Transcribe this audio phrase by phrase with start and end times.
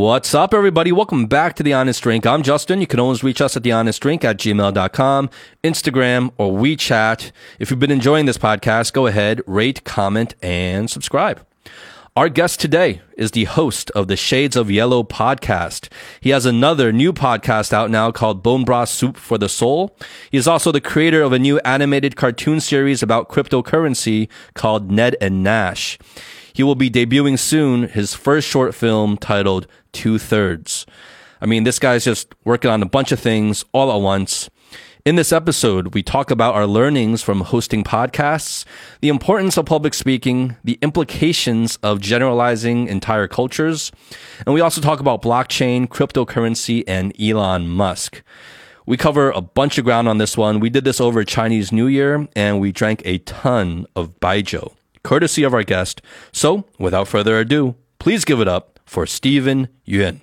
[0.00, 0.92] What's up, everybody?
[0.92, 2.24] Welcome back to The Honest Drink.
[2.24, 2.80] I'm Justin.
[2.80, 5.28] You can always reach us at thehonestdrink at gmail.com,
[5.62, 7.32] Instagram, or WeChat.
[7.58, 11.46] If you've been enjoying this podcast, go ahead, rate, comment, and subscribe.
[12.16, 15.92] Our guest today is the host of the Shades of Yellow podcast.
[16.18, 19.94] He has another new podcast out now called Bone Broth Soup for the Soul.
[20.30, 25.16] He is also the creator of a new animated cartoon series about cryptocurrency called Ned
[25.20, 25.98] and Nash.
[26.52, 30.86] He will be debuting soon his first short film titled Two Thirds.
[31.40, 34.50] I mean, this guy's just working on a bunch of things all at once.
[35.06, 38.66] In this episode, we talk about our learnings from hosting podcasts,
[39.00, 43.90] the importance of public speaking, the implications of generalizing entire cultures,
[44.44, 48.22] and we also talk about blockchain, cryptocurrency, and Elon Musk.
[48.84, 50.60] We cover a bunch of ground on this one.
[50.60, 55.44] We did this over Chinese New Year, and we drank a ton of baijiu, courtesy
[55.44, 56.02] of our guest.
[56.30, 60.20] So, without further ado, please give it up for Stephen Yuan.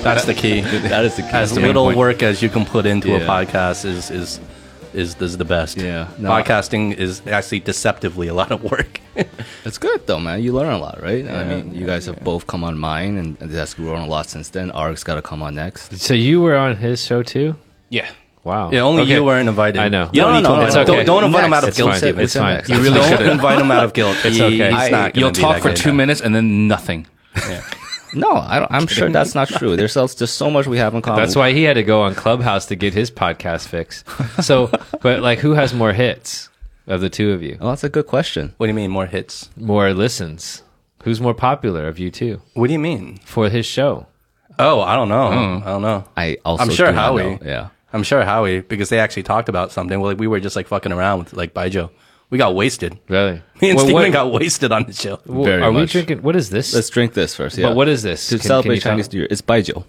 [0.02, 0.60] That's the key.
[0.88, 1.28] That is the key.
[1.28, 1.98] as That's little point.
[1.98, 4.40] work as you can put into a podcast is is
[4.94, 5.76] is is the best.
[5.78, 6.08] Yeah.
[6.18, 9.00] No, I- podcasting is actually deceptively a lot of work.
[9.64, 10.42] It's good though, man.
[10.42, 11.28] You learn a lot, right?
[11.28, 14.48] I mean, you guys have both come on mine, and that's grown a lot since
[14.50, 14.70] then.
[14.70, 15.98] Arg's got to come on next.
[16.00, 17.56] So you were on his show too?
[17.90, 18.08] yeah.
[18.44, 18.70] Wow.
[18.70, 19.14] Yeah, only Okay.
[19.14, 19.78] you weren't invited.
[19.80, 20.08] I know.
[20.12, 21.04] You don't No, no, to no, invite no, okay.
[21.04, 21.90] Don't, don't invite him out of It's guilt.
[21.90, 22.24] fine, Stephen.
[22.24, 22.62] it's fine.
[22.68, 24.16] You really don't invite him out of guilt.
[24.24, 24.70] It's okay.
[24.72, 25.16] He's I- not.
[25.16, 25.76] You'll talk for good.
[25.76, 27.06] two minutes and then nothing.
[28.14, 29.76] No, I don't, I'm sure that's not true.
[29.76, 31.20] There's so- there's so much we have in common.
[31.20, 34.04] That's why he had to go on Clubhouse to get his podcast fix.
[34.40, 34.70] So,
[35.02, 36.48] but like, who has more hits
[36.86, 37.58] of the two of you?
[37.60, 38.54] Oh, that's a good question.
[38.56, 39.50] What do you mean more hits?
[39.56, 40.62] More listens?
[41.04, 43.18] Who's more popular of you two What do you mean?
[43.24, 44.06] for his show?
[44.58, 45.28] Oh, I don't know.
[45.32, 45.62] Oh.
[45.64, 46.04] I don't know.
[46.16, 47.22] I also I'm sure Howie.
[47.22, 47.38] know.
[47.44, 47.68] Yeah.
[47.92, 49.98] I'm sure Howie because they actually talked about something.
[50.00, 51.90] Well, like we were just like fucking around with like Baijiu.
[52.30, 52.98] We got wasted.
[53.08, 53.42] Really?
[53.62, 55.18] Me and Well, Stephen what- got wasted on the show.
[55.26, 56.22] well, Very are we drinking?
[56.22, 56.74] What is this?
[56.74, 57.56] Let's drink this first.
[57.56, 57.68] Yeah.
[57.68, 58.28] But what is this?
[58.28, 59.28] To Can- can celebrate you tell- Chinese New Year?
[59.30, 59.84] It's baijiu.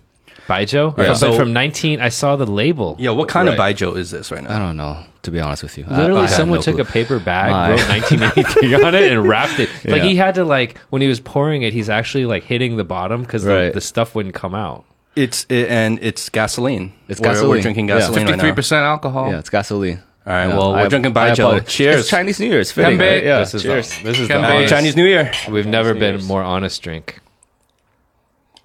[0.47, 0.97] Baijiu?
[0.97, 1.13] Yeah.
[1.13, 2.95] So- from 19, I saw the label.
[2.99, 3.53] Yo, what kind Right.
[3.59, 4.55] of Baijiu is this right now?
[4.55, 4.97] I don't know.
[5.23, 6.83] To be honest with you, Literally, I have someone no took clue.
[6.83, 9.69] a paper bag, My- wrote 1983 on it, and wrapped it.
[9.85, 10.07] Like Yeah.
[10.07, 13.21] he had to like when he was pouring it, he's actually like hitting the bottom
[13.23, 13.73] because the, Right.
[13.73, 14.85] the stuff wouldn't come out.
[15.17, 16.93] It's it, and it's gasoline.
[17.09, 17.61] It's We're- We're gasoline.
[17.61, 17.95] drinking Yeah.
[17.99, 18.55] gasoline right Fifty-three now.
[18.55, 19.29] percent alcohol.
[19.31, 19.99] Yeah, it's gasoline.
[20.29, 20.47] All right.
[20.47, 20.57] Yeah.
[20.57, 21.39] Well, we're I- drinking I Baijiu.
[21.39, 21.73] apologize.
[21.73, 21.99] Cheers.
[22.01, 22.59] It's Chinese New Year.
[22.59, 22.99] It's fitting.
[22.99, 23.11] Ganbei.
[23.15, 23.23] right?
[23.23, 23.39] Yeah.
[23.39, 23.97] this is cheers.
[23.97, 25.31] The, this is the Oh, honest- Chinese New Year.
[25.49, 26.27] We've never New been Year's.
[26.27, 27.19] more honest drink.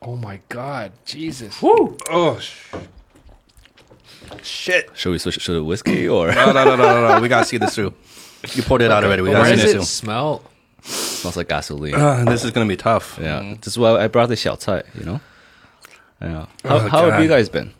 [0.03, 1.63] Oh my god, Jesus!
[1.63, 1.97] Woo!
[2.11, 2.75] Oh, sh-
[4.43, 4.91] Shit.
[4.95, 7.21] Should we switch it to the whiskey or No, no, no, no, no, no.
[7.23, 7.95] We gotta see this through.
[8.53, 9.23] You poured it out already.
[9.23, 9.85] We Where gotta see does this it through.
[9.85, 10.43] smell?
[10.83, 11.95] smells like gasoline?
[11.95, 13.19] Uh, this is gonna be tough.
[13.21, 14.83] Yeah, this is why I brought the xiao cai.
[14.99, 15.21] You know.
[16.21, 16.47] Yeah.
[16.65, 17.73] How, Oh, how have you guys been?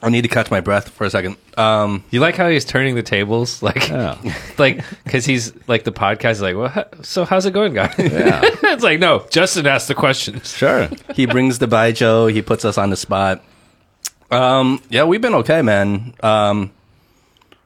[0.00, 1.36] I need to catch my breath for a second.
[1.56, 4.16] Um, You like how he's turning the tables, like, Yeah.
[4.58, 7.94] like because he's like the podcast is like, well, ho- so how's it going, guys?
[7.98, 8.40] Yeah.
[8.44, 10.56] it's like no, Justin asked the questions.
[10.56, 10.88] Sure.
[11.14, 12.32] he brings the baijiu.
[12.32, 13.42] He puts us on the spot.
[14.30, 16.14] Um, yeah, we've been okay, man.
[16.22, 16.70] Um,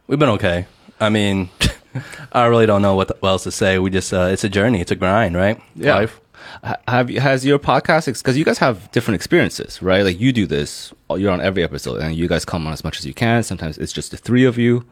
[0.07, 0.67] we've been okay.
[1.01, 1.51] I mean,
[2.33, 3.79] I really don't know what, what else to say.
[3.81, 4.81] We just, uh, it's a journey.
[4.81, 5.61] It's a grind, right?
[5.75, 5.97] Yeah.
[5.97, 6.21] Life.
[6.65, 10.03] Ha- Have you, has your podcast because you guys have different experiences, right?
[10.05, 12.85] Like you do this, uh, you're on every episode, and you guys come on as
[12.85, 13.43] much as you can.
[13.43, 14.85] Sometimes it's just the three of you,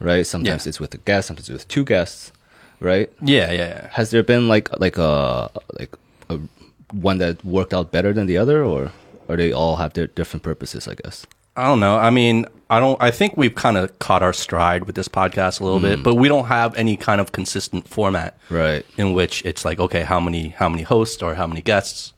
[0.00, 0.26] right?
[0.26, 0.70] Sometimes Yeah.
[0.70, 2.32] it's with a guest, sometimes it's with two guests,
[2.80, 3.10] right?
[3.22, 3.88] Yeah, yeah, yeah.
[3.92, 5.94] Has there been like like a like
[6.30, 6.38] a
[6.92, 8.92] one that worked out better than the other, or
[9.28, 10.86] or they all have their different purposes?
[10.88, 11.26] I guess.
[11.56, 11.96] I don't know.
[11.98, 13.00] I mean, I don't.
[13.02, 16.02] I think we've kind of caught our stride with this podcast a little bit, mm.
[16.02, 18.86] but we don't have any kind of consistent format, Right.
[18.96, 22.12] In which it's like, okay, how many how many hosts or how many guests?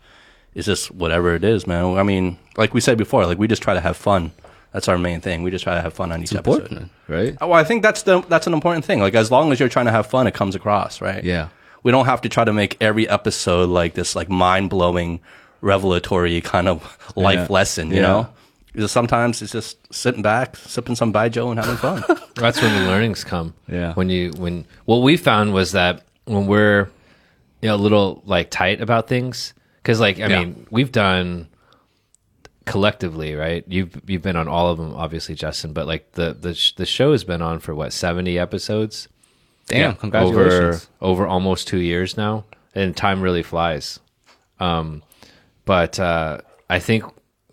[0.55, 1.99] It's just whatever it is, man.
[1.99, 4.31] I mean, like we said before, like we just try to have fun.
[4.72, 5.42] That's our main thing.
[5.42, 6.89] We just try to have fun on each episode.
[7.09, 7.36] right?
[7.41, 9.01] Oh, I think that's the that's an important thing.
[9.01, 11.25] Like as long as you're trying to have fun, it comes across, right?
[11.25, 11.48] Yeah.
[11.83, 15.21] We don't have to try to make every episode like this, like mind blowing,
[15.60, 17.47] revelatory kind of life Yeah.
[17.51, 17.91] lesson.
[17.91, 18.03] You Yeah.
[18.03, 18.28] know,
[18.74, 22.03] because sometimes it's just sitting back, sipping some baijiu, and having fun.
[22.34, 23.54] That's when the learnings come.
[23.68, 23.94] Yeah.
[23.94, 26.91] When you when what we found was that when we're
[27.62, 30.41] you know a little like tight about things because like I Yeah.
[30.41, 31.48] mean we've done
[32.66, 36.54] collectively right you've you've been on all of them obviously Justin but like the the
[36.54, 39.06] sh- the show has been on for what 70 episodes
[39.66, 39.94] Damn!
[39.97, 40.88] Congratulations.
[41.00, 42.44] over over almost two years now,
[42.74, 43.98] and time really flies.
[44.60, 45.03] Um,
[45.65, 47.04] but uh, I think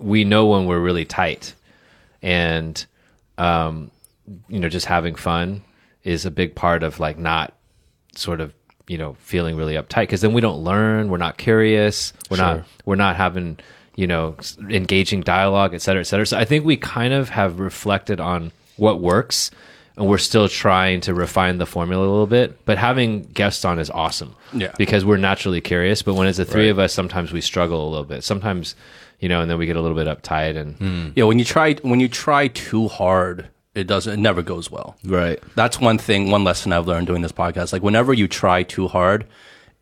[0.01, 1.53] we know when we're really tight,
[2.21, 2.85] and
[3.37, 3.91] um,
[4.47, 5.63] you know, just having fun
[6.03, 7.53] is a big part of like not
[8.15, 8.53] sort of
[8.87, 12.63] you know feeling really uptight because then we don't learn, we're not curious, we're not
[12.85, 13.57] we're not having
[13.95, 14.35] you know
[14.69, 16.25] engaging dialogue, et cetera, et cetera.
[16.25, 19.51] So I think we kind of have reflected on what works.
[19.97, 23.77] And we're still trying to refine the formula a little bit, but having guests on
[23.77, 24.33] is awesome.
[24.53, 24.71] Yeah.
[24.77, 27.89] Because we're naturally curious, but when it's the three of us, sometimes we struggle a
[27.89, 28.23] little bit.
[28.23, 28.73] Sometimes,
[29.21, 31.75] you know, and then we get a little bit uptight and Yeah, when you try
[31.75, 34.13] when you try too hard, it doesn't.
[34.13, 34.97] It never goes well.
[35.05, 35.39] Right.
[35.55, 37.71] That's one thing, one lesson I've learned doing this podcast.
[37.71, 39.25] Like whenever you try too hard,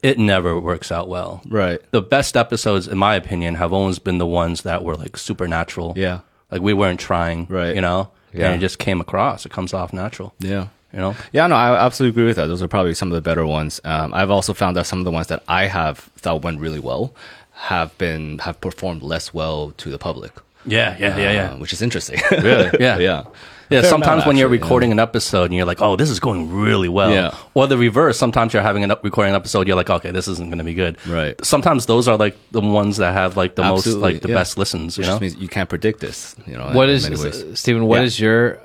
[0.04, 1.42] it never works out well.
[1.48, 1.82] Right.
[1.92, 5.94] The best episodes, in my opinion, have always been the ones that were like supernatural.
[5.98, 6.20] Yeah.
[6.52, 7.48] Like we weren't trying.
[7.48, 7.74] Right.
[7.74, 8.12] You know.
[8.34, 8.48] Yeah.
[8.52, 9.46] And it just came across.
[9.46, 10.36] It comes off natural.
[10.40, 10.68] Yeah.
[10.94, 11.16] You know.
[11.32, 12.48] Yeah, no, I absolutely agree with that.
[12.48, 13.80] Those are probably some of the better ones.
[13.84, 16.80] Um, I've also found that some of the ones that I have thought went really
[16.80, 17.14] well
[17.60, 20.32] have been have performed less well to the public.
[20.66, 20.96] Yeah.
[21.00, 21.18] Yeah.
[21.18, 21.32] Yeah.
[21.32, 21.52] Yeah.
[21.52, 22.20] uh, which is interesting.
[22.32, 22.98] really, Yeah.
[22.98, 23.24] yeah.
[23.72, 24.64] Yeah, Fair sometimes amount, when you're actually, yeah.
[24.66, 27.36] recording an episode and you're like, "Oh, this is going really well," Yeah.
[27.54, 28.18] or the reverse.
[28.18, 30.64] Sometimes you're having an up recording an episode, you're like, "Okay, this isn't going to
[30.64, 31.36] be good." Right.
[31.46, 34.34] Sometimes those are like the ones that have like the most like the yeah.
[34.34, 34.98] best listens.
[34.98, 36.36] You Which know, just means you can't predict this.
[36.48, 37.86] You know, what in is many uh, Stephen?
[37.86, 38.06] What Yeah.
[38.10, 38.60] is your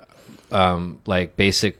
[0.52, 1.76] um, like basic,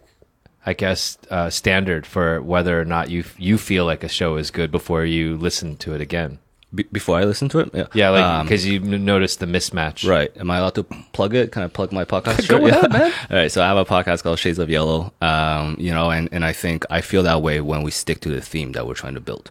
[0.67, 4.51] I guess, uh, standard for whether or not you you feel like a show is
[4.51, 6.41] good before you listen to it again?
[6.75, 7.71] Be- before I listen to it?
[7.75, 10.09] Yeah, Yeah, like Um, because you noticed the mismatch.
[10.09, 10.31] Right.
[10.37, 11.53] Am I allowed to plug it?
[11.53, 12.49] Can I plug my podcast?
[12.53, 12.99] Go ahead, Yeah.
[12.99, 13.13] man.
[13.31, 13.53] All right.
[13.53, 15.13] So I have a podcast called Shades of Yellow.
[15.21, 18.29] Um, you know, and, and I think I feel that way when we stick to
[18.31, 19.51] the theme that we're trying to build.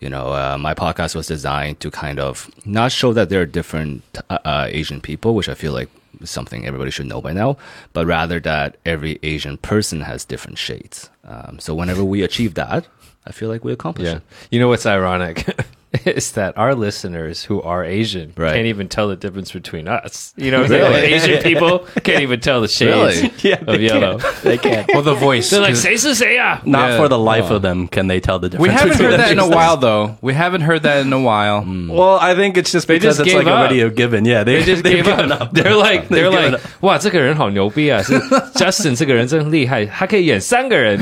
[0.00, 3.46] You know, uh, my podcast was designed to kind of not show that there are
[3.46, 5.88] different uh, uh, Asian people, which I feel like
[6.20, 7.56] is something everybody should know by now,
[7.92, 11.08] but rather that every Asian person has different shades.
[11.26, 12.86] Um, so whenever we achieve that,
[13.26, 14.16] I feel like we accomplished Yeah.
[14.18, 14.22] it.
[14.50, 15.46] You know what's ironic
[16.05, 18.53] is that our listeners who are Asian Right.
[18.53, 20.33] can't even tell the difference between us.
[20.37, 20.93] You know, what I'm saying?
[20.93, 23.33] Like, Asian people can't even tell the shades Really?
[23.41, 24.19] Yeah, of yellow.
[24.43, 24.85] they can't.
[24.93, 25.49] Well, the voice.
[25.49, 26.97] They're like, 'cause "谁是谁啊?" Not Yeah.
[26.97, 28.61] for the life of them can they tell the difference.
[28.61, 29.55] we haven't between heard the that in a two.
[29.55, 30.15] while, though.
[30.21, 31.65] We haven't heard that in a while.
[31.65, 33.57] Well, I think it's just because just it's gave like up.
[33.57, 34.25] already a given.
[34.25, 35.41] Yeah, they, They just they've gave given up.
[35.41, 35.53] up.
[35.53, 36.85] They're like, They've they're given like, up.
[36.85, 37.97] 哇，这个人好牛逼啊！
[38.05, 38.13] 是
[38.53, 40.99] Justin 这个人真厉害，他可以演三个人。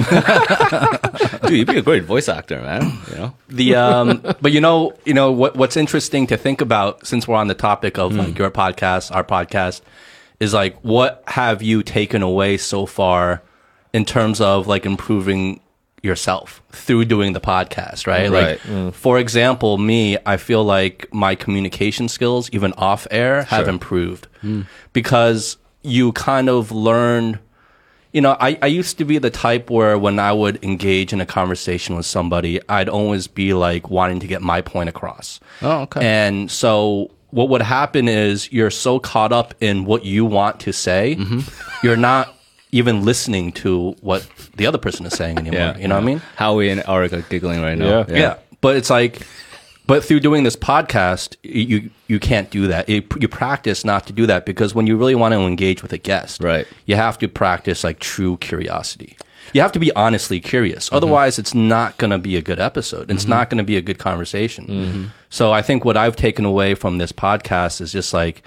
[1.43, 2.91] Dude, you'd be a great voice actor, man.
[3.11, 3.31] You know?
[3.49, 7.36] the um but you know you know what what's interesting to think about since we're
[7.36, 8.36] on the topic of like hmm.
[8.36, 9.80] your podcast our podcast
[10.40, 13.42] is like what have you taken away so far
[13.92, 15.60] in terms of like improving
[16.02, 18.60] yourself through doing the podcast right, Right.
[18.66, 24.26] like for example me i feel like my communication skills even off air have improved
[24.40, 24.62] hmm.
[24.92, 27.38] because you kind of learn
[28.12, 31.20] you know, I, I used to be the type where when I would engage in
[31.20, 35.40] a conversation with somebody, I'd always be like wanting to get my point across.
[35.62, 36.04] Oh, okay.
[36.04, 40.72] And so what would happen is you're so caught up in what you want to
[40.72, 41.86] say, mm-hmm.
[41.86, 42.34] you're not
[42.70, 44.26] even listening to what
[44.56, 45.60] the other person is saying anymore.
[45.60, 46.18] yeah, you know what I mean?
[46.36, 48.00] Howie and Arik are giggling right now.
[48.08, 48.38] Yeah, Yeah.
[48.60, 49.26] But it's like,
[49.86, 52.90] but through doing this podcast, you you can't do that.
[52.90, 55.94] You, you practice not to do that because when you really want to engage with
[55.94, 56.66] a guest, Right.
[56.84, 59.16] you have to practice like true curiosity.
[59.54, 60.86] You have to be honestly curious.
[60.86, 60.96] Mm-hmm.
[60.96, 63.10] Otherwise, it's not going to be a good episode.
[63.10, 63.30] It's mm-hmm.
[63.30, 64.66] not going to be a good conversation.
[64.66, 65.04] Mm-hmm.
[65.30, 68.42] So I think what I've taken away from this podcast is just like,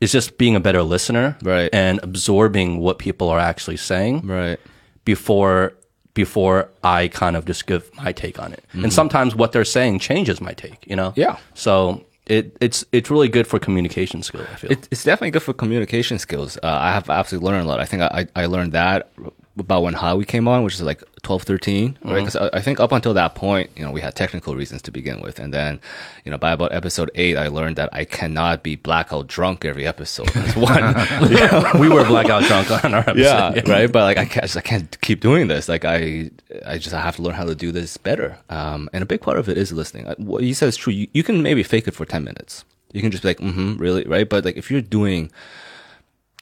[0.00, 1.70] is just being a better listener, Right.
[1.72, 4.60] and absorbing what people are actually saying, Right.
[5.04, 5.74] before
[6.14, 8.64] before I kind of just give my take on it.
[8.72, 11.12] And sometimes what they're saying changes my take, you know?
[11.14, 11.36] Yeah.
[11.54, 14.46] So it it's it's really good for communication skills.
[14.52, 14.72] I feel.
[14.72, 16.56] It, it's definitely good for communication skills.
[16.62, 17.80] Uh, I have absolutely learned a lot.
[17.80, 19.10] I think I, I learned that
[19.58, 22.14] about when Howie came on, which is like 12, 13, right?
[22.20, 24.90] Because I, I think up until that point, you know, we had technical reasons to
[24.90, 25.38] begin with.
[25.38, 25.80] And then,
[26.24, 29.86] you know, by about episode eight, I learned that I cannot be blackout drunk every
[29.86, 30.28] episode.
[30.28, 31.80] That's one.
[31.80, 33.18] we were blackout drunk on our episode.
[33.18, 33.90] yeah, right.
[33.90, 35.68] But like, I can't, just, I can't keep doing this.
[35.68, 36.30] Like, I,
[36.64, 38.38] I just I have to learn how to do this better.
[38.50, 40.06] Um, and a big part of it is listening.
[40.06, 40.92] Uh, What you said is true.
[40.92, 42.64] You, you can maybe fake it for ten minutes.
[42.92, 44.28] You can just be like, mm-hmm, really, right?
[44.28, 45.30] But like, if you're doing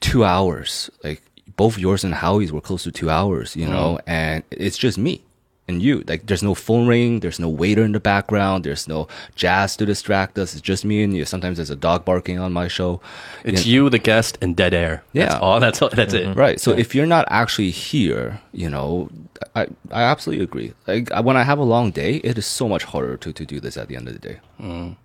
[0.00, 1.22] two hours, like
[1.56, 4.10] both yours and Howie's were close to two hours, you know, mm-hmm.
[4.10, 5.22] and it's just me
[5.68, 6.04] and you.
[6.06, 9.86] Like, there's no phone ring, there's no waiter in the background, there's no jazz to
[9.86, 10.52] distract us.
[10.52, 11.24] It's just me and you.
[11.24, 13.00] Sometimes there's a dog barking on my show.
[13.44, 15.02] It's you, the guest, and dead air.
[15.12, 15.40] Yeah, That's Yeah.
[15.40, 15.60] all.
[15.60, 15.88] That's all.
[15.90, 16.26] That's it.
[16.26, 16.38] Mm-hmm.
[16.38, 16.60] Right.
[16.60, 19.08] So if you're not actually here, you know,
[19.54, 20.74] I, I absolutely agree.
[20.86, 23.60] Like when I have a long day, it is so much harder to, to do
[23.60, 24.40] this at the end of the day.
[24.60, 24.96] Mm.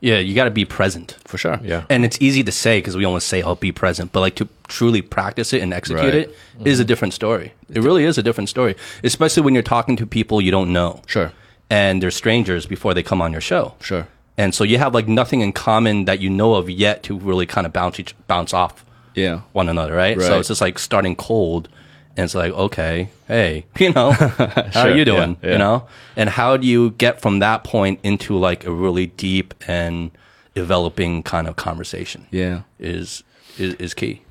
[0.00, 1.16] Yeah, you got to be present.
[1.24, 1.58] For sure.
[1.62, 1.84] Yeah.
[1.88, 4.48] And it's easy to say because we always say, "I'll be present," but like to
[4.68, 6.14] truly practice it and execute Right.
[6.14, 6.88] it is a mm-hmm.
[6.88, 7.52] different story.
[7.72, 11.00] It really is a different story, especially when you're talking to people you don't know.
[11.06, 11.32] Sure.
[11.70, 13.74] And they're strangers before they come on your show.
[13.80, 14.06] Sure.
[14.38, 17.46] and so you have like nothing in common that you know of yet to really
[17.46, 18.84] kind of bounce each, bounce off
[19.14, 19.40] Yeah.
[19.52, 20.20] one another, right?
[20.20, 21.70] So it's just like starting cold,
[22.16, 25.36] and it's like, okay, hey, you know, how Sure, are you doing?
[25.42, 25.52] yeah.
[25.52, 29.54] You know, and how do you get from that point into like a really deep
[29.68, 30.10] and
[30.54, 32.26] developing kind of conversation?
[32.30, 32.62] Yeah.
[32.78, 33.22] is
[33.58, 34.22] is, is key.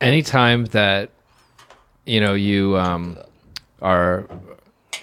[0.00, 1.10] anytime that
[2.06, 3.18] you know you um
[3.82, 4.26] are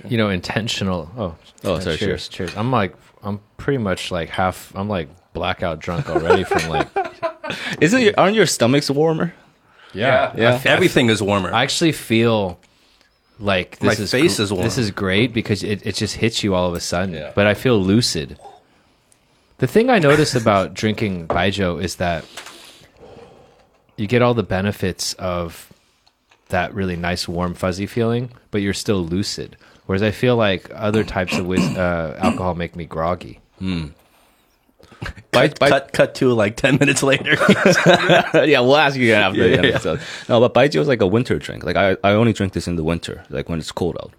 [0.07, 4.71] you know intentional oh Oh, sorry, cheers cheers i'm like i'm pretty much like half
[4.75, 6.87] i'm like blackout drunk already from like
[7.81, 9.33] Isn't your, aren't your stomachs warmer?
[9.97, 10.61] Yeah Yeah.
[10.75, 11.49] Everything is warmer.
[11.53, 12.59] i actually feel
[13.39, 14.63] like this My is face gr- is warm.
[14.63, 17.31] this is great because it, it just hits you all of a sudden Yeah.
[17.35, 18.37] but i feel lucid
[19.59, 22.23] the thing i notice about drinking baijiu is that
[23.95, 25.71] you get all the benefits of
[26.49, 31.03] that really nice warm fuzzy feeling but you're still lucid whereas i feel like other
[31.03, 33.89] types of whis- uh, alcohol make me groggy Bai-
[35.31, 37.31] bai- cut cut to like ten minutes later.
[38.45, 39.73] yeah, we'll ask you after Yeah, the yeah.
[39.75, 39.99] episode.
[40.29, 41.63] No, but baijiu is like a winter drink.
[41.63, 44.13] Like I, I only drink this in the winter, like when it's cold out.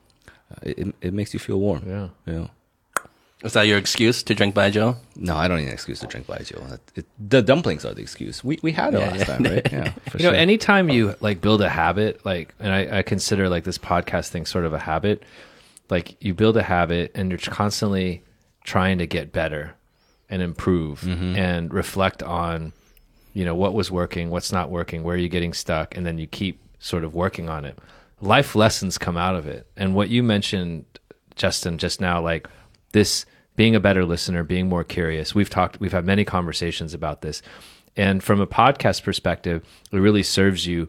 [0.52, 1.82] Uh, It, it, it makes you feel warm.
[1.87, 2.08] Yeah.
[2.26, 2.47] Yeah.
[3.44, 4.97] is that your excuse to drink baijiu?
[5.16, 6.58] No, I don't need an excuse to drink baijiu.
[6.73, 8.42] It, it, the dumplings are the excuse.
[8.44, 9.73] We we had it last time, right?
[9.73, 9.92] Yeah.
[10.11, 10.35] For you know sure.
[10.47, 14.47] anytime you like build a habit like and I, I consider like this podcast thing
[14.47, 15.23] sort of a habit
[15.90, 18.23] like you build a habit and you're constantly
[18.64, 19.75] trying to get better
[20.30, 21.37] and improve mm-hmm.
[21.37, 22.73] and reflect on
[23.32, 26.18] you know what was working what's not working where are you getting stuck and then
[26.18, 27.78] you keep sort of working on it.
[28.20, 29.66] Life lessons come out of it.
[29.76, 30.85] And what you mentioned
[31.35, 32.49] justin just now like
[32.90, 37.23] this being a better listener being more curious we've talked we've had many conversations about
[37.23, 37.42] this.
[37.97, 40.88] And from a podcast perspective it really serves you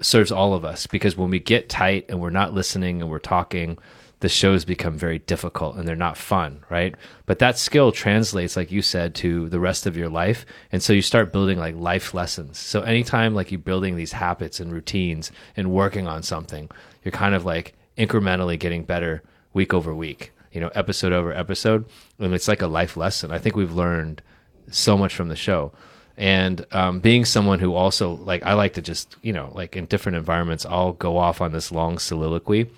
[0.00, 3.18] serves all of us because when we get tight and we're not listening and we're
[3.18, 3.78] talking
[4.20, 6.94] the shows become very difficult and they're not fun, right?
[7.26, 10.44] But that skill translates, like you said, to the rest of your life.
[10.70, 12.58] And so you start building like life lessons.
[12.58, 16.70] So anytime like you're building these habits and routines and working on something,
[17.02, 19.22] you're kind of like incrementally getting better
[19.54, 21.86] week over week, you know, episode over episode.
[22.18, 23.32] And it's like a life lesson.
[23.32, 24.22] I think we've learned
[24.70, 25.72] so much from the show.
[26.18, 29.86] And um, being someone who also like, I like to just, you know, like in
[29.86, 32.70] different environments, I'll go off on this long soliloquy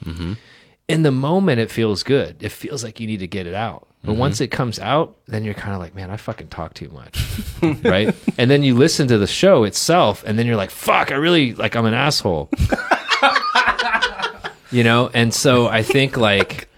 [0.93, 2.43] in the moment it feels good.
[2.43, 3.89] It feels like you need to get it out.
[4.05, 6.89] But once it comes out, then you're kind of like, man, I fucking talk too
[6.89, 7.25] much.
[7.85, 8.13] right?
[8.37, 11.55] And then you listen to the show itself and then you're like, fuck, I really
[11.55, 12.51] like I'm an asshole.
[14.73, 15.09] you know?
[15.15, 16.69] And so I think like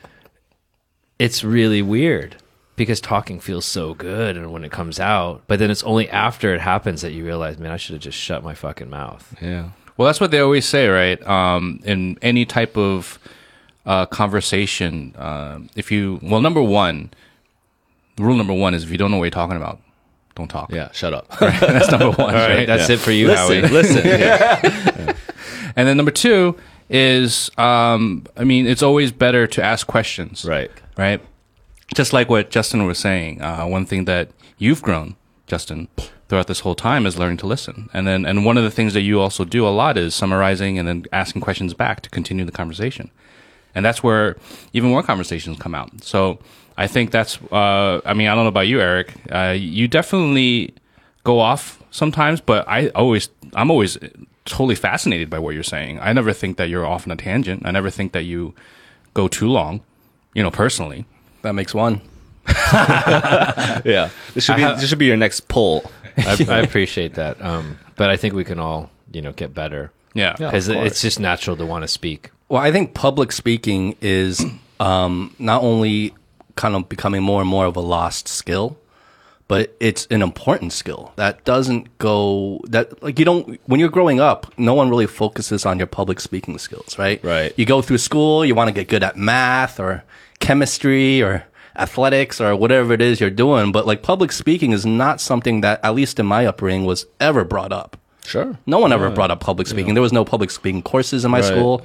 [1.18, 2.36] it's really weird
[2.76, 6.54] because talking feels so good and when it comes out, but then it's only after
[6.54, 9.34] it happens that you realize, man, I should have just shut my fucking mouth.
[9.40, 9.70] yeah.
[9.96, 11.24] Well, that's what they always say, right?
[11.24, 13.18] Um, in any type of
[13.86, 17.10] uh, conversation, uh, if you well, number one,
[18.18, 19.80] rule number one is if you don't know what you're talking about,
[20.34, 20.70] don't talk.
[20.72, 20.90] Yeah.
[20.92, 21.28] Shut up.
[21.40, 22.34] that's number one.
[22.34, 22.66] Right, right?
[22.66, 22.94] that's Yeah.
[22.96, 23.60] it for you, Howie.
[23.62, 25.16] listen, listen.
[25.76, 26.56] And then number two
[26.88, 30.44] is, um, I mean, it's always better to ask questions.
[30.44, 30.70] Right.
[30.96, 31.20] Right.
[31.96, 35.16] Just like what Justin was saying, uh, one thing that you've grown,
[35.48, 35.88] Justin,
[36.28, 37.90] throughout this whole time is learning to listen.
[37.92, 40.78] And then, and one of the things that you also do a lot is summarizing
[40.78, 43.10] and then asking questions back to continue the conversation.
[43.74, 44.36] And that's where
[44.72, 45.90] even more conversations come out.
[46.04, 46.38] So
[46.76, 49.12] I think that's, uh, I mean, I don't know about you, Eric.
[49.30, 50.74] Uh, you definitely
[51.24, 53.98] go off sometimes, but I always, I'm always
[54.44, 55.98] totally fascinated by what you're saying.
[56.00, 57.62] I never think that you're off on a tangent.
[57.64, 58.54] I never think that you
[59.14, 59.80] go too long,
[60.34, 61.04] you know, personally.
[61.42, 62.00] That makes one.
[63.84, 64.10] Yeah.
[64.34, 65.90] This should be this should be your next poll.
[66.16, 67.40] I, I appreciate that.
[67.42, 70.32] Um, but I think we can all, you know, get better Yeah.
[70.36, 72.30] because it's just natural to want to speak.
[72.48, 74.44] Well, I think public speaking is
[74.80, 76.14] um, not only
[76.56, 78.76] kind of becoming more and more of a lost skill,
[79.48, 84.18] but it's an important skill that doesn't go that like you don't when you're growing
[84.18, 87.52] up no one really focuses on your public speaking skills right Right.
[87.58, 90.02] you go through school you want to get good at math or
[90.40, 91.44] chemistry or
[91.76, 95.78] athletics or whatever it is you're doing but like public speaking is not something that
[95.84, 98.56] at least in my upbringing was ever brought up Sure.
[98.64, 101.40] no one ever brought up public speaking there was no public speaking courses in my
[101.40, 101.48] Right.
[101.48, 101.82] school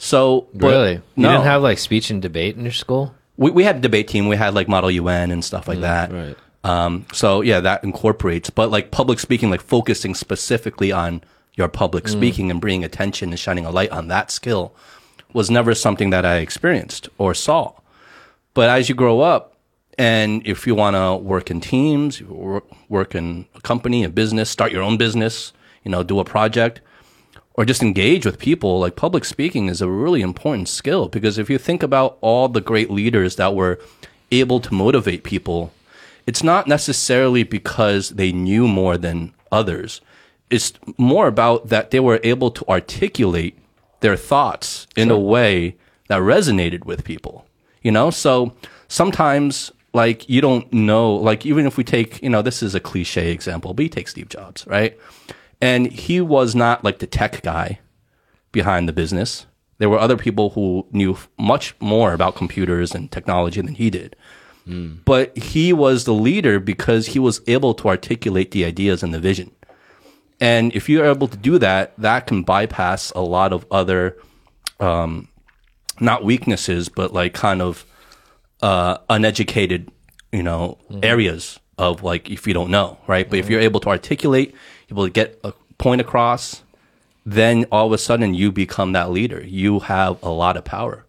[0.00, 0.94] so Really?
[0.94, 3.14] You no didn't have like speech and debate in your school?
[3.36, 4.28] we, we had a debate team.
[4.28, 6.12] We had like Model UN and stuff like that.
[6.12, 6.36] right.
[6.62, 11.22] Um, so yeah, that incorporates, but like public speaking, like focusing specifically on
[11.54, 14.74] your public speaking and bringing attention and shining a light on that skill
[15.32, 17.72] was never something that I experienced or saw.
[18.54, 19.54] But as you grow up
[19.98, 24.50] and if you want to work in teams, work, work in a company, a business,
[24.50, 25.52] start your own business,
[25.84, 26.80] you know, do a project,
[27.54, 31.50] or just engage with people, like public speaking is a really important skill because if
[31.50, 33.78] you think about all the great leaders that were
[34.30, 35.72] able to motivate people,
[36.26, 40.00] it's not necessarily because they knew more than others.
[40.48, 43.58] It's more about that they were able to articulate
[44.00, 45.76] their thoughts in a way
[46.08, 47.46] that resonated with people.
[47.82, 48.54] You know, so
[48.88, 52.80] sometimes like you don't know, like even if we take, you know, this is a
[52.80, 54.96] cliche example, but you take Steve Jobs, right?
[55.60, 57.80] And he was not like the tech guy
[58.52, 59.46] behind the business.
[59.78, 64.16] There were other people who knew much more about computers and technology than he did.
[65.04, 69.18] But he was the leader because he was able to articulate the ideas and the
[69.18, 69.50] vision.
[70.40, 74.16] And if you're able to do that, that can bypass a lot of other,
[74.78, 75.28] um,
[75.98, 77.84] not weaknesses, but like kind of
[78.62, 79.90] uh, uneducated,
[80.32, 83.28] you know, areas of like if you don't know, right?
[83.28, 84.54] But if you're able to articulate,
[84.90, 86.62] able to get a point across,
[87.26, 89.42] then all of a sudden you become that leader.
[89.44, 91.04] You have a lot of power,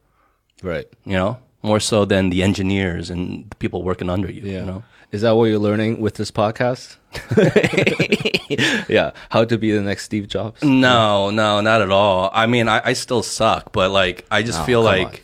[0.64, 0.88] Right.
[1.06, 4.42] you know, more so than the engineers and the people working under you.
[4.44, 4.60] Yeah.
[4.60, 6.98] You know, Is that what you're learning with this podcast?
[8.90, 9.12] yeah.
[9.30, 10.62] How to be the next Steve Jobs?
[10.64, 12.30] no, no, not at all.
[12.34, 15.08] I mean, I, I still suck, but like I just Oh, feel like.
[15.08, 15.16] on.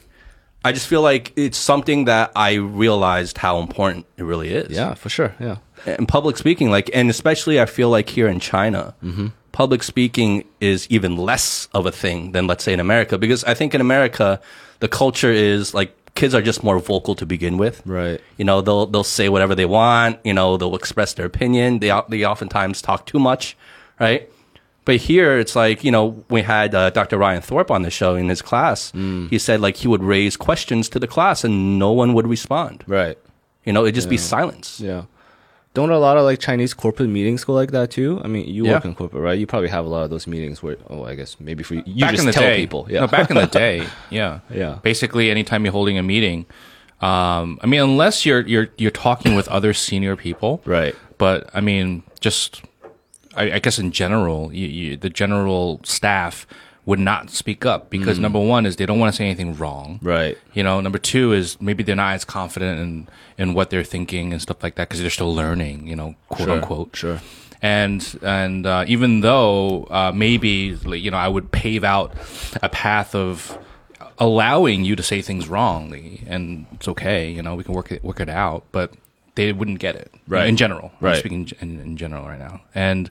[0.66, 4.76] I just feel like it's something that I realized how important it really is.
[4.76, 5.34] Yeah, for sure.
[5.40, 5.58] Yeah.
[5.86, 9.28] and public speaking like and especially i feel like here in china Mm-hmm.
[9.52, 13.54] public speaking is even less of a thing than let's say in america because i
[13.54, 14.42] think in america
[14.80, 18.20] the culture is like kids are just more vocal to begin with Right.
[18.38, 21.92] you know they'll they'll say whatever they want you know they'll express their opinion they
[22.10, 23.56] they oftentimes talk too much
[24.00, 24.28] right
[24.88, 28.16] but here it's like you know we had uh, dr ryan thorpe on the show
[28.22, 29.30] in his class Mm.
[29.30, 32.84] he said like he would raise questions to the class and no one would respond
[32.88, 33.18] Right.
[33.66, 35.04] you know it'd just be silence Yeah.
[35.74, 38.20] Don't a lot of like Chinese corporate meetings go like that too?
[38.26, 39.38] I mean, you work in corporate, right?
[39.38, 41.84] You probably have a lot of those meetings where, oh, I guess maybe for you,
[41.86, 42.88] you back just in the tell day, people.
[42.90, 43.02] Yeah.
[43.02, 44.80] No, back in the day, yeah, Yeah.
[44.82, 46.48] Basically, anytime you're holding a meeting,
[47.00, 50.96] um, I mean, unless you're you're you're talking with other senior people, Right.
[51.20, 52.64] But I mean, just
[53.38, 56.46] I, I guess in general, you, you, the general staff
[56.86, 60.00] would not speak up because number one is they don't want to say anything wrong,
[60.02, 60.08] Mm.
[60.08, 60.38] Right.
[60.54, 64.32] You know, number two is maybe they're not as confident in in what they're thinking
[64.34, 66.96] and stuff like that because they're still learning, you know, quote Sure, unquote.
[66.96, 67.20] sure.
[67.62, 72.14] And and uh, even though uh, maybe you know I would pave out
[72.64, 73.58] a path of
[74.20, 78.04] allowing you to say things wrongly, and it's okay, you know, we can work it
[78.04, 78.94] work it out, but
[79.38, 80.48] they wouldn't get it, Right.
[80.50, 81.20] In general, I'm Right.
[81.20, 83.10] speaking in, in general right now, and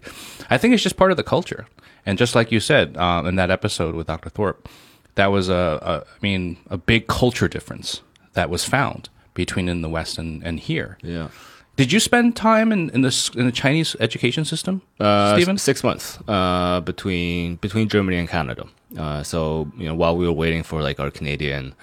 [0.50, 1.66] I think it's just part of the culture.
[2.04, 4.28] And just like you said um, in that episode with Dr.
[4.30, 4.68] Thorpe,
[5.14, 8.02] that was a, a I mean a big culture difference
[8.34, 10.98] that was found between in the West and, and here.
[11.02, 11.28] Yeah.
[11.76, 15.58] Did you spend time in, in this in the Chinese education system, Uh, Stephen?
[15.58, 18.64] six months uh, between between Germany and Canada.
[18.96, 21.74] Uh, so you know, while we were waiting for like our Canadian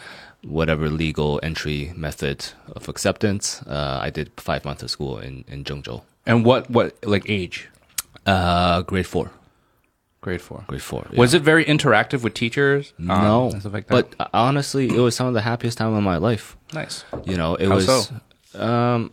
[0.43, 5.63] whatever legal entry method of acceptance, uh, I did five months of school in in
[5.63, 6.01] Zhengzhou.
[6.25, 7.69] And what what like age?
[8.25, 9.31] Uh, grade four.
[10.21, 10.63] Grade four.
[10.67, 11.05] Grade four.
[11.17, 12.93] Was it very interactive with teachers?
[12.97, 16.15] um, no, like but uh, honestly, it was some of the happiest time of my
[16.17, 16.55] life.
[16.73, 17.03] nice.
[17.25, 17.85] You know, it How was.
[17.85, 18.61] so?
[18.65, 19.11] Um,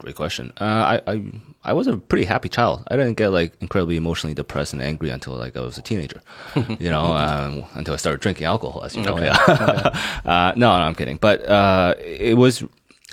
[0.00, 0.52] great question.
[0.60, 1.22] Uh, I, I
[1.62, 2.82] I was a pretty happy child.
[2.90, 6.22] I didn't get like incredibly emotionally depressed and angry until like I was a teenager.
[6.78, 9.18] you know, um, until I started drinking alcohol, as you know.
[9.18, 9.34] Yeah.
[10.24, 11.18] uh, no, no, I'm kidding.
[11.18, 12.64] But uh, it was.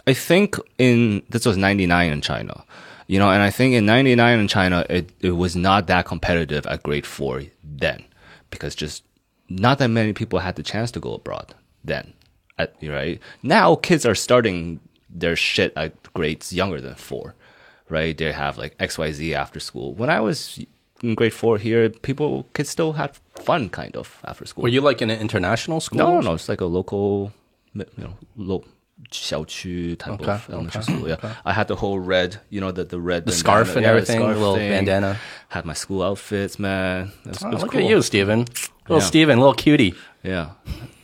[0.08, 2.64] I think in this was '99 in China.
[3.08, 6.66] You know, and I think in '99 in China, it it was not that competitive
[6.68, 8.04] at grade four then,
[8.50, 9.04] because just
[9.50, 12.14] not that many people had the chance to go abroad then.
[12.60, 17.34] At, right now, kids are starting their shit at grades younger than four,
[17.90, 18.18] right?
[18.18, 19.94] They have like X, Y, Z after school.
[19.94, 20.60] When I was
[21.04, 23.12] in grade four here, people kids still had
[23.46, 24.64] fun kind of after school.
[24.64, 25.98] Were you like in an international school?
[26.00, 26.34] No, no, no.
[26.34, 27.32] It's like a local,
[27.74, 28.64] you know, low.
[29.12, 31.08] 小区 type Okay, of elementary school.
[31.08, 33.38] Yeah, I had the whole red, you know, the the red The bandana.
[33.38, 34.72] scarf and Yeah, everything, scarf the little thing.
[34.72, 35.18] bandana.
[35.50, 37.12] Had my school outfits, man.
[37.24, 37.82] It was, Oh, it was look cool.
[37.84, 38.40] at you, Stephen.
[38.90, 39.08] Little Yeah.
[39.08, 39.94] Stephen, little cutie.
[40.24, 40.50] Yeah,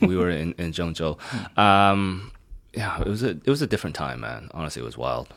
[0.00, 1.16] we were in in Zhengzhou.
[1.56, 2.32] Um,
[2.76, 4.50] yeah, it was a it was a different time, man.
[4.52, 5.28] Honestly, it was wild.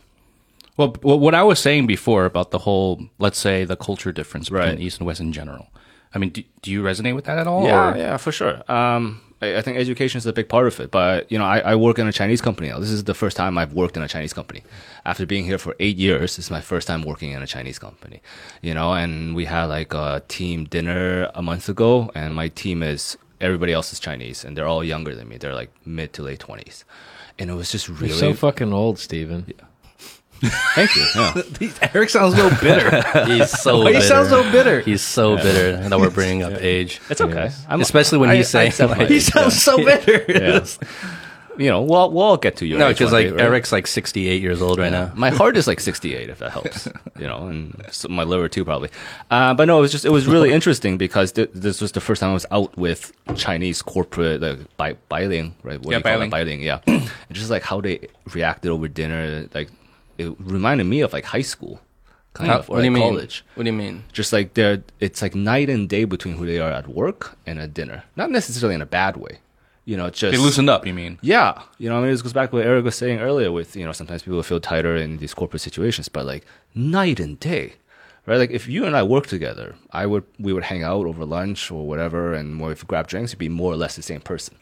[0.77, 4.69] Well, what I was saying before about the whole, let's say, the culture difference between
[4.69, 4.79] Right.
[4.79, 5.69] East and West in general.
[6.13, 7.63] I mean, do, do you resonate with that at all?
[7.63, 8.61] Yeah, or- yeah, for sure.
[8.71, 10.91] Um, I, I think education is a big part of it.
[10.91, 12.77] But you know, I, I work in a Chinese company now.
[12.79, 14.61] This is the first time I've worked in a Chinese company.
[15.03, 17.79] After being here for eight years, this is my first time working in a Chinese
[17.79, 18.21] company.
[18.61, 22.83] You know, and we had like a team dinner a month ago, and my team
[22.83, 25.37] is everybody else is Chinese, and they're all younger than me.
[25.37, 26.85] They're like mid to late twenties,
[27.39, 28.07] and it was just really.
[28.09, 29.45] You're so fucking old, Stephen.
[30.39, 31.03] Thank you.
[31.15, 31.71] Yeah.
[31.95, 33.25] Eric sounds a little bitter.
[33.25, 33.97] He's so Why bitter.
[33.99, 34.81] you sound so bitter?
[34.81, 37.01] He's so bitter that we're bringing up age.
[37.09, 37.49] It's okay.
[37.67, 40.63] I'm, Especially when I- he's saying, accept my like- he sounds so bitter.
[41.57, 42.77] You know, we'll we'll all get to you.
[42.77, 43.41] No, because like right?
[43.41, 45.11] Eric's like 68 years old right now.
[45.15, 46.87] My heart is like 68, if that helps.
[47.19, 48.89] you know, and so my liver too, probably.
[49.31, 52.01] Uh, but no, it was just it was really interesting because th- this was the
[52.01, 55.79] first time I was out with Chinese corporate like Bai Bailing, right?
[55.81, 56.29] What Yeah, do you call it?
[56.29, 56.29] Bailing.
[56.29, 56.79] Bailing, yeah.
[56.87, 59.69] and just like how they reacted over dinner, like
[60.17, 61.79] it reminded me of like high school,
[62.33, 63.09] kind of, or what do you like mean?
[63.13, 63.45] college.
[63.55, 64.03] What do you mean?
[64.13, 67.59] Just like they're, it's like night and day between who they are at work and
[67.59, 68.03] at dinner.
[68.15, 69.39] Not necessarily in a bad way.
[69.87, 70.85] You know, just They loosened up.
[70.85, 71.17] You mean?
[71.21, 73.53] yeah, you know, I mean, this goes back to what Eric was saying earlier.
[73.53, 76.43] With you know, sometimes people feel tighter in these corporate situations, but like
[76.75, 77.75] night and day,
[78.25, 78.35] right?
[78.37, 81.71] Like if you and I work together, I would we would hang out over lunch
[81.71, 84.19] or whatever, and more if we grab drinks, it'd be more or less the same
[84.19, 84.57] person.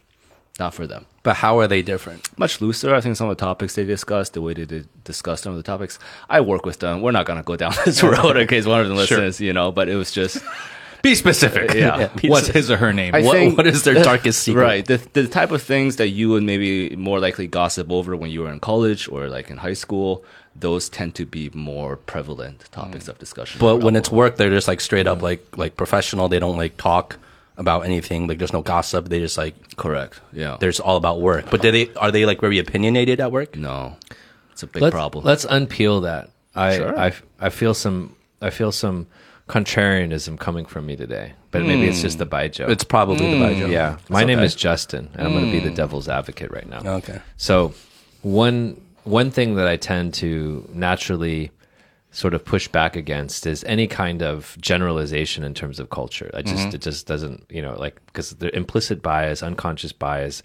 [0.59, 1.05] Not for them.
[1.23, 2.29] But how are they different?
[2.39, 2.95] Much looser.
[2.95, 5.57] I think some of the topics they discuss, the way they did discuss some of
[5.57, 5.99] the topics.
[6.29, 7.01] I work with them.
[7.01, 9.71] We're not gonna go down this road in case one of them listens, you know.
[9.71, 10.37] But it was just
[11.05, 11.73] Be specific.
[11.75, 12.09] Yeah.
[12.23, 13.13] What's his or her name?
[13.13, 14.61] I What- think- what is their darkest secret?
[14.61, 14.85] Right.
[14.85, 18.41] The, the type of things that you would maybe more likely gossip over when you
[18.41, 20.23] were in college or like in high school,
[20.55, 23.09] those tend to be more prevalent topics mm.
[23.09, 23.59] of discussion.
[23.59, 25.29] But when it's work, they're just like straight up mm.
[25.29, 26.27] like like professional.
[26.27, 27.17] They don't like talk
[27.57, 28.25] about anything.
[28.27, 29.09] Like there's no gossip.
[29.09, 31.45] They just like correct, yeah, there's all about work.
[31.51, 33.55] But do they are they like very opinionated at work?
[33.55, 33.97] no,
[34.51, 35.23] it's a big let's, problem.
[35.23, 36.29] Let's unpeel that.
[36.55, 36.97] I, Sure.
[36.97, 39.07] I I feel some I feel some
[39.47, 42.23] contrarianism coming from me today, but maybe it's just hmm.
[42.23, 42.67] the baijiu.
[42.69, 43.65] It's probably the Baijiu.
[43.65, 43.71] Hmm.
[43.71, 43.97] yeah.
[44.09, 45.75] My name is Justin, and I'm going to be the hmm.
[45.75, 46.81] devil's advocate right now.
[46.97, 47.19] Okay.
[47.37, 47.73] So
[48.21, 51.51] one one thing that I tend to naturally
[52.09, 56.31] sort of push back against is any kind of generalization in terms of culture.
[56.33, 56.75] I just mm-hmm.
[56.75, 60.41] it just doesn't you know like because the implicit bias, unconscious bias,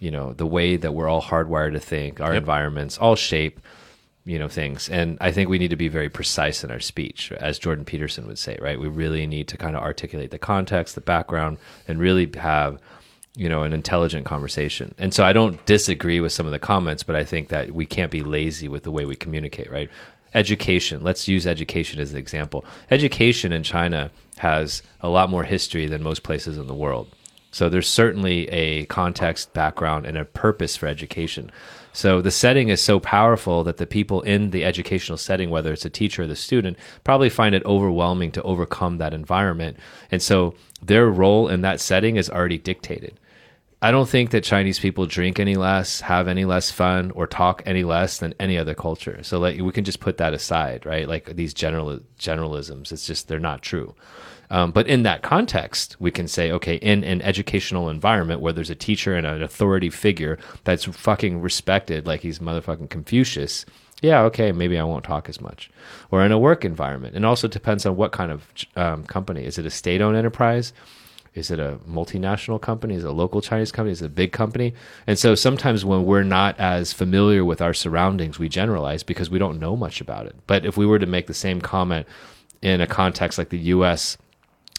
[0.00, 3.60] you know the way that we're all hardwired to think, our environments all shape
[4.24, 4.88] you know things.
[4.88, 8.26] And i think we need to be very precise in our speech as jordan peterson
[8.26, 8.78] would say right?
[8.78, 11.58] We really need to kind of articulate the context the background
[11.88, 12.78] and really have
[13.34, 14.94] you know an intelligent conversation.
[14.98, 17.86] And so i don't disagree with some of the comments but i think that we
[17.86, 19.90] can't be lazy with the way we communicate right?
[20.34, 22.64] Education let's use education as an example.
[22.90, 27.08] Education in china has a lot more history than most places in the world.
[27.52, 31.52] So there's certainly a context, background, and a purpose for education.
[31.92, 35.84] So the setting is so powerful that the people in the educational setting, whether it's
[35.84, 39.76] a teacher or the student, probably find it overwhelming to overcome that environment.
[40.10, 43.18] And so their role in that setting is already dictated.
[43.84, 47.64] I don't think that Chinese people drink any less, have any less fun, or talk
[47.66, 49.18] any less than any other culture.
[49.24, 51.08] So like we can just put that aside, right?
[51.08, 53.96] Like these general generalisms, it's just they're not true.
[54.52, 58.68] Um, but in that context, we can say, okay, in an educational environment where there's
[58.68, 63.64] a teacher and an authority figure that's fucking respected, like he's motherfucking Confucius,
[64.02, 65.70] yeah, okay, maybe I won't talk as much.
[66.10, 69.46] Or in a work environment, and also depends on what kind of um, company.
[69.46, 70.74] Is it a state-owned enterprise?
[71.34, 72.96] Is it a multinational company?
[72.96, 73.92] Is it a local Chinese company?
[73.92, 74.74] Is it a big company?
[75.06, 79.38] And so sometimes when we're not as familiar with our surroundings, we generalize because we
[79.38, 80.36] don't know much about it.
[80.46, 82.06] But if we were to make the same comment
[82.60, 84.18] in a context like the US,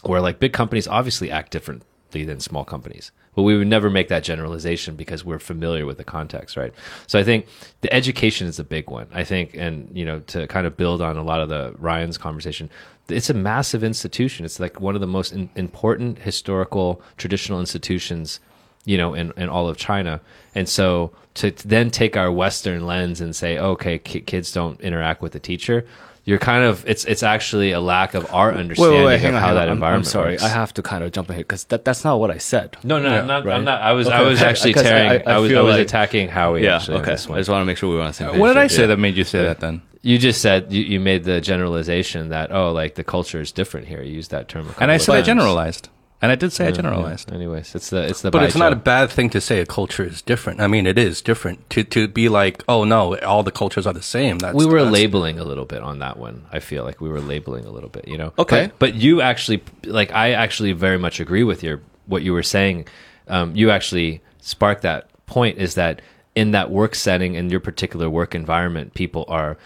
[0.08, 3.10] where like big companies obviously act differently than small companies.
[3.34, 6.72] But we would never make that generalization because we're familiar with the context, right?
[7.08, 7.46] So I think
[7.80, 9.08] the education is a big one.
[9.12, 12.16] I think, and you know, to kind of build on a lot of the Ryan's
[12.16, 12.70] conversation,
[13.08, 14.44] it's a massive institution.
[14.44, 18.38] It's like one of the most in, important historical traditional institutions,
[18.84, 20.20] you know, in, in all of China.
[20.54, 25.20] And so to then take our Western lens and say, okay, ki- kids don't interact
[25.20, 25.84] with the teacher.
[26.26, 29.72] You're kind of it's it's actually a lack of our understanding of how that I'm-
[29.76, 30.42] environment I'm sorry, works.
[30.42, 32.76] I have to kind of jump ahead because that, that's not what I said.
[32.82, 33.54] No, no, I'm not, right.
[33.56, 33.82] I'm not.
[33.82, 35.10] I was, I was actually Because I- tearing.
[35.26, 36.64] I, I- I was, I was like- attacking Howie.
[36.64, 37.10] Yeah, actually, okay.
[37.10, 38.38] this I just want to make sure we're on the same page.
[38.40, 38.86] What did I say Yeah.
[38.88, 39.82] that made you say that then?
[40.00, 43.86] You just said you, you made the generalization that oh, like the culture is different
[43.88, 44.02] here.
[44.02, 45.88] You used that term, a And I couple said of I generalized.
[46.22, 47.28] And I did say I generalized.
[47.28, 47.34] yeah.
[47.34, 48.30] Anyways, it's the it's the.
[48.30, 50.60] But it's not a bad thing to say a culture is different.
[50.60, 51.68] I mean, it is different.
[51.70, 54.38] To to be like, oh no, all the cultures are the same.
[54.38, 56.46] That's we were that's- labeling a little bit on that one.
[56.50, 58.32] I feel like we were labeling a little bit, you know.
[58.38, 58.68] Okay.
[58.68, 62.42] but, but you actually like I actually very much agree with your what you were
[62.42, 62.86] saying.
[63.28, 66.00] Um, you actually sparked that point is that
[66.34, 69.58] in that work setting in your particular work environment, people are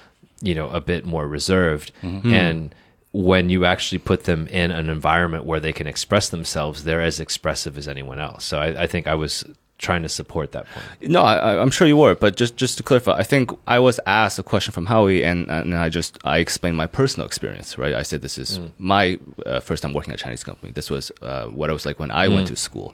[0.42, 2.74] you know a bit more reserved and.
[3.12, 7.20] When you actually put them in an environment where they can express themselves, they're as
[7.20, 8.44] expressive as anyone else.
[8.44, 9.44] So I, I think I was
[9.78, 11.10] trying to support that point.
[11.10, 13.78] No, I, I- I'm sure you were, but just just to clarify, I think I
[13.78, 17.78] was asked a question from Howie, and and I just I explained my personal experience,
[17.78, 17.94] right?
[17.94, 20.72] I said this is my uh, first time working at a Chinese company.
[20.72, 22.92] This was uh, what I was like when I went to school.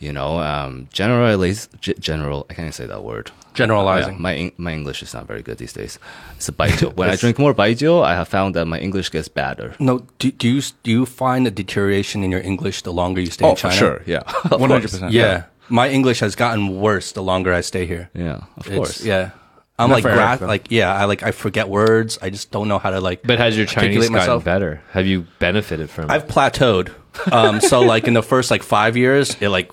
[0.00, 2.46] You know, um, generalize, g- general.
[2.50, 3.30] I can't even say that word.
[3.54, 4.14] Generalizing.
[4.14, 5.98] Yeah, my my English is not very good these days.
[6.36, 6.94] It's a baijiu.
[6.98, 9.74] when I drink more baijiu, I have found that my English gets better.
[9.78, 13.30] No, do, do you do you find a deterioration in your English the longer you
[13.30, 13.76] stay Oh, in for China?
[13.76, 15.12] sure, yeah, One hundred percent.
[15.12, 15.44] Yeah.
[15.72, 18.10] My English has gotten worse the longer I stay here.
[18.14, 19.04] Yeah, of It's- course.
[19.04, 19.30] yeah.
[19.78, 20.46] I'm Not like, for gra- Eric, though.
[20.46, 22.18] like, yeah, I like, I forget words.
[22.22, 23.22] I just don't know how to like.
[23.24, 24.44] But has your Chinese articulate gotten myself.
[24.44, 24.82] better?
[24.92, 26.10] Have you benefited from it?
[26.12, 26.92] I've plateaued.
[27.30, 29.70] Um, so like in the first like five years, it like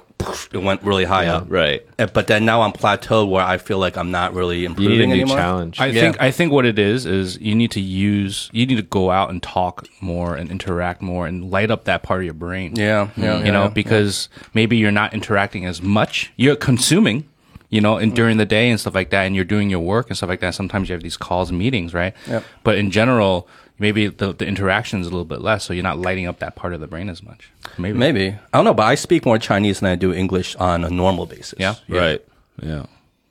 [0.52, 1.46] it went really high up.
[1.48, 1.86] Right.
[1.98, 4.98] Uh, But then now I'm plateaued where I feel like I'm not really You improving
[4.98, 5.38] need a new anymore.
[5.38, 5.80] challenge.
[5.80, 6.02] I Yeah.
[6.02, 9.12] think I think what it is is you need to use you need to go
[9.12, 12.74] out and talk more and interact more and light up that part of your brain.
[12.76, 13.70] Yeah, yeah, you yeah, know, yeah.
[13.70, 16.32] because maybe you're not interacting as much.
[16.36, 17.24] You're consuming,
[17.70, 20.08] you know, and during the day and stuff like that, and you're doing your work
[20.10, 20.54] and stuff like that.
[20.56, 22.14] Sometimes you have these calls and meetings, right?
[22.28, 22.44] Yep.
[22.66, 23.48] But in general,
[23.80, 26.56] maybe the the interaction is a little bit less, so you're not lighting up that
[26.56, 27.50] part of the brain as much.
[27.78, 27.98] Maybe.
[27.98, 30.90] Maybe I don't know, but I speak more Chinese than I do English on a
[30.90, 31.56] normal basis.
[31.58, 31.76] Yeah.
[31.88, 32.22] Right.
[32.62, 32.86] Yeah.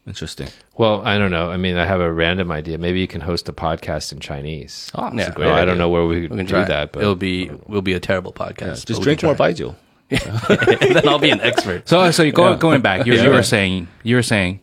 [0.07, 0.49] Interesting.
[0.79, 1.51] well, I don't know.
[1.51, 2.79] I mean, I have a random idea.
[2.79, 4.91] Maybe you can host a podcast in Chinese.
[4.95, 5.25] Oh, Yeah.
[5.25, 6.65] that's great I don't know where we We can do try.
[6.65, 8.87] that, but it'll be will be a terrible podcast.
[8.87, 9.75] Just drink more baijiu.
[10.11, 10.21] and
[10.97, 11.87] then I'll be an expert.
[11.87, 14.61] So so you go going back, you, you were saying you were saying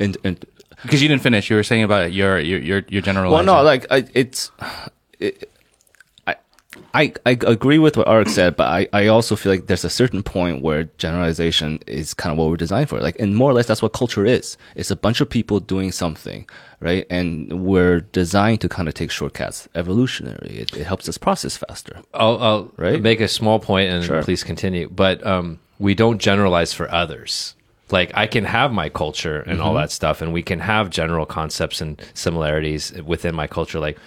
[0.00, 0.42] And, and
[0.84, 3.32] because you didn't finish, you were saying about your your your your general.
[3.32, 4.50] well, no, like I, it's,
[5.18, 5.50] it,
[6.26, 6.36] I,
[6.92, 9.90] I, I agree with what Arik said, but I, I also feel like there's a
[9.90, 13.00] certain point where generalization is kind of what we're designed for.
[13.00, 14.56] Like, and more or less, that's what culture is.
[14.74, 16.48] It's a bunch of people doing something,
[16.80, 17.06] right?
[17.10, 19.68] And we're designed to kind of take shortcuts.
[19.74, 22.00] Evolutionary, it, it helps us process faster.
[22.12, 23.00] I'll, I'll Right?
[23.00, 24.22] make a small point and Sure.
[24.22, 24.88] please continue.
[24.88, 27.54] But um, we don't generalize for others.
[27.90, 31.26] Like I can have my culture and all that stuff, and we can have general
[31.26, 33.78] concepts and similarities within my culture.
[33.78, 33.98] Like,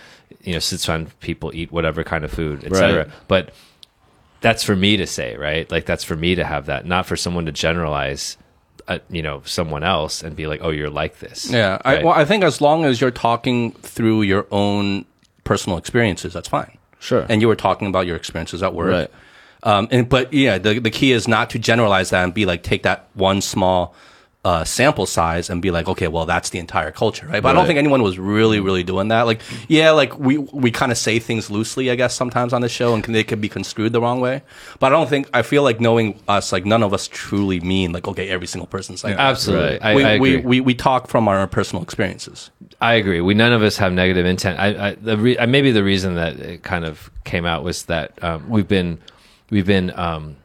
[0.41, 3.05] you know, Sichuan people eat whatever kind of food, etc.
[3.05, 3.07] Right.
[3.27, 3.53] But
[4.41, 5.69] that's for me to say, right?
[5.71, 8.37] Like that's for me to have that, not for someone to generalize.
[8.87, 12.13] Uh, you know, someone else and be like, "Oh, you're like this." Yeah, I, well,
[12.13, 15.03] I think as long as you're talking through your own
[15.43, 16.77] personal experiences, that's fine.
[16.99, 17.25] Sure.
[17.27, 19.11] And you were talking about your experiences at work, Right.
[19.63, 22.63] Um, and but yeah, the the key is not to generalize that and be like
[22.63, 23.95] take that one small
[24.45, 27.43] uh, sample size and be like, okay, well, that's the entire culture, right?
[27.43, 29.23] But I don't think anyone was really, really doing that.
[29.23, 32.69] Like, yeah, like we we kind of say things loosely, I guess, sometimes on the
[32.69, 34.43] show, and can, they could be construed the wrong way.
[34.79, 37.91] But I don't think I feel like knowing us, like none of us truly mean
[37.91, 39.21] like, okay, every single person's like, that.
[39.21, 39.81] Absolutely, Right.
[39.81, 40.37] I, we, I agree.
[40.37, 42.49] we, we we talk from our personal experiences.
[42.79, 43.19] I agree.
[43.19, 44.59] We none of us have negative intent.
[44.61, 48.23] I, I the re, maybe the reason that it kind of came out was that
[48.23, 48.99] um, we've been
[49.49, 50.37] we've been um,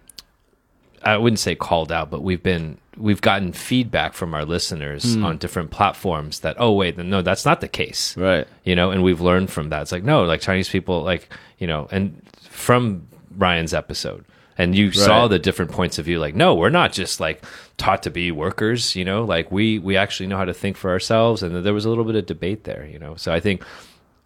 [1.02, 5.38] I wouldn't say called out, but we've been we've gotten feedback from our listeners on
[5.38, 8.16] different platforms that oh wait no that's not the case.
[8.16, 8.46] Right.
[8.64, 9.82] you know and we've learned from that.
[9.82, 14.24] It's like no like Chinese people like you know and from Ryan's episode
[14.58, 17.42] and you saw the different points of view like no we're not just like
[17.78, 20.90] taught to be workers you know like we we actually know how to think for
[20.90, 23.16] ourselves and there was a little bit of debate there you know.
[23.16, 23.64] So i think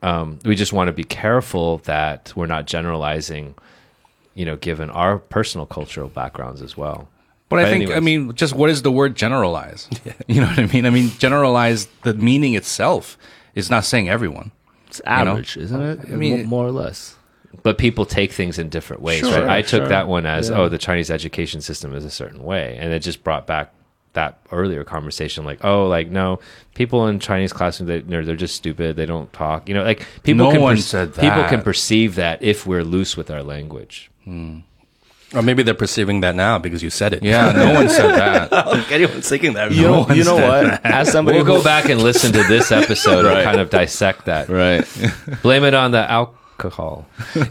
[0.02, 3.54] um, we just want to be careful that we're not generalizing
[4.36, 7.08] you know given our personal cultural backgrounds as well
[7.48, 9.88] But I But think, I mean, just what is the word generalize?
[10.28, 10.84] You know what I mean?
[10.86, 13.16] I mean, generalize, the meaning itself
[13.54, 14.50] is not saying everyone.
[14.88, 15.98] It's average, isn't it?
[16.00, 17.14] I mean- mean, more or less.
[17.62, 19.88] but people take things in different ways Sure, right i took sure.
[19.88, 20.58] that one as Yeah.
[20.58, 23.72] oh the chinese education system is a certain way and it just brought back
[24.16, 26.40] that earlier conversation like oh like no
[26.74, 30.04] people in chinese classrooms they, they're, they're just stupid they don't talk you know like
[30.24, 33.42] people No can one perce- said people can perceive that if we're loose with our
[33.42, 34.58] language hmm.
[35.34, 37.20] Or maybe they're perceiving that now because you said it.
[37.22, 38.52] Yeah, no one said that.
[38.52, 39.72] I anyone's thinking that.
[39.72, 40.86] You know, you know what?
[40.86, 44.48] As somebody we'll go back and listen to this episode and kind of dissect that
[44.48, 44.86] Right.
[45.42, 46.38] blame it on the alcohol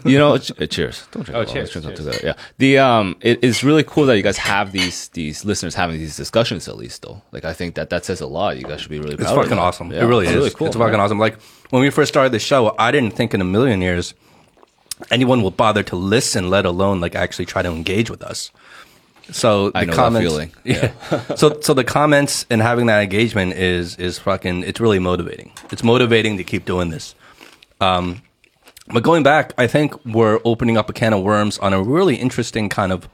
[0.06, 1.08] you know, uh, cheers.
[1.12, 1.36] Don't drink.
[1.36, 1.46] Oh, alcohol.
[1.46, 2.00] cheers, Let's drink cheers.
[2.18, 2.20] together.
[2.28, 2.44] Yeah.
[2.58, 6.16] The um, it, it's really cool that you guys have these these listeners having these
[6.18, 7.22] discussions at least though.
[7.32, 8.58] Like I think that that says a lot.
[8.58, 9.14] You guys should be really.
[9.16, 9.62] It's proud of fucking that.
[9.64, 9.92] awesome.
[9.92, 10.38] Yeah, it really it's is.
[10.38, 10.68] Really cool.
[10.68, 11.00] It's fucking man.
[11.00, 11.20] awesome.
[11.20, 11.40] Like
[11.70, 14.14] when we first started the show, I didn't think in a million years
[15.12, 18.52] anyone would bother to listen, let alone like actually try to engage with us.
[19.32, 20.52] So the I know that comments, feeling.
[20.64, 20.92] Yeah.
[21.36, 24.64] so so the comments and having that engagement is is fucking.
[24.64, 25.52] It's really motivating.
[25.72, 27.16] It's motivating to keep doing this.
[27.82, 28.22] Um,
[28.88, 32.16] but going back, I think we're opening up a can of worms on a really
[32.16, 33.10] interesting kind of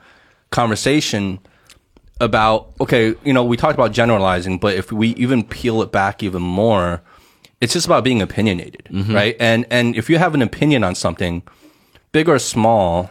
[0.50, 1.40] conversation
[2.20, 6.22] about okay, you know, we talked about generalizing, but if we even peel it back
[6.22, 7.02] even more,
[7.62, 9.14] it's just about being opinionated, mm-hmm.
[9.14, 9.36] right?
[9.40, 11.42] And and if you have an opinion on something,
[12.12, 13.10] big or small,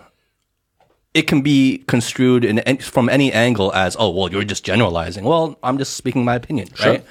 [1.14, 5.24] it can be construed in an- from any angle as, oh, well, you're just generalizing.
[5.24, 7.04] Well, I'm just speaking my opinion, right?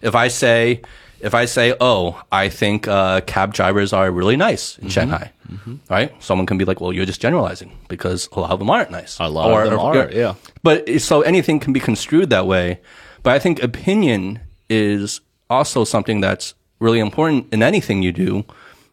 [0.00, 0.82] If I say,
[1.22, 4.90] if I say, oh, I think uh, cab drivers are really nice in mm-hmm.
[4.90, 5.76] Shanghai, mm-hmm.
[5.88, 6.12] right?
[6.22, 9.18] Someone can be like, well, you're just generalizing because a lot of them aren't nice.
[9.20, 10.34] A lot of them aren't, yeah.
[10.64, 12.80] But so anything can be construed that way.
[13.22, 18.44] But I think opinion is also something that's really important in anything you do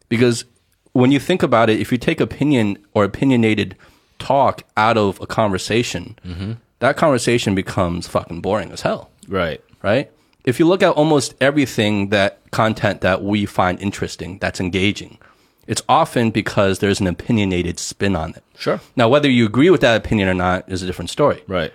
[0.08, 0.46] because
[0.94, 3.76] when you think about it, if you take opinion or opinionated
[4.20, 6.54] talk out of a conversation, mm-hmm.
[6.80, 9.62] that conversation becomes fucking boring as hell Right.
[9.82, 10.12] right?
[10.50, 15.18] If you look at almost everything that content that we find interesting, that's engaging,
[15.68, 18.44] it's often because there's an opinionated spin on it.
[18.58, 18.82] Sure.
[18.96, 21.44] Now, whether you agree with that opinion or not is a different story.
[21.48, 21.72] Right.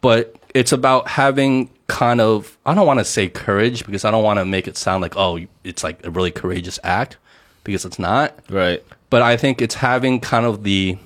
[0.00, 4.22] But it's about having kind of, I don't want to say courage because I don't
[4.22, 7.16] want to make it sound like, oh, it's like a really courageous act
[7.64, 8.84] because it's not Right.
[9.10, 10.98] but I think it's having kind of the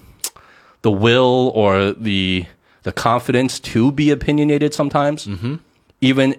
[0.83, 2.47] the will or the
[2.83, 5.57] the confidence to be opinionated sometimes, mm-hmm.
[6.01, 6.35] even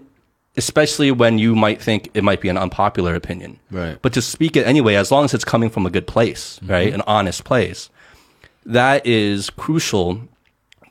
[0.58, 3.98] especially when you might think it might be an unpopular opinion, Right.
[4.02, 6.72] But to speak it anyway, as long as it's coming from a good place, mm-hmm.
[6.72, 7.90] right, an honest place,
[8.66, 10.22] that is crucial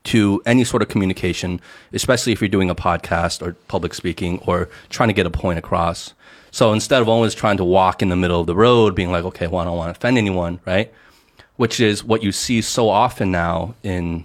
[0.04, 1.60] to any sort of communication,
[1.92, 5.58] especially if you're doing a podcast or public speaking or trying to get a point
[5.58, 6.14] across.
[6.50, 9.24] So instead of always trying to walk in the middle of the road, being like,
[9.24, 10.92] okay, well, I don't want to offend anyone, right?
[11.56, 14.24] Which is what you see so often now in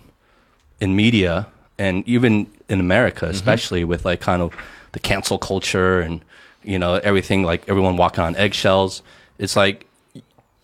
[0.80, 3.36] in media and even in America, mm-hmm.
[3.36, 4.54] especially with like kind of
[4.94, 6.22] the cancel culture and
[6.64, 9.04] you know everything like everyone walking on eggshells.
[9.38, 9.86] It's like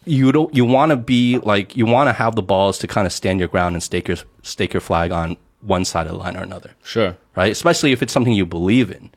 [0.06, 3.06] you don't you want to be like you want to have the balls to kind
[3.06, 6.18] of stand your ground and stake your stake your flag on one side of the
[6.18, 7.18] line or another, Sure.
[7.36, 7.52] right?
[7.52, 9.10] Especially if it's something you believe in,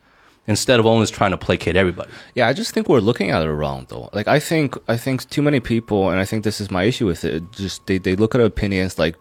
[0.45, 2.09] instead of always trying to placate everybody.
[2.35, 4.09] Yeah, I just think we're looking at it wrong though.
[4.11, 7.05] Like I think I think too many people and I think this is my issue
[7.05, 9.15] with it, just they, they look at opinions like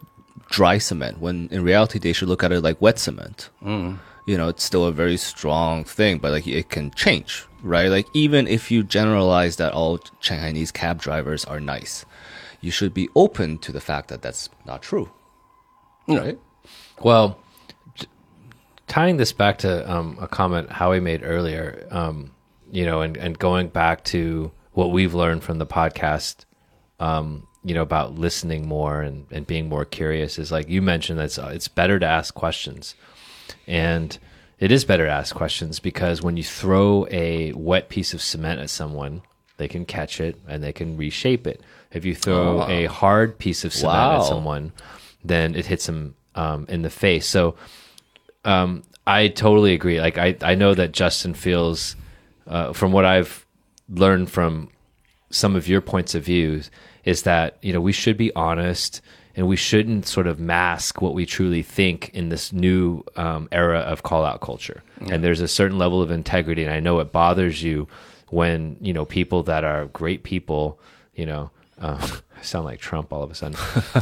[0.51, 3.49] dry cement when in reality they should look at it like wet cement.
[3.63, 3.99] Mm.
[4.27, 7.89] You know, it's still a very strong thing, but like it can change, right?
[7.89, 12.05] Like even if you generalize that all Chinese cab drivers are nice,
[12.61, 15.11] you should be open to the fact that that's not true.
[16.19, 16.39] Right?
[17.01, 17.39] Well,
[18.87, 22.31] tying this back to um, a comment Howie made earlier, um,
[22.71, 26.45] you know, and, and going back to what we've learned from the podcast,
[27.01, 31.19] um, you know, about listening more and, and being more curious is like you mentioned
[31.19, 32.95] that it's, it's better to ask questions.
[33.67, 34.17] And
[34.59, 38.61] it is better to ask questions because when you throw a wet piece of cement
[38.61, 39.23] at someone,
[39.57, 41.61] they can catch it and they can reshape it.
[41.93, 44.21] If you throw a hard piece of cement Wow.
[44.21, 44.73] at someone,
[45.25, 47.27] then it hits them um, in the face.
[47.27, 47.55] So
[48.45, 50.01] um, I totally agree.
[50.01, 51.97] Like I, I know that Justin feels,
[52.47, 53.45] uh, from what I've
[53.89, 54.71] learned from
[55.31, 56.63] some of your points of view,
[57.05, 59.01] is that you know we should be honest
[59.37, 63.79] and we shouldn't sort of mask what we truly think in this new um, era
[63.81, 64.83] of call out culture.
[65.11, 67.89] And there's a certain level of integrity, and I know it bothers you
[68.31, 70.79] when you know people that are great people,
[71.15, 71.51] you know.
[71.81, 72.07] Uh,
[72.39, 73.57] I sound like Trump all of a sudden,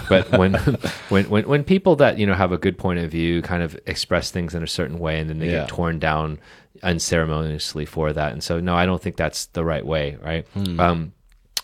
[0.08, 0.54] but when,
[1.10, 3.78] when when when people that you know have a good point of view kind of
[3.86, 5.60] express things in a certain way, and then they Yeah.
[5.60, 6.38] get torn down
[6.82, 10.46] unceremoniously for that, and so no, I don't think that's the right way, right?
[10.78, 11.12] Um,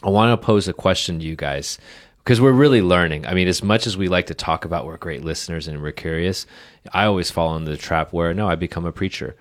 [0.02, 1.78] I want to pose a question to you guys
[2.26, 3.24] because we're really learning.
[3.24, 5.92] I mean, as much as we like to talk about we're great listeners and we're
[5.92, 6.44] curious,
[6.92, 9.36] I always fall into the trap where no, I become a preacher.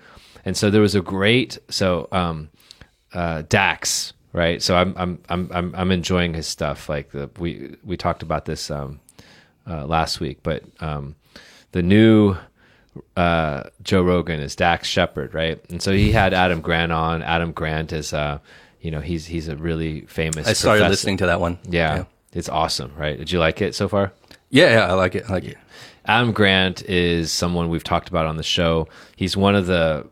[0.46, 2.50] And so there was a great so um,
[3.12, 4.62] uh, Dax, right?
[4.62, 6.88] So I'm I'm I'm I'm I'm enjoying his stuff.
[6.88, 9.00] Like the we we talked about this um,
[9.68, 11.16] uh, last week, but um,
[11.72, 12.38] the new
[13.18, 15.60] uh, Joe Rogan is Dax Shepard, right?
[15.72, 17.24] And so he had Adam Grant on.
[17.24, 18.38] Adam Grant is, uh,
[18.80, 20.48] you know, he's he's a really famous.
[20.48, 20.90] I started professor.
[20.92, 21.58] listening to that one.
[21.68, 22.04] Yeah, yeah,
[22.36, 23.18] it's awesome, right?
[23.18, 24.12] Did you like it so far?
[24.52, 25.26] yeah, yeah, I like it.
[25.28, 25.58] I like it.
[26.06, 28.88] Adam Grant is someone we've talked about on the show.
[29.16, 30.06] He's one of the.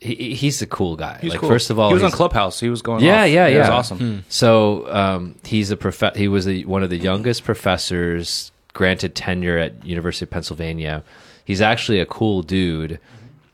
[0.00, 1.18] He, he's a cool guy.
[1.20, 1.48] He's like cool.
[1.48, 2.60] first of all, he was on Clubhouse.
[2.60, 3.02] He was going.
[3.02, 3.30] Yeah, off.
[3.30, 3.60] yeah, It yeah.
[3.60, 4.24] was awesome.
[4.28, 9.58] So um, he's a prof- He was a, one of the youngest professors granted tenure
[9.58, 11.02] at University of Pennsylvania.
[11.44, 13.00] He's actually a cool dude,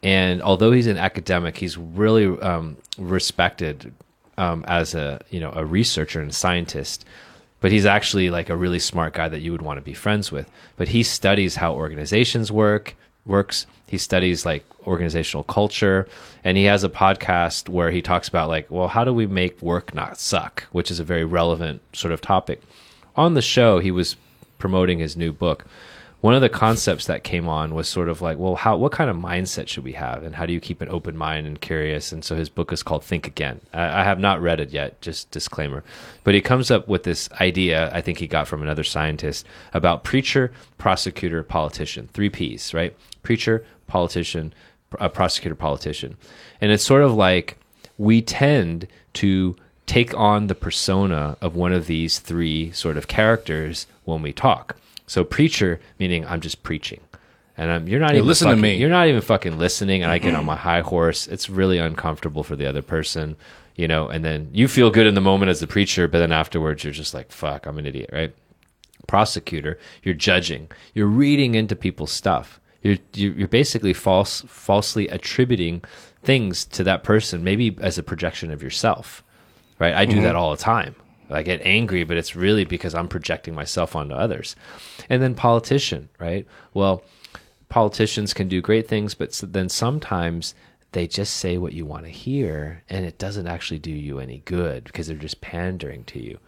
[0.02, 3.94] and although he's an academic, he's really um, respected
[4.36, 7.06] um, as a you know a researcher and scientist.
[7.64, 10.30] But he's actually like a really smart guy that you would want to be friends
[10.30, 10.50] with.
[10.76, 13.66] But he studies how organizations work works.
[13.86, 16.06] He studies like organizational culture,
[16.44, 19.62] and he has a podcast where he talks about like, well, how do we make
[19.62, 22.60] work not suck, which is a very relevant sort of topic.
[23.16, 24.16] On the show, he was
[24.58, 25.64] promoting his new book.
[26.24, 29.10] One of the concepts that came on was sort of like, well, how what kind
[29.10, 32.12] of mindset should we have, and how do you keep an open mind and curious?
[32.12, 33.60] And so his book is called Think Again.
[33.74, 35.84] I, I have not read it yet, just disclaimer.
[36.22, 39.44] But he comes up with this idea I think he got from another scientist
[39.74, 42.96] about preacher, prosecutor, politician, three P's, right?
[43.22, 44.54] Preacher, politician,
[44.88, 46.16] pr- uh, prosecutor, politician,
[46.58, 47.58] and it's sort of like
[47.98, 53.86] we tend to take on the persona of one of these three sort of characters
[54.04, 54.78] when we talk.
[55.06, 57.00] So preacher meaning I'm just preaching.
[57.56, 58.76] And I'm, you're not even listen to me.
[58.76, 61.28] You're not even fucking listening, and I get on my high horse.
[61.28, 63.36] It's really uncomfortable for the other person,
[63.76, 64.08] you know.
[64.08, 66.92] And then you feel good in the moment as the preacher, but then afterwards you're
[66.92, 68.34] just like, "Fuck, I'm an idiot," right?
[69.06, 70.68] Prosecutor, you're judging.
[70.94, 72.60] You're reading into people's stuff.
[72.82, 75.84] You're you're you're basically false falsely attributing
[76.24, 79.22] things to that person, maybe as a projection of yourself.
[79.78, 79.94] Right?
[79.94, 80.38] I do that mm-hmm.
[80.38, 80.96] all the time.
[81.34, 84.56] I get angry, but it's really because I'm projecting myself onto others.
[85.08, 86.46] And then politician, right?
[86.72, 87.02] Well,
[87.68, 90.54] politicians can do great things, but then sometimes
[90.92, 94.42] they just say what you want to hear and it doesn't actually do you any
[94.44, 96.38] good because they're just pandering to you.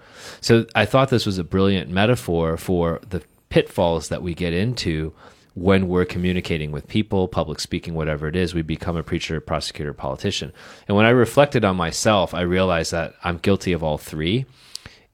[0.41, 5.12] So I thought this was a brilliant metaphor for the pitfalls that we get into
[5.55, 9.95] when we're communicating with people, public speaking, whatever it is, we become a preacher, prosecutor,
[9.95, 10.53] politician.
[10.87, 14.45] And when I reflected on myself, I realized that I'm guilty of all three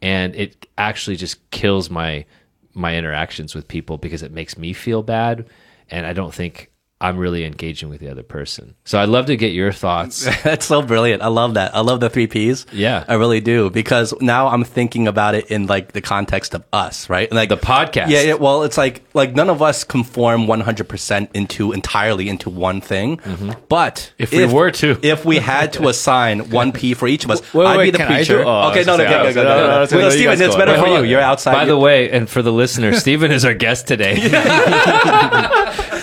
[0.02, 2.26] and it actually just kills my
[2.74, 5.48] my interactions with people because it makes me feel bad.
[5.90, 6.71] And I don't think
[7.02, 8.74] I'm really engaging with the other person.
[8.84, 10.24] So I'd love to get your thoughts.
[10.44, 11.20] That's so brilliant.
[11.22, 11.74] I love that.
[11.74, 12.64] I love the three P's.
[12.72, 13.04] Yeah.
[13.08, 17.10] I really do because now I'm thinking about it in like the context of us,
[17.10, 17.30] right?
[17.32, 18.08] Like The podcast.
[18.08, 18.34] Yeah, yeah.
[18.34, 23.16] Well, it's like like none of us conform 100% into entirely into one thing.
[23.18, 23.50] Mm-hmm.
[23.68, 24.98] But If we were to.
[25.02, 27.98] if we had to assign one P for each of us, Wait, I'd wait, be
[27.98, 28.42] the preacher.
[28.46, 29.98] oh, okay, no, no, I go, was go, gonna go, say, go, no, no, no,
[29.98, 31.02] no, you Stephen, it's better Wait, for you.
[31.04, 31.52] You're outside.
[31.52, 34.14] By the way, and for the listener, Stephen is our guest today.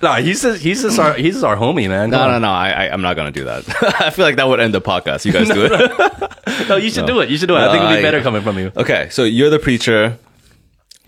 [0.02, 2.10] no, he's just, he's just our he's just our homie, man.
[2.10, 2.42] No, no, on.
[2.42, 2.48] no.
[2.50, 3.64] I, I, I'm not gonna do that.
[4.00, 5.24] I feel like that would end the podcast.
[5.24, 6.68] You guys do it.
[6.68, 7.28] no, you should do it.
[7.30, 7.60] You should do it.
[7.60, 8.72] I think it'd be better coming from you.
[8.76, 10.18] okay, so you're the preacher.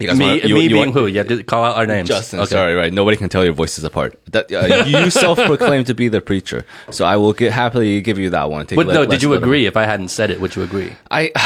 [0.02, 1.06] You guys Me, wanna- you- me you being want- who?
[1.06, 2.08] You have to call out our names.
[2.08, 2.40] Justin.
[2.40, 2.50] Okay.
[2.50, 2.92] Sorry, right?
[2.92, 4.18] Nobody can tell your voices apart.
[4.32, 8.30] That uh, you self-proclaim to be the preacher, so I will get, happily give you
[8.30, 8.66] that one.
[8.66, 9.66] Take But no, did you agree?
[9.66, 10.92] If I hadn't said it, would you agree?
[11.10, 11.30] I,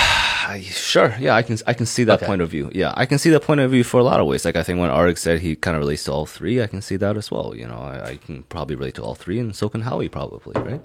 [0.49, 2.27] I sure, yeah, I can I can see that Okay.
[2.27, 2.71] point of view.
[2.73, 4.45] Yeah, I can see that point of view for a lot of ways.
[4.45, 6.81] Like I think when Arik said he kind of relates to all three, I can
[6.83, 7.53] see that as well.
[7.55, 10.55] You know, I, I can probably relate to all three, and so can Howie probably,
[10.63, 10.81] right?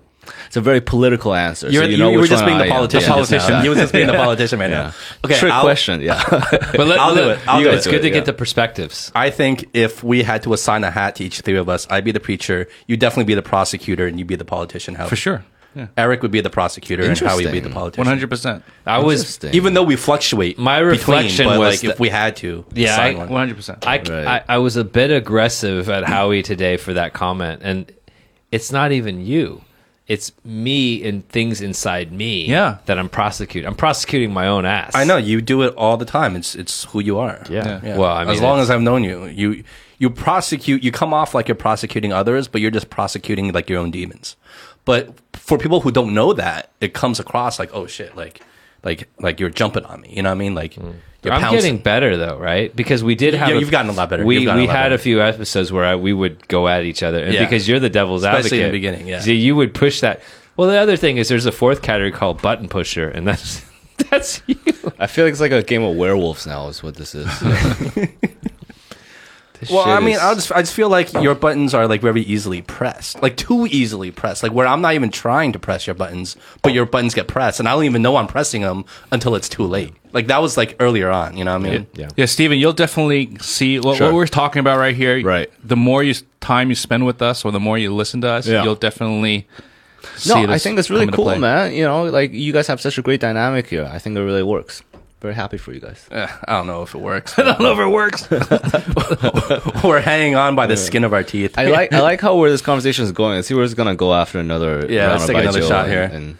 [0.48, 1.70] It's a very political answer.
[1.70, 2.74] You're, so you you, know you were just being the I am.
[2.74, 3.10] politician.
[3.10, 3.64] Yeah, just now.
[3.64, 4.84] You were just being the politician right Yeah.
[4.84, 4.94] now.
[5.26, 6.02] Okay, Trick I'll- question.
[6.02, 6.22] Yeah.
[6.30, 7.40] But let, I'll do it.
[7.48, 7.78] I'll do guys, it.
[7.78, 8.14] It's good to Yeah.
[8.14, 9.12] get the perspectives.
[9.16, 12.04] I think if we had to assign a hat to each three of us, I'd
[12.04, 12.68] be the preacher.
[12.88, 14.96] You'd definitely be the prosecutor, and you'd be the politician.
[14.96, 15.10] Howie.
[15.10, 15.44] For sure.
[15.74, 15.88] Yeah.
[15.98, 18.06] Eric would be the prosecutor, and Howie would be the politician.
[18.20, 18.62] 100%.
[18.86, 22.10] I was Even though we fluctuate, My between, reflection but, was like that- if we
[22.10, 23.30] had to, Yeah, I- one.
[23.30, 23.86] 100%.
[23.88, 27.90] I, I was a bit aggressive at Howie today for that comment, and
[28.52, 29.62] it's not even you.
[30.14, 32.78] It's me and things inside me Yeah.
[32.88, 33.68] that I'm prosecuting.
[33.70, 34.92] I'm prosecuting my own ass.
[34.94, 36.36] I know you do it all the time.
[36.40, 37.40] It's it's who you are.
[37.50, 37.80] Yeah.
[37.84, 37.98] Yeah.
[37.98, 39.64] Well, I mean, as long as I've known you, you
[39.98, 40.84] you prosecute.
[40.84, 44.36] You come off like you're prosecuting others, but you're just prosecuting like your own demons.
[44.84, 48.42] But for people who don't know that, it comes across like, oh shit, like
[48.84, 50.14] like like you're jumping on me.
[50.16, 50.56] You know what I mean?
[50.56, 50.94] Like mm.
[51.24, 51.62] you're I'm pouncing.
[51.62, 52.76] getting better though, right?
[52.76, 53.50] Because we did have.
[53.50, 54.26] Yeah, a- you've gotten a lot better.
[54.26, 54.96] We we a had better.
[54.96, 57.44] a few episodes where I, we would go at each other, and Yeah.
[57.44, 59.20] because you're the devil's Especially in the beginning, yeah.
[59.20, 60.22] so you would push that.
[60.58, 63.64] Well, the other thing is there's a fourth category called button pusher, and that's
[64.10, 64.58] that's you.
[65.00, 66.68] I feel like it's like a game of werewolves now.
[66.68, 67.28] Is what this is.
[69.62, 71.88] This Well, shit I mean, is- I just I just feel like your buttons are
[71.88, 74.42] like very easily pressed, like too easily pressed.
[74.44, 77.60] Like where I'm not even trying to press your buttons, but your buttons get pressed,
[77.60, 79.94] and I don't even know I'm pressing them until it's too late.
[80.14, 81.88] Like that was like earlier on, you know what I mean?
[81.94, 82.10] Yeah.
[82.18, 84.08] Yeah, Stephen, you'll definitely see what, Sure.
[84.08, 85.24] what we're talking about right here.
[85.24, 85.50] Right.
[85.64, 88.48] The more you time you spend with us, or the more you listen to us,
[88.48, 88.64] Yeah.
[88.64, 89.48] you'll definitely.
[90.18, 91.74] See no, I think that's really cool, man.
[91.74, 93.88] You know, like you guys have such a great dynamic here.
[93.94, 94.82] I think it really works.
[95.22, 96.08] Very happy for you guys.
[96.12, 97.38] Eh, I don't know if it works.
[97.40, 98.30] I don't know if it works.
[99.84, 101.58] We're hanging on by the skin of our teeth.
[101.58, 103.38] I like I like how where this conversation is going.
[103.38, 104.88] I see where it's gonna go after another.
[104.90, 106.04] Yeah, let's take another Baijiu shot and- here.
[106.12, 106.38] And,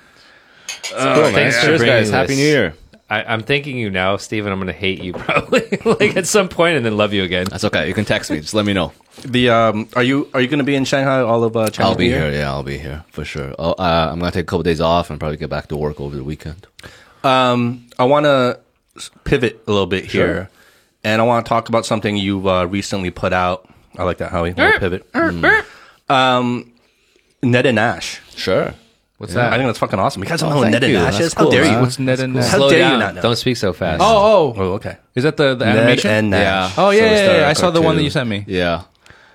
[0.68, 1.34] it's cool, man.
[1.34, 2.10] thanks for Cheers, bringing guys.
[2.10, 2.36] Happy.
[2.36, 2.74] New Year.
[3.10, 4.54] I, I'm thanking you now, Stephen.
[4.54, 7.46] I'm going to hate you probably like at some point, and then love you again.
[7.50, 7.88] That's okay.
[7.88, 8.40] You can text me.
[8.40, 8.94] Just let me know.
[9.26, 11.90] the um, are you are you going to be in Shanghai all of uh, Chinese
[11.92, 12.32] I'll be New here.
[12.32, 13.54] Yeah, I'll be here for sure.
[13.60, 15.78] Oh, uh, I'm gonna take a couple of days off and probably get back to
[15.78, 16.66] work over the weekend.
[17.24, 18.60] Um, I want to
[19.24, 20.50] pivot a little bit here,
[21.04, 23.68] and I want to talk about something you've uh, recently put out.
[23.98, 24.54] I like that, Howie.
[24.54, 25.08] Little pivot.
[26.10, 26.72] Um,
[27.44, 28.22] Ned and Nash.
[28.36, 28.74] Sure.
[29.18, 29.54] What's I that?
[29.54, 30.24] I think that's fucking awesome.
[30.24, 30.98] You guys don't Oh, know Ned and you.
[31.00, 31.34] Nash That's is?
[31.34, 31.74] How dare man.
[31.76, 31.80] you?
[31.82, 32.48] What's Ned and Nash?
[32.50, 33.22] How Slow dare you not know?
[33.22, 34.02] Don't speak so fast.
[34.02, 34.98] Oh, oh, Oh, okay.
[35.14, 36.10] is that the, the Ned animation?
[36.10, 36.74] and Nash.
[36.78, 37.32] Oh So yeah, yeah, yeah.
[37.46, 38.44] a I saw the one that you sent me.
[38.48, 38.84] Yeah.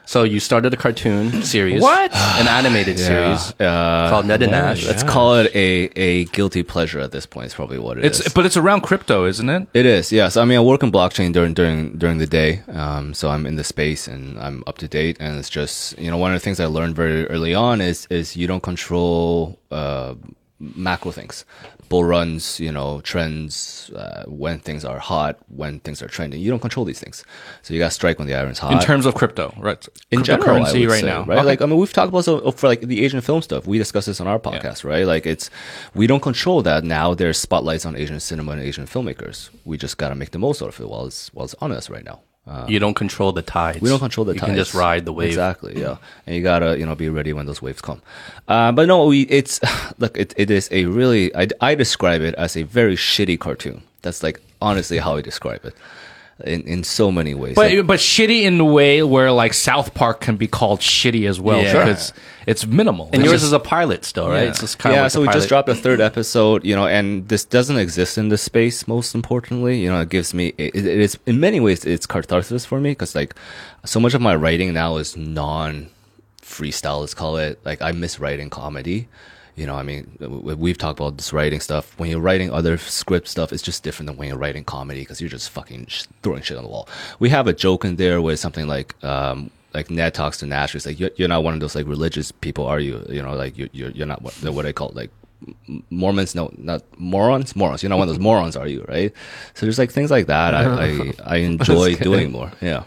[0.06, 1.82] So you started a cartoon series.
[1.82, 2.14] What?
[2.14, 4.86] An animated series Uh, called Ned and Nash.
[4.86, 7.46] Let's call it a, a guilty pleasure at this point.
[7.46, 8.20] Is probably what it is.
[8.20, 9.66] It's but it's around crypto, isn't it?
[9.74, 10.36] It is, yes.
[10.36, 13.56] I mean, I work in blockchain during during during the day, um, so I'm in
[13.56, 15.16] the space and I'm up to date.
[15.20, 18.06] And it's just you know one of the things I learned very early on is
[18.08, 20.14] is you don't control uh,
[20.58, 21.44] macro things,
[21.88, 26.40] bull runs, you know, trends, uh, when things are hot, when things are trending.
[26.40, 27.24] You don't control these things,
[27.62, 28.72] so you got to strike when the iron's hot.
[28.72, 29.86] In terms of crypto, right?
[30.10, 31.38] in general, I cryptocurrency would right say, now, right?
[31.38, 31.46] Okay.
[31.46, 33.66] Like, I mean, we've talked about so for like the Asian film stuff.
[33.66, 35.06] We discussed this on our podcast, right?
[35.06, 35.50] Like, it's
[35.94, 36.84] we don't control that.
[36.84, 39.50] Now there's spotlights on Asian cinema and Asian filmmakers.
[39.64, 41.72] We just got to make the most out of it while it's while it's on
[41.72, 42.20] us right now.
[42.68, 43.80] You don't control the tides.
[43.80, 44.48] We don't control the you tides.
[44.50, 45.28] You can just ride the wave.
[45.28, 45.80] Exactly.
[45.80, 48.02] Yeah, and you gotta you know be ready when those waves come.
[48.46, 49.60] Uh, but no, we it's
[49.98, 53.82] look it, it is a really I, I describe it as a very shitty cartoon.
[54.02, 55.74] That's like honestly how I describe it
[56.44, 57.54] in in so many ways.
[57.54, 61.28] But Like, but shitty in the way where like South Park can be called shitty
[61.28, 61.72] as well Yeah.
[61.72, 61.84] Sure.
[61.86, 62.12] because
[62.46, 63.06] it's minimal.
[63.12, 64.42] And It's yours just- is a pilot still, right?
[64.42, 64.48] Yeah.
[64.50, 66.76] It's just kind yeah, of like so the we just dropped a third episode, you
[66.76, 68.86] know, and this doesn't exist in this space.
[68.86, 72.66] Most importantly, you know, it gives me it, it is in many ways it's catharsis
[72.66, 73.34] for me because like
[73.84, 75.88] so much of my writing now is non
[76.42, 77.00] freestyle.
[77.00, 79.08] Let's call it like I miss writing comedy.
[79.56, 81.98] You know, I mean, we've talked about this writing stuff.
[81.98, 85.18] When you're writing other script stuff, it's just different than when you're writing comedy because
[85.20, 86.88] you're just fucking sh- throwing shit on the wall.
[87.20, 90.74] We have a joke in there with something like, um, like Ned talks to Nash.
[90.74, 93.04] It's like you're, you're not one of those like religious people, are you?
[93.08, 95.10] You know, like you're you're, you're not what what I call like
[95.90, 96.34] Mormons.
[96.34, 97.56] No, not morons.
[97.56, 97.82] Morons.
[97.82, 98.84] You're not one of those morons, are you?
[98.88, 99.12] Right?
[99.54, 100.54] So there's like things like that.
[100.54, 102.52] I I, I enjoy doing more.
[102.60, 102.84] Yeah.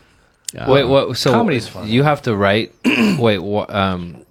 [0.53, 0.69] Yeah.
[0.69, 1.17] Wait, what?
[1.17, 1.87] So Comedy's fun.
[1.87, 2.73] You have to write.
[3.19, 3.73] wait, what?
[3.73, 4.25] Um,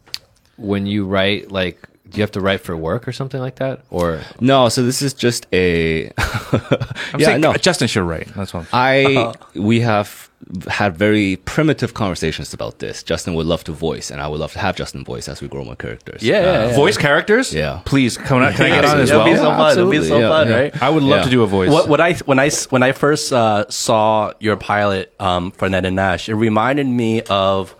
[0.56, 3.80] when you write, like, do you have to write for work or something like that,
[3.90, 6.06] or No, so this is just a.
[6.18, 7.52] I'm yeah, saying no.
[7.54, 8.28] Justin should write.
[8.34, 8.66] That's what.
[8.72, 10.30] I we have
[10.68, 13.02] had very primitive conversations about this.
[13.02, 15.48] Justin would love to voice, and I would love to have Justin voice as we
[15.48, 16.22] grow more characters.
[16.22, 16.76] Yeah, yeah, yeah.
[16.76, 17.52] Voice characters.
[17.52, 17.82] Yeah.
[17.84, 18.52] Please come on.
[18.54, 19.26] Can I get on as well?
[19.26, 19.72] It'll be so fun.
[19.78, 20.56] It'll be so yeah, fun, yeah.
[20.56, 20.82] right?
[20.82, 21.24] I would love Yeah.
[21.24, 21.70] to do a voice.
[21.70, 25.68] What, what I when I s- when I first uh, saw your pilot um, for
[25.68, 27.74] Ned and Nash, it reminded me of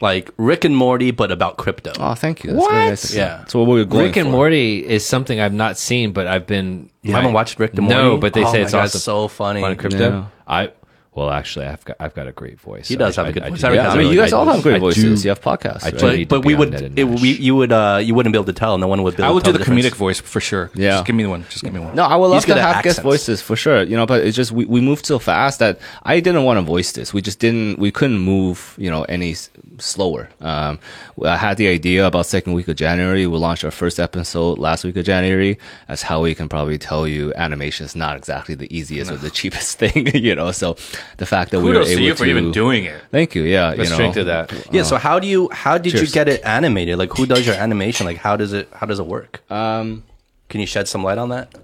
[0.00, 1.92] like Rick and Morty, but about crypto.
[1.98, 2.52] Oh, thank you.
[2.52, 2.88] That's very What?
[2.90, 3.14] nice.
[3.14, 3.38] Yeah.
[3.38, 4.32] That's what we were going Rick and for.
[4.32, 6.90] Morty is something I've not seen, but I've been.
[7.02, 7.94] you haven't watched Rick and Morty?
[7.94, 9.62] No, but they Oh say my it's God, also so funny.
[9.62, 10.10] on crypto.
[10.10, 10.24] Yeah.
[10.46, 10.70] I
[11.14, 12.88] well, actually, I've got I've got a great voice.
[12.88, 13.60] He so does I- have a good I- I voice.
[13.60, 15.22] do- Yeah, I mean, you guys I all have great I voices.
[15.22, 15.82] do- you have podcasts.
[15.84, 15.98] I right?
[15.98, 16.26] do.
[16.26, 17.40] But but we would Ned and it, we Nash.
[17.40, 18.76] you would uh you wouldn't be able to tell.
[18.78, 19.22] No one would be.
[19.22, 20.70] Able I would to do tell the comedic voice for sure.
[20.74, 20.90] Yeah.
[20.94, 21.44] Just give me the one.
[21.50, 21.94] Just give me one.
[21.94, 23.82] No, I would love He's to at have guest voices for sure.
[23.84, 26.62] You know, but it's just we, we moved so fast that I didn't want to
[26.62, 27.14] voice this.
[27.14, 27.78] We just didn't.
[27.78, 28.74] We couldn't move.
[28.76, 29.36] You know, any
[29.78, 30.28] slower.
[30.40, 30.78] Um,
[31.24, 33.26] I had the idea about second week of January.
[33.26, 35.58] We launched our first episode last week of January.
[35.88, 39.78] As Howie can probably tell you, animation is not exactly the easiest or the cheapest
[39.82, 40.06] thing.
[40.14, 40.76] You know, so
[41.16, 43.00] the fact that we were able to you for to even doing it.
[43.10, 43.42] Thank you.
[43.42, 44.68] Yeah, Let's you know, drink to that.
[44.72, 44.82] Yeah.
[44.82, 46.98] So how do you how did you get it animated?
[46.98, 48.06] Like who does your animation?
[48.06, 49.42] Like how does it how does it work?
[49.50, 50.04] Um,
[50.48, 51.54] Can you shed some light on that?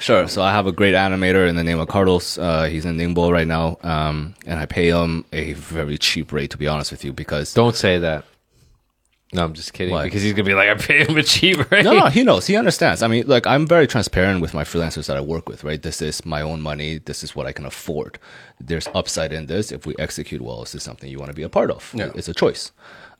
[0.00, 0.26] Sure.
[0.28, 2.38] So I have a great animator in the name of Carlos.
[2.38, 6.50] Uh, he's in Ningbo right now, um, and I pay him a very cheap rate,
[6.52, 8.24] to be honest with you, because Don't say that.
[9.32, 9.94] No, I'm just kidding.
[9.94, 10.04] Why?
[10.04, 11.84] Because he's gonna be like, I pay him a cheap rate.
[11.84, 13.00] no, no, he knows, he understands.
[13.02, 15.62] I mean, like I'm very transparent with my freelancers that I work with.
[15.62, 16.98] Right, this is my own money.
[16.98, 18.18] This is what I can afford.
[18.58, 19.70] There's upside in this.
[19.70, 21.92] If we execute well, this is something you want to be a part of?
[21.94, 22.10] Yeah.
[22.14, 22.72] It's a choice.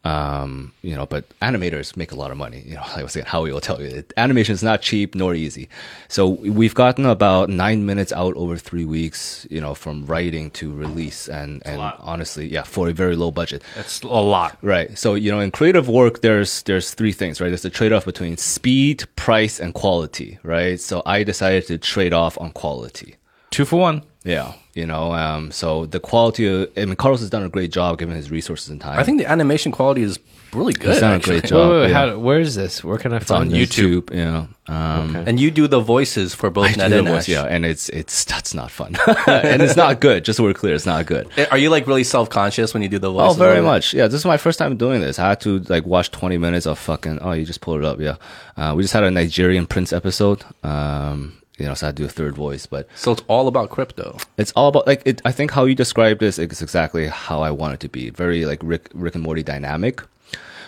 [0.03, 2.62] Um, you know, but animators make a lot of money.
[2.64, 5.14] You know, like I was saying, Howie will tell you, that animation is not cheap
[5.14, 5.68] nor easy.
[6.09, 9.46] So we've gotten about nine minutes out over three weeks.
[9.51, 13.62] You know, from writing to release, and and honestly, yeah, for a very low budget.
[13.76, 14.57] It's a lot.
[14.62, 14.96] Right.
[14.96, 17.48] So, you know, in creative work, there's there's three things, right?
[17.48, 20.80] There's the trade-off between speed, price, and quality, right?
[20.80, 23.16] So I decided to trade off on quality.
[23.51, 24.03] Two for one.
[24.24, 24.52] Yeah.
[24.74, 27.98] You know, um, so the quality of, I mean, Carlos has done a great job
[27.98, 28.98] given his resources and time.
[29.00, 30.18] I think the animation quality is
[30.52, 30.92] really good.
[30.92, 31.70] he's done a great job.
[31.72, 32.06] wait, wait, yeah.
[32.10, 32.84] how, where is this?
[32.84, 33.68] Where can I It's on find this?
[33.68, 34.14] YouTube.
[34.14, 34.46] Yeah.
[34.68, 37.28] Um, And you do the voices for both I Ned and the voice, Nash.
[37.28, 38.96] yeah, and it's it's that's not fun,
[39.26, 40.24] and it's not good.
[40.24, 41.28] Just so we're clear, it's not good.
[41.50, 43.36] Are you like really self conscious when you do the Oh, voices?
[43.38, 43.92] very much.
[43.94, 45.18] Yeah, this is my first time doing this.
[45.18, 47.18] I had to like watch 20 minutes of fucking.
[47.20, 47.98] Oh, you just pulled it up.
[47.98, 48.14] Yeah,
[48.56, 50.44] uh, we just had a Nigerian Prince episode.
[50.62, 54.16] Um, you know, so I do a third voice, but So it's all about crypto.
[54.36, 55.20] it's all about like it.
[55.24, 58.11] I think how you describe this is exactly how I want it to be.
[58.11, 60.00] Very like Rick Rick and Morty dynamic.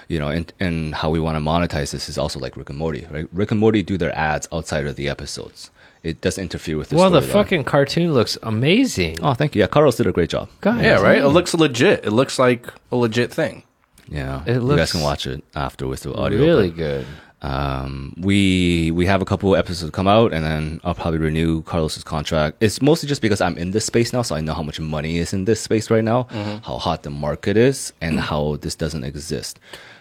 [0.09, 2.79] You know, and and how we want to monetize this is also like Rick and
[2.79, 3.27] Morty, right?
[3.33, 5.71] Rick and Morty do their ads outside of the episodes.
[6.03, 7.33] It doesn't interfere with the Well, the storyline.
[7.33, 9.19] fucking cartoon looks amazing.
[9.23, 9.61] Oh, thank you.
[9.61, 10.49] Yeah, Carlos did a great job.
[10.61, 11.19] God, Yeah, right.
[11.23, 12.05] It looks legit.
[12.05, 13.63] It looks like a legit thing.
[14.11, 16.41] Yeah, It looks, you looks guys can watch it after with the audio.
[16.41, 17.07] really but- good.
[17.43, 22.05] Um, we we have a couple episodes come out, and then I'll probably renew Carlos's
[22.05, 22.57] contract.
[22.61, 25.19] It's mostly just because I'm in this space now, so I know how much money
[25.19, 26.25] is in this space right now,
[26.65, 29.59] how hot the market is, and how this doesn't exist.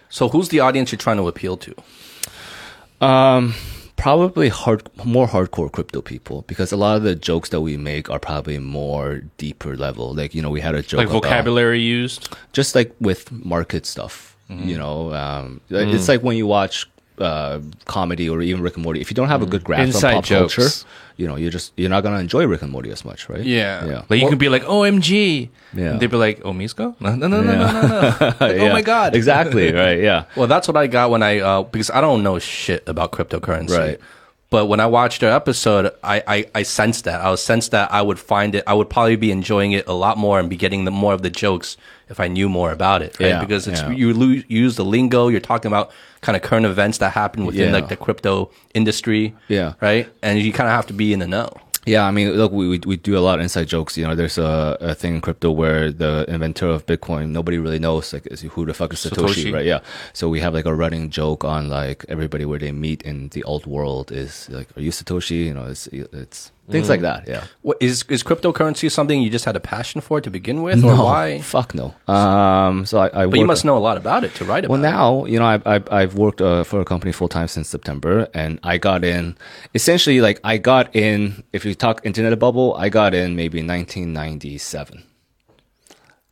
[0.08, 1.74] So who's the audience you're trying to appeal to?
[3.00, 3.54] Um,
[3.96, 8.08] probably hard, more hardcore crypto people, because a lot of the jokes that we make
[8.08, 10.14] are probably more deeper level.
[10.14, 12.28] Like you know, we had a joke Like about- vocabulary used.
[12.52, 14.28] just like with market stuff.
[14.48, 16.86] You know, um, it's like when you watch
[17.18, 19.00] uh, comedy or even Rick and Morty.
[19.00, 20.54] If you don't have a good grasp Inside on pop jokes.
[20.56, 20.70] culture,
[21.16, 23.44] you know, you're just you're not gonna enjoy Rick and Morty as much, right?
[23.44, 23.84] Yeah.
[23.86, 25.48] yeah, Like you can be like, OMG.
[25.74, 25.90] Yeah.
[25.92, 26.94] And they'd be like, Oh, Misko?
[27.00, 28.08] No, no, no, no, no, no, no.
[28.18, 28.72] Like, Oh Yeah.
[28.72, 29.14] my God.
[29.20, 30.00] exactly, right?
[30.00, 33.12] Yeah, Well, that's what I got when I uh, because I don't know shit about
[33.12, 33.76] cryptocurrency.
[33.78, 34.00] Right.
[34.50, 37.22] But when I watched their episode, I, I, I sensed that.
[37.22, 39.94] I was sensed that I would find it, I would probably be enjoying it a
[39.94, 41.78] lot more and be getting the more of the jokes
[42.12, 43.30] if I knew more about it, right?
[43.30, 43.90] Yeah, because it's, yeah.
[43.90, 45.90] you use the lingo, you're talking about
[46.20, 47.72] kind of current events that happen within Yeah.
[47.78, 49.34] like the crypto industry.
[49.48, 49.74] Yeah.
[49.80, 50.06] Right.
[50.22, 51.50] And you kind of have to be in the know.
[51.84, 53.98] Yeah, I mean, look, we, we we do a lot of inside jokes.
[53.98, 57.80] You know, there's a, a thing in crypto where the inventor of Bitcoin, nobody really
[57.80, 59.52] knows like is who the fuck is Satoshi, Satoshi.
[59.52, 59.66] right?
[59.66, 59.80] Yeah.
[60.12, 63.42] So we have like a running joke on like everybody where they meet in the
[63.42, 65.46] alt world is like, are you Satoshi?
[65.46, 65.88] You know, it's
[66.22, 67.28] it's things like that.
[67.28, 67.44] Yeah.
[67.62, 70.96] What is is cryptocurrency something you just had a passion for to begin with, or
[70.96, 71.40] why?
[71.40, 71.94] Fuck no.
[72.12, 72.86] Um.
[72.86, 73.22] So I.
[73.22, 74.72] I But you must know a lot about it to write about.
[74.72, 74.90] Well, it.
[74.90, 78.28] now you know I've I've, I've worked uh, for a company full time since September,
[78.34, 79.36] and I got in
[79.74, 81.42] essentially like I got in.
[81.52, 85.02] If you talk internet bubble, I got in maybe 1997,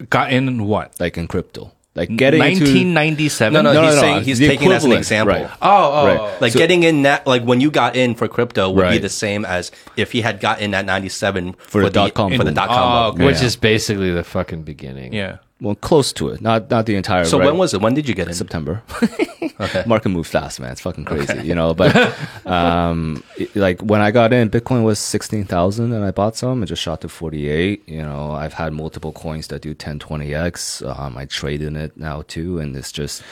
[0.08, 0.98] Got in what?
[1.00, 3.52] like in crypto, like getting into 1997.
[3.52, 5.34] No, no, No, he's no, no, he's the taking it as an example.
[5.34, 5.50] right.
[5.60, 6.20] Oh, oh, Right.
[6.20, 6.36] oh.
[6.40, 9.08] Like So- getting in that, like when you got in for crypto would be the
[9.08, 12.68] same as if he had got in at 97 For the dot-com for the dot
[12.68, 12.78] com.
[12.78, 13.24] Oh, okay.
[13.26, 15.12] Which is basically the fucking beginning.
[15.12, 15.36] Yeah.
[15.60, 17.24] Well close to it, not not the entire.
[17.24, 17.46] So right.
[17.46, 17.80] when was it?
[17.80, 18.34] When did you get in?
[18.34, 18.82] September.
[19.86, 20.72] Market moves fast, man.
[20.72, 21.74] It's fucking crazy, you know.
[21.74, 21.94] But
[22.46, 26.62] um, it- like when I got in, Bitcoin was sixteen thousand, and I bought some.
[26.62, 27.86] It just shot to forty eight.
[27.86, 30.82] You know, I've had multiple coins that do 10, 20 x.
[30.82, 33.22] Um, I trade in it now too, and it's just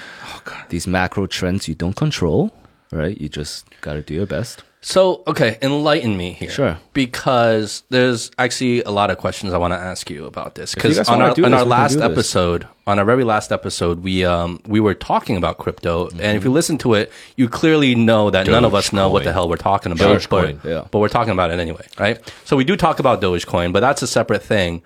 [0.68, 2.52] these macro trends you don't control,
[2.92, 3.18] right?
[3.18, 4.62] You just got to do your best.
[4.80, 6.50] So, okay, enlighten me here.
[6.50, 6.78] Sure.
[6.92, 10.72] Because there's actually a lot of questions I want to ask you about this.
[10.74, 14.60] Because on our, on this, our last episode, on our very last episode, we um
[14.66, 16.36] we were talking about crypto, and Mm-hmm.
[16.36, 19.32] if you listen to it, you clearly know that none of us know what the
[19.32, 20.16] hell we're talking about.
[20.20, 20.84] Dogecoin, but, yeah.
[20.90, 22.32] but we're talking about it anyway, right?
[22.44, 24.82] So we do talk about Dogecoin, but that's a separate thing.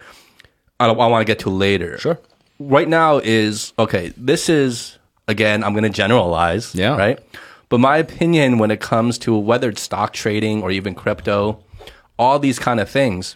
[0.80, 1.99] I, I want to get to later.
[1.99, 2.18] Sure.
[2.59, 4.12] Right now is okay.
[4.16, 5.62] This is again.
[5.62, 6.74] I'm going to generalize.
[6.74, 6.97] Yeah.
[6.97, 7.18] Right.
[7.73, 11.64] But my opinion when it comes to whether it's stock trading or even crypto,
[12.18, 13.35] all these kind of things,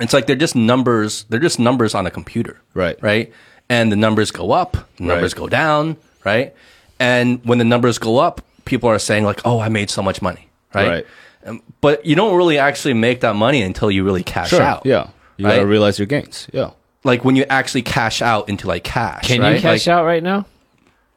[0.00, 1.26] it's like they're just numbers.
[1.28, 2.62] They're just numbers on a computer.
[2.72, 2.96] Right.
[3.02, 3.30] Right.
[3.68, 5.38] And the numbers go up, the numbers Right.
[5.40, 5.98] go down.
[6.24, 6.54] Right.
[6.98, 10.22] And when the numbers go up, people are saying like, "Oh, I made so much
[10.22, 10.88] money." Right.
[10.88, 11.06] Right.
[11.44, 14.86] Um, But you don't really actually make that money until you really cash out.
[14.86, 15.08] Yeah.
[15.36, 15.56] You Right?
[15.56, 16.48] gotta realize your gains.
[16.54, 16.70] Yeah.
[17.04, 19.26] Like when you actually cash out into like cash.
[19.28, 19.56] Can right?
[19.56, 20.46] you cash Like- out right now?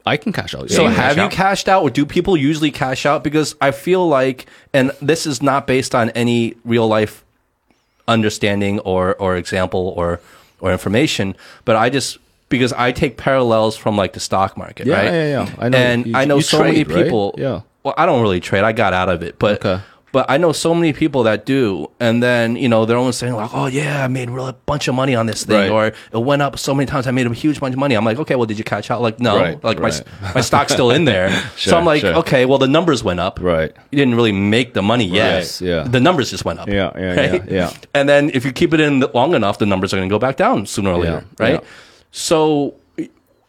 [0.10, 0.70] I can cash out.
[0.70, 0.90] So Yeah.
[0.92, 1.32] have you out.
[1.32, 3.24] cashed out or do people usually cash out?
[3.24, 7.24] Because I feel like, and this is not based on any real life
[8.08, 10.20] understanding or, or example or,
[10.60, 11.36] or information,
[11.66, 12.18] but I just,
[12.50, 15.06] because I take parallels from like the stock market, Yeah, right?
[15.06, 15.56] yeah, yeah.
[15.60, 15.78] I know.
[15.78, 17.04] And You- I know you so many trade, right?
[17.04, 17.36] people.
[17.38, 17.62] Yeah.
[17.84, 18.64] Well, I don't really trade.
[18.64, 19.82] I got out of it, but Okay.
[20.12, 23.34] But I know so many people that do, and then you know they're always saying
[23.34, 25.94] like, "Oh yeah, I made a bunch of money on this thing," Right.
[25.94, 28.06] or "It went up so many times, I made a huge bunch of money." I'm
[28.06, 30.02] like, "Okay, well, did you catch out?" Like, no, Right, like right.
[30.22, 32.16] my my stock's still in there, so I'm like, sure.
[32.16, 33.72] "Okay, well, the numbers went up, Right.
[33.92, 35.84] You didn't really make the money yet, Yes, yeah.
[35.84, 37.74] The numbers just went up, Yeah, yeah, yeah, yeah.
[37.94, 40.20] And then if you keep it in long enough, the numbers are going to go
[40.20, 41.54] back down sooner or Yeah, later, right?
[41.54, 41.60] yeah.
[42.12, 42.76] So,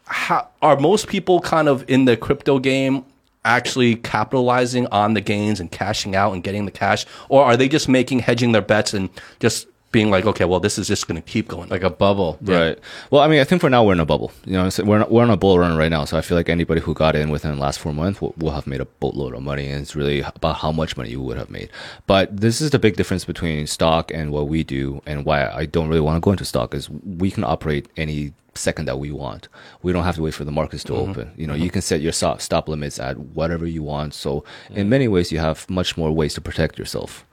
[0.05, 3.05] how, are most people kind of in the crypto game
[3.43, 7.67] actually capitalizing on the gains and cashing out and getting the cash, or are they
[7.67, 11.21] just making hedging their bets and just being like, okay, well, this is just going
[11.21, 11.69] to keep going?
[11.69, 12.37] Like a bubble.
[12.41, 12.79] Right.
[13.09, 14.31] Well, I mean, I think for now we're in a bubble.
[14.45, 16.05] You know, we're not, we're on a bull run right now.
[16.05, 18.51] So I feel like anybody who got in within the last four months will, will
[18.51, 21.37] have made a boatload of money, and it's really about how much money you would
[21.37, 21.69] have made.
[22.07, 25.65] But this is the big difference between stock and what we do, and why I
[25.65, 29.11] don't really want to go into stock is we can operate any second that we
[29.11, 29.47] want.
[29.81, 31.11] We don't have to wait for the markets to mm-hmm.
[31.11, 31.31] open.
[31.35, 31.63] You know, mm-hmm.
[31.63, 34.13] you can set your stop stop limits at whatever you want.
[34.13, 37.25] So in many ways, you have much more ways to protect yourself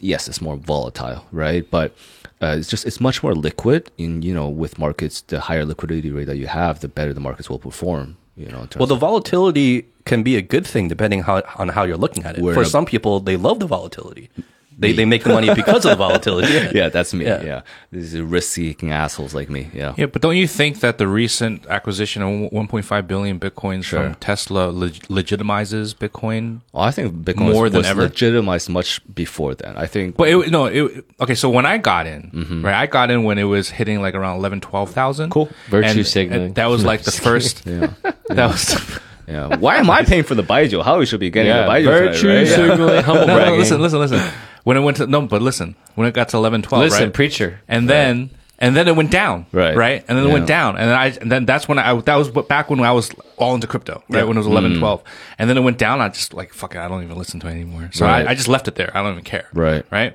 [0.00, 1.68] yes, it's more volatile, right?
[1.70, 1.94] But
[2.42, 3.90] uh, it's just it's much more liquid.
[3.98, 7.20] In you know, with markets, the higher liquidity rate that you have, the better the
[7.20, 8.16] markets will perform.
[8.36, 11.68] You know, in terms Well, the volatility can be a good thing depending how, on
[11.68, 12.42] how you're looking at it.
[12.42, 14.30] We're For a- some people, they love the volatility.
[14.78, 16.70] They, they make the money because of the volatility.
[16.78, 17.26] yeah, that's me.
[17.26, 17.42] Yeah.
[17.42, 17.60] Yeah,
[17.92, 19.68] these are risk-seeking assholes like me.
[19.74, 24.02] Yeah, Yeah, but don't you think that the recent acquisition of 1.5 billion bitcoins Sure.
[24.04, 26.60] from Tesla leg- legitimizes Bitcoin?
[26.72, 28.02] well, I think Bitcoin More was, than was ever?
[28.02, 29.76] legitimized much before then.
[29.76, 31.34] I think, But it, no, it, okay.
[31.34, 32.64] So when I got in, Mm-hmm.
[32.64, 35.30] right, I got in when it was hitting like around 11, 12,000.
[35.30, 35.50] Cool.
[35.68, 36.46] Virtue And- signaling.
[36.46, 37.66] and that was like the first.
[37.66, 37.92] yeah,
[38.30, 38.80] That was.
[39.28, 39.56] yeah.
[39.56, 40.82] Why am I paying for the baijiu?
[40.82, 41.84] Howie should be getting Yeah, the baijiu?
[41.84, 42.46] virtue tonight, right?
[42.48, 42.56] Yeah.
[42.56, 43.58] signaling, humble No, no, bragging.
[43.58, 44.22] listen, listen, listen.
[44.64, 47.12] When it went to no, but listen, when it got to 11, 12, Listen, right?
[47.14, 47.60] preacher.
[47.68, 48.30] and then
[48.62, 49.74] and then it went down, Right.
[49.74, 52.16] Right, and then it went down, and then I and then that's when I that
[52.16, 54.24] was back when I was all into crypto, right?
[54.26, 54.50] When it was Mm.
[54.50, 55.02] 11, 12.
[55.38, 56.00] and then it went down.
[56.02, 57.88] I just like fuck it, I don't even listen to it anymore.
[57.92, 58.26] So Right.
[58.26, 58.90] I, I just left it there.
[58.94, 59.84] I don't even care, Right.
[59.90, 60.14] right.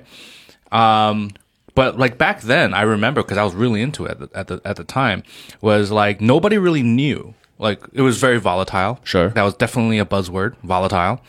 [0.72, 1.30] Um,
[1.74, 4.46] but like back then, I remember because I was really into it at the, at
[4.48, 5.22] the at the time
[5.60, 9.00] was like nobody really knew Like it was very volatile.
[9.04, 9.28] Sure.
[9.30, 11.20] That was definitely a buzzword, volatile.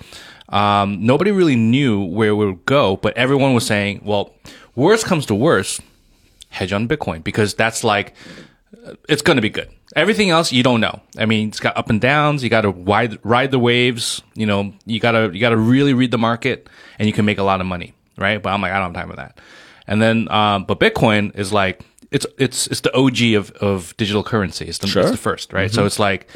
[0.49, 4.33] Um, nobody really knew where it would go, but everyone was saying, well,
[4.75, 5.81] worst comes to worst,
[6.49, 8.13] hedge on Bitcoin because that's like,
[8.85, 9.69] uh, it's going to be good.
[9.95, 11.01] Everything else you don't know.
[11.17, 12.43] I mean, it's got up and downs.
[12.43, 14.21] You got to ride ride the waves.
[14.35, 16.67] You know, you gotta you gotta really read the market,
[16.99, 18.41] and you can make a lot of money, right?
[18.43, 19.39] But I'm like, I don't have time for that.
[19.87, 21.81] And then, um, but Bitcoin is like
[22.11, 24.65] it's it's it's the OG of of digital currency.
[24.65, 25.03] It's the, Sure.
[25.03, 25.71] it's the first, right?
[25.71, 26.27] So it's like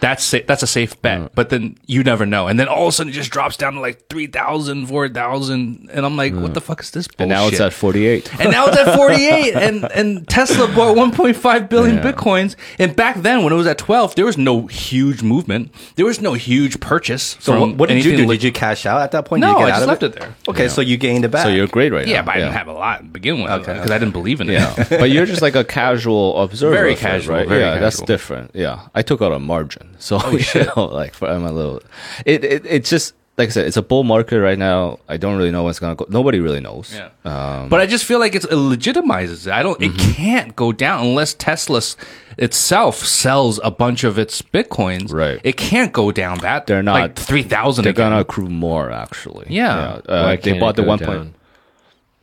[0.00, 1.30] that's sa- that's a safe bet, mm.
[1.34, 2.48] but then you never know.
[2.48, 5.88] And then all of a sudden it just drops down to like 3,000, 4,000.
[5.92, 6.54] and I'm like, what mm.
[6.54, 7.20] the fuck is this bullshit?
[7.22, 8.40] And now it's at 48.
[8.40, 12.12] and now it's at 48 and and Tesla bought 1.5 billion Yeah.
[12.12, 16.04] bitcoins and back then when it was at 12 there was no huge movement there
[16.06, 18.26] was no huge purchase So what, what did you do?
[18.26, 19.40] li- Did you cash out at that point?
[19.40, 20.34] No, did you get I out just of left it there.
[20.48, 21.44] Okay, so you gained it back.
[21.44, 22.26] So you're great right yeah now.
[22.26, 23.72] but I didn't have a lot to begin with Okay.
[23.74, 26.74] because I didn't believe in it Yeah, but you're just like a casual observer.
[26.74, 27.48] Very casual, right?
[27.48, 28.50] very yeah, that's different.
[28.54, 31.82] Yeah, I took out a margin, so Oh, you know, like for, I'm a little.
[32.24, 34.98] It, it it's just like I said, it's a bull market right now.
[35.08, 36.06] I don't really know what's gonna go.
[36.08, 36.94] Nobody really knows.
[36.94, 37.10] Yeah.
[37.24, 39.52] Um, but I just feel like it's, it legitimizes it.
[39.52, 39.80] I don't.
[39.82, 41.82] It can't go down unless Tesla
[42.38, 45.12] itself sells a bunch of its bitcoins.
[45.12, 45.38] Right.
[45.44, 46.66] It can't go down that.
[46.66, 47.84] They're not- like three thousand.
[47.84, 49.46] they're gonna accrue more actually.
[49.50, 50.00] Yeah.
[50.06, 51.08] Uh, Why they bought the go one down?
[51.08, 51.34] point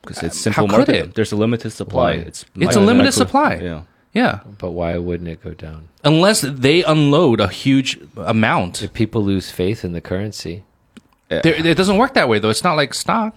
[0.02, 1.10] because it's simple how could market.
[1.10, 1.16] it?
[1.16, 2.18] There's a limited supply.
[2.18, 2.24] Why?
[2.24, 3.56] It's It's a limited supply.
[3.56, 3.84] Yeah.
[4.14, 4.40] Yeah.
[4.58, 5.90] But why wouldn't it go down?
[6.04, 8.82] Unless they unload a huge amount.
[8.82, 10.64] If people lose faith in the currency,
[11.30, 12.50] There, it doesn't work that way though.
[12.50, 13.36] It's not like stock.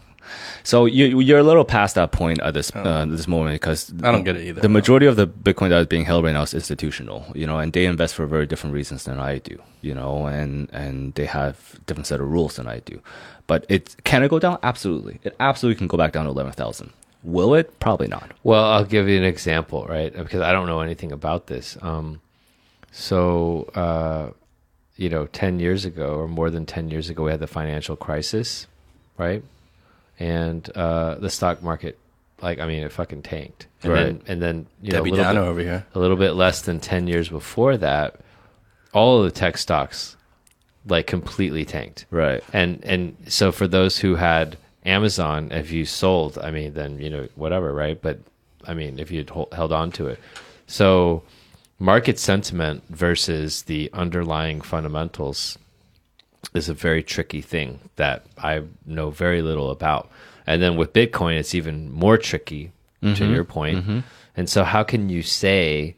[0.64, 4.10] So you you're a little past that point at this uh, this moment because I
[4.10, 4.60] don't get it either.
[4.60, 7.58] The majority of the Bitcoin that is being held right now is institutional, you know,
[7.58, 11.26] and they invest for very different reasons than I do, you know, and and they
[11.26, 13.00] have different set of rules than I do.
[13.46, 14.58] But it can it go down?
[14.64, 16.90] Absolutely, it absolutely can go back down to eleven thousand.
[17.22, 17.78] Will it?
[17.78, 18.32] Probably not.
[18.42, 20.12] Well, I'll give you an example, right?
[20.12, 21.76] Because I don't know anything about this.
[21.82, 22.20] Um,
[23.00, 24.30] so, uh,
[24.96, 27.94] you know, 10 years ago or more than 10 years ago, we had the financial
[27.94, 28.66] crisis,
[29.18, 29.42] right?
[30.18, 31.98] And uh, the stock market,
[32.40, 33.66] like, I mean, it fucking tanked.
[33.82, 34.02] And Right.
[34.04, 35.86] then, and then, you Debbie know, a little, bit, over here.
[35.94, 38.16] a little bit less than 10 years before that,
[38.94, 40.16] all of the tech stocks,
[40.88, 42.42] like, completely tanked Right.
[42.54, 47.10] and and so for those who had Amazon, if you sold, I mean, then you
[47.10, 48.00] know whatever, right?
[48.00, 48.20] But
[48.66, 50.18] I mean, if you held on to it,
[50.66, 51.22] so
[51.78, 55.58] market sentiment versus the underlying fundamentals
[56.54, 60.10] is a very tricky thing that I know very little about.
[60.46, 62.72] And then with Bitcoin, it's even more tricky.
[63.02, 63.34] To mm-hmm.
[63.34, 63.78] your point.
[63.78, 63.98] Mm-hmm.
[64.36, 65.96] and so how can you say?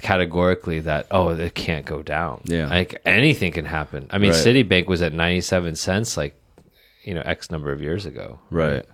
[0.00, 2.66] categorically that oh it can't go down Yeah.
[2.68, 4.44] like anything can happen i mean Right.
[4.44, 6.34] citibank was at 97 cents like
[7.04, 8.84] you know x number of years ago Right.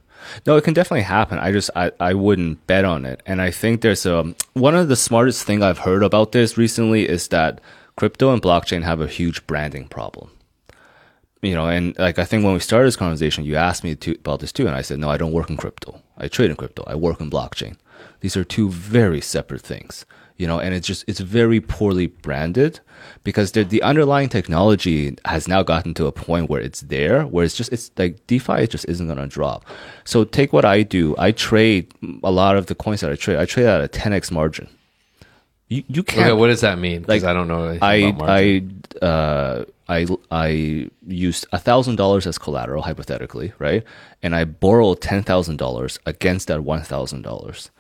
[0.47, 1.39] No, it can definitely happen.
[1.39, 3.23] I just I, I wouldn't bet on it.
[3.27, 7.09] And I think there's a one of the smartest thing I've heard about this recently
[7.09, 7.61] is that
[7.97, 10.31] crypto and blockchain have a huge branding problem.
[11.43, 14.13] You know, and like I think when we started this conversation, you asked me to,
[14.13, 16.03] about this too, and I said, no, I don't work in crypto.
[16.19, 16.85] I trade in crypto.
[16.87, 17.77] I work in blockchain.
[18.21, 20.05] These are two very separate things.
[20.41, 22.81] You know, and it's just it's very poorly branded
[23.25, 27.45] because the the underlying technology has now gotten to a point where it's there, where
[27.45, 29.67] it's just it's like DeFi just isn't gonna drop.
[30.05, 31.15] So take what I do.
[31.19, 31.93] I trade
[32.25, 33.39] a lot of the coins that I trade.
[33.39, 34.67] I trade at a 10x margin.
[35.69, 37.97] You you can't okay what does that mean because Like, i don't know I.
[38.41, 40.49] I uh I I
[41.07, 43.83] used a thousand dollars as collateral hypothetically, right?
[44.23, 47.71] And I borrowed ten thousand dollars against that one thousand dollars.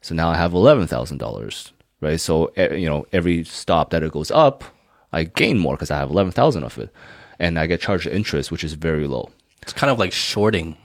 [0.00, 2.20] So now I have eleven thousand dollars, right?
[2.20, 4.64] So you know every stop that it goes up,
[5.12, 6.90] I gain more because I have eleven thousand of it,
[7.38, 9.30] and I get charged interest, which is very low.
[9.62, 10.76] It's kind of like shorting,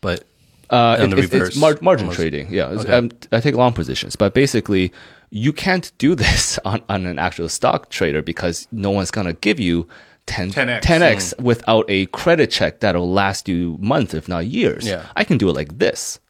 [0.00, 0.24] but
[0.72, 2.20] Uh, And it- the it's, reverse, it's mar- margin almost.
[2.20, 2.46] trading.
[2.54, 2.92] Yeah, It's- Okay.
[2.94, 4.92] um, I take long positions, but basically,
[5.30, 9.58] you can't do this on, on an actual stock trader because no one's gonna give
[9.58, 9.88] you
[10.26, 10.80] 10, 10x.
[10.82, 14.86] 10x without a credit check that'll last you months, if not years.
[14.86, 15.06] Yeah.
[15.16, 16.20] I can do it like this.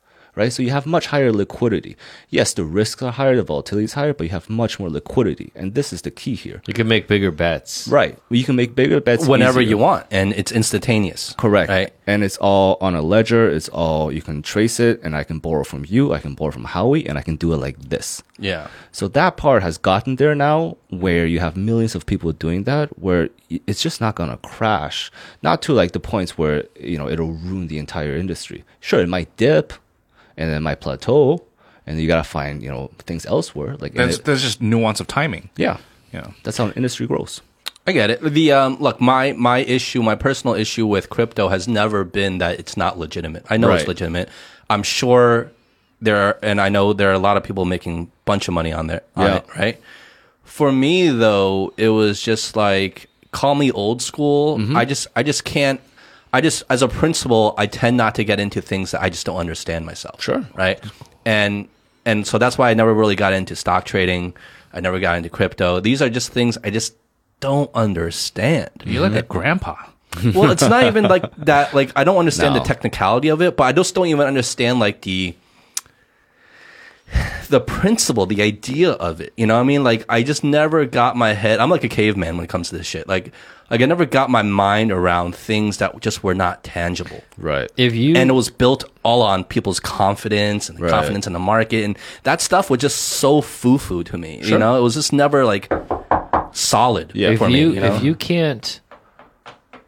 [0.40, 1.98] Right, so you have much higher liquidity.
[2.30, 5.52] Yes, the risks are higher, the volatility is higher, but you have much more liquidity,
[5.54, 6.62] and this is the key here.
[6.66, 9.70] you can make bigger bets Right, you can make bigger bets whenever easier.
[9.72, 11.34] you want, and it's instantaneous.
[11.36, 11.68] Correct.
[11.68, 11.92] Right.
[12.06, 13.50] And it's all on a ledger.
[13.50, 16.14] It's all you can trace it, and I can borrow from you.
[16.14, 18.22] I can borrow from Howie, and I can do it like this.
[18.38, 18.68] Yeah.
[18.92, 22.98] So that part has gotten there now, where you have millions of people doing that,
[22.98, 23.28] where
[23.68, 25.12] it's just not gonna crash.
[25.42, 28.64] Not to like the points where you know it'll ruin the entire industry.
[28.80, 29.74] Sure, it might dip,
[30.40, 31.44] and then my plateau,
[31.86, 33.76] and you gotta find you know things elsewhere.
[33.78, 35.50] Like and There's, it- there's just nuance of timing.
[35.56, 35.76] yeah,
[36.12, 36.28] Yeah.
[36.42, 37.40] that's how an industry grows.
[37.86, 38.20] I get it.
[38.22, 42.58] The um, look, my my issue, my personal issue with crypto has never been that
[42.60, 43.44] it's not legitimate.
[43.50, 44.28] I know it's legitimate.
[44.68, 45.50] I'm sure
[46.02, 48.54] there are, and I know there are a lot of people making a bunch of
[48.54, 49.36] money on there, on Yeah.
[49.38, 49.76] it, right?
[50.44, 54.58] For me though, it was just like call me old school.
[54.58, 54.76] Mm-hmm.
[54.76, 55.80] I just I just can't
[56.32, 59.26] I just as a principal, I tend not to get into things that I just
[59.26, 60.22] don't understand myself.
[60.22, 60.46] Sure.
[60.54, 60.82] Right?
[61.24, 61.68] And
[62.04, 64.34] and so that's why I never really got into stock trading.
[64.72, 65.80] I never got into crypto.
[65.80, 66.94] These are just things I just
[67.40, 68.70] don't understand.
[68.84, 69.76] You're like a grandpa.
[70.34, 71.72] well, it's not even like that.
[71.72, 72.60] Like, I don't understand No.
[72.60, 75.34] the technicality of it, but I just don't even understand like the
[77.48, 79.32] the principle, the idea of it.
[79.36, 79.82] You know what I mean?
[79.82, 81.58] Like, I just never got my head.
[81.58, 83.08] I'm like a caveman when it comes to this shit.
[83.08, 83.32] Like,
[83.70, 87.22] like I never got my mind around things that just were not tangible.
[87.38, 87.70] Right.
[87.76, 90.90] If you And it was built all on people's confidence and the Right.
[90.92, 94.40] confidence in the market, and that stuff was just so foo foo to me.
[94.42, 95.72] You know, it was just never like
[96.52, 97.36] solid Yeah.
[97.36, 97.60] for if me.
[97.60, 97.94] you, You know?
[97.94, 98.80] if you can't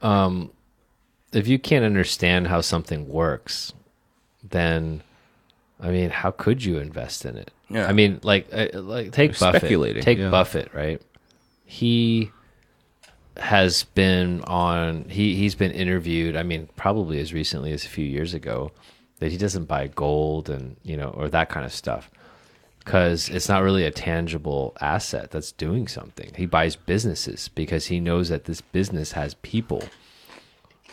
[0.00, 0.50] um
[1.32, 3.72] if you can't understand how something works
[4.48, 5.02] then
[5.80, 7.86] i mean how could you invest in it Yeah.
[7.86, 10.30] i mean like uh, like take You're buffett take yeah.
[10.30, 11.00] buffett right
[11.64, 12.30] he
[13.36, 18.04] has been on he he's been interviewed i mean probably as recently as a few
[18.04, 18.70] years ago
[19.20, 22.10] that he doesn't buy gold and you know or that kind of stuff
[22.84, 26.32] because it's not really a tangible asset that's doing something.
[26.36, 29.84] He buys businesses because he knows that this business has people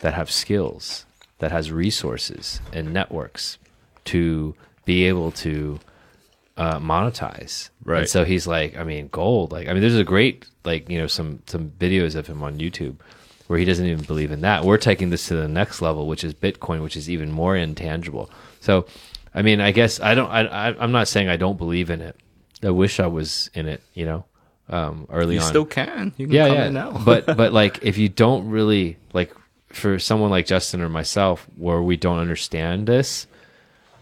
[0.02, 1.06] that have skills,
[1.40, 3.58] that has resources and networks
[4.06, 5.80] to be able to
[6.60, 7.70] uh, monetize.
[7.84, 8.02] Right.
[8.02, 9.52] And so he's like, I mean, gold.
[9.52, 12.60] Like, I mean, there's a great like you know some some videos of him on
[12.60, 12.98] YouTube
[13.48, 14.64] where he doesn't even believe in that.
[14.64, 18.30] We're taking this to the next level, which is Bitcoin, which is even more intangible.
[18.60, 18.86] So,
[19.34, 20.30] I mean, I guess I don't.
[20.30, 22.16] I, I I'm not saying I don't believe in it.
[22.62, 23.82] I wish I was in it.
[23.94, 24.26] You know,
[24.70, 25.46] um, early You on.
[25.46, 26.14] You still can.
[26.18, 26.68] You can yeah, come yeah.
[26.68, 27.02] in now.
[27.06, 29.34] but but like if you don't really like
[29.70, 33.28] for someone like Justin or myself, where we don't understand this,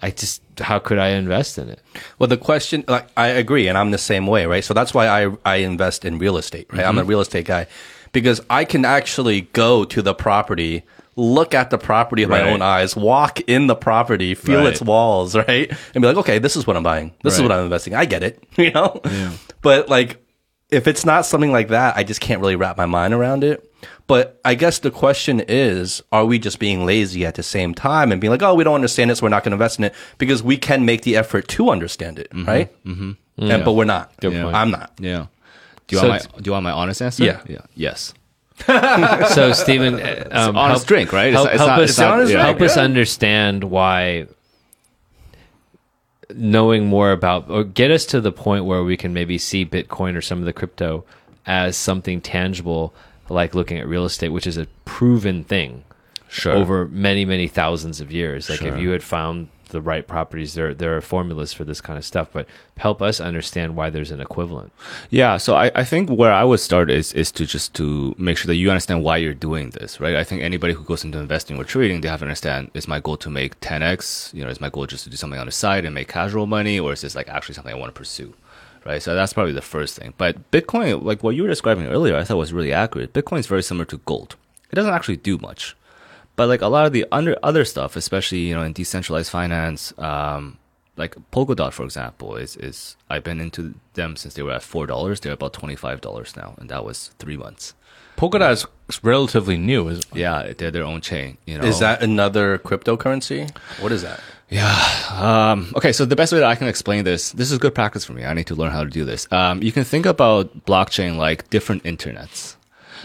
[0.02, 1.82] I just how could I invest in it?
[2.20, 4.64] Well, the question, like, I agree, and I'm the same way, right?
[4.64, 6.86] So that's why I I invest in real estate, right?
[6.86, 7.00] I'm mm-hmm.
[7.00, 7.68] a real estate guy
[8.12, 10.84] because I can actually go to the property,
[11.16, 14.74] look at the property with my own eyes, walk in the property, feel Right.
[14.74, 17.14] its walls, right, and be like, okay, this is what I'm buying.
[17.24, 17.93] This is what I'm investing.
[17.93, 19.02] I get it, you know.
[19.62, 20.24] But like,
[20.70, 23.66] if it's not something like that, I just can't really wrap my mind around it.
[24.08, 28.12] But I guess the question is, are we just being lazy at the same time
[28.12, 29.86] and being like, oh, we don't understand it, so we're not going to invest in
[29.86, 32.72] it because we can make the effort to understand it, right?
[32.86, 33.12] Mm-hmm.
[33.52, 34.16] And, but we're not.
[34.22, 34.44] Good Yeah.
[34.44, 34.56] point.
[34.56, 34.92] I'm not.
[35.00, 35.28] yeah.
[35.88, 37.24] Do you So want my Do you want my honest answer?
[37.24, 37.42] Yeah.
[37.48, 37.62] Yeah.
[37.76, 38.14] Yes.
[38.66, 41.28] So Stephen, uh, um, honest help, drink, right?
[41.28, 42.42] It's Help, it's help not- us it's not- yeah.
[42.46, 44.28] help us understand why
[46.34, 50.16] knowing more about or get us to the point where we can maybe see Bitcoin
[50.16, 51.06] or some of the crypto
[51.46, 52.94] as something tangible,
[53.30, 55.84] like looking at real estate, which is a proven thing
[56.30, 56.54] Sure.
[56.54, 58.50] over many many thousands of years.
[58.50, 61.98] Like if you had found the right properties, there there are formulas for this kind
[61.98, 62.28] of stuff.
[62.34, 62.48] But
[62.78, 64.72] help us understand why there's an equivalent.
[65.10, 68.38] Yeah, so I, I think where I would start is is to just to make
[68.38, 70.16] sure that you understand why you're doing this, right?
[70.18, 73.00] I think anybody who goes into investing or trading, they have to understand is my
[73.00, 75.52] goal to make 10x, you know, is my goal just to do something on the
[75.54, 78.34] side and make casual money, or is this like actually something I want to pursue?
[78.88, 79.04] Right.
[79.04, 80.14] So that's probably the first thing.
[80.18, 83.12] But Bitcoin, like what you were describing earlier, I thought was really accurate.
[83.12, 84.38] Bitcoin is very similar to gold.
[84.72, 85.76] It doesn't actually do much.
[86.38, 89.92] But like a lot of the under other stuff, especially you know in decentralized finance,
[89.98, 90.58] um,
[90.96, 94.88] like Polkadot, for example, is is I've been into them since they were at four
[94.88, 95.20] dollars.
[95.20, 97.74] They're about twenty five dollars now, and that was three months.
[98.18, 99.90] Polkadot is relatively new.
[99.90, 101.38] Is Yeah, they're their own chain.
[101.46, 103.54] You know, Is that another cryptocurrency?
[103.82, 104.22] What is that?
[105.12, 108.06] Um, okay, so the best way that I can explain this, this is good practice
[108.06, 108.26] for me.
[108.26, 109.28] I need to learn how to do this.
[109.32, 112.56] Um, you can think about blockchain like different internets.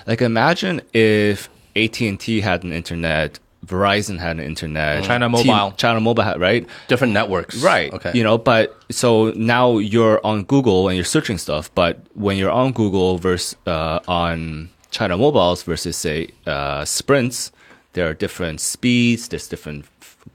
[0.06, 5.72] Like imagine if AT&T had an internet, Verizon had an internet, China T- Mobile.
[5.76, 6.66] China Mobile had, right?
[6.88, 7.62] Different networks.
[7.62, 7.92] Right.
[7.92, 8.10] Okay.
[8.14, 12.50] You know, but so now you're on Google and you're searching stuff, but when you're
[12.50, 17.52] on Google versus uh, on China Mobiles versus say uh, Sprints,
[17.92, 19.84] there are different speeds, there's different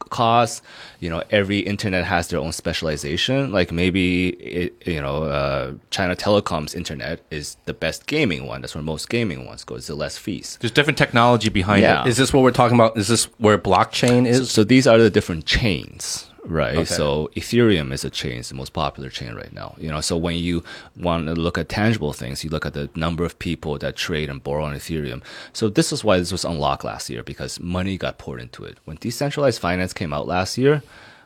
[0.10, 0.62] costs.
[1.00, 3.52] You know, every internet has their own specialization.
[3.52, 8.62] Like maybe it, you know, uh, China Telecom's internet is the best gaming one.
[8.62, 9.76] That's where most gaming ones go.
[9.76, 10.58] It's the less fees.
[10.62, 12.02] there's different technology behind Yeah.
[12.04, 12.08] it.
[12.10, 12.98] Is this what we're talking about?
[12.98, 14.50] Is this where blockchain is?
[14.52, 16.76] So these are the different chains, right?
[16.78, 16.86] Okay.
[16.86, 19.76] So Ethereum is a chain, it's the most popular chain right now.
[19.78, 20.64] You know, so when you
[20.96, 24.30] want to look at tangible things, you look at the number of people that trade
[24.30, 25.22] and borrow on Ethereum.
[25.54, 28.78] So this is why this was unlocked last year because money got poured into it.
[28.86, 30.82] When decentralized finance came out last year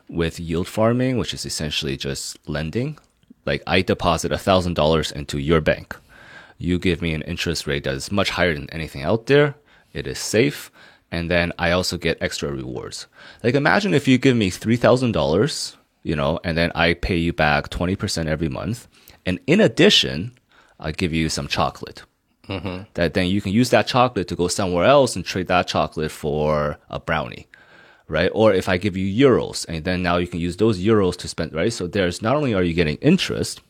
[0.08, 2.98] with yield farming, which is essentially just lending,
[3.46, 5.96] like I deposit a thousand dollars into your bank.
[6.58, 9.54] You give me an interest rate that is much higher than anything out there.
[9.92, 10.70] It is safe.
[11.12, 13.06] And then I also get extra rewards.
[13.44, 17.68] Like imagine if you give me $3,000, you know, and then I pay you back
[17.68, 18.88] 20% every month.
[19.24, 20.32] And in addition,
[20.80, 22.02] I'll give you some chocolate.
[22.48, 22.84] Mm-hmm.
[22.94, 26.10] That then you can use that chocolate to go somewhere else and trade that chocolate
[26.10, 27.46] for a brownie,
[28.08, 28.30] right?
[28.34, 31.28] Or if I give you euros, and then now you can use those euros to
[31.28, 31.72] spend, right?
[31.72, 33.60] So there's not only are you getting interest,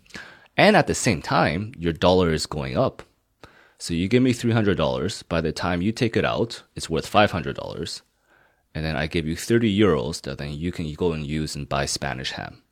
[0.56, 3.02] and at the same time your dollar is going up.
[3.82, 5.24] So you give me three hundred dollars.
[5.24, 8.02] By the time you take it out, it's worth five hundred dollars,
[8.76, 11.68] and then I give you thirty euros that then you can go and use and
[11.68, 12.62] buy Spanish ham.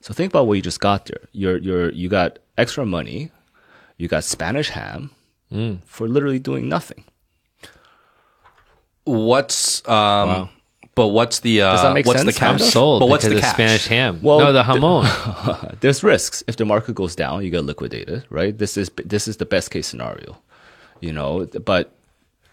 [0.00, 1.22] So think about what you just got there.
[1.32, 3.32] You're you're you got extra money,
[3.96, 5.10] you got Spanish ham
[5.84, 7.02] for literally doing nothing.
[9.02, 10.48] What's um?
[10.96, 12.66] But what's the uh, Does that make what's sense, the kind catch?
[12.66, 13.54] I'm sold But what's because the of catch?
[13.54, 14.18] Spanish ham.
[14.22, 15.78] Well, no, the jamon.
[15.80, 18.56] There's risks if the market goes down, you get liquidated, right?
[18.56, 20.38] This is this is the best case scenario,
[21.00, 21.46] you know.
[21.46, 21.92] But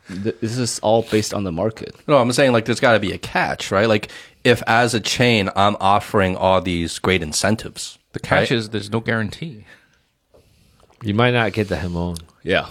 [0.09, 1.95] th- this is all based on the market.
[2.07, 3.87] No, I'm saying like there's got to be a catch, right?
[3.87, 4.11] Like
[4.43, 8.57] if as a chain I'm offering all these great incentives, The catch right?
[8.59, 9.63] is there's no guarantee.
[11.01, 12.19] you might not get the jamon.
[12.43, 12.67] Yeah,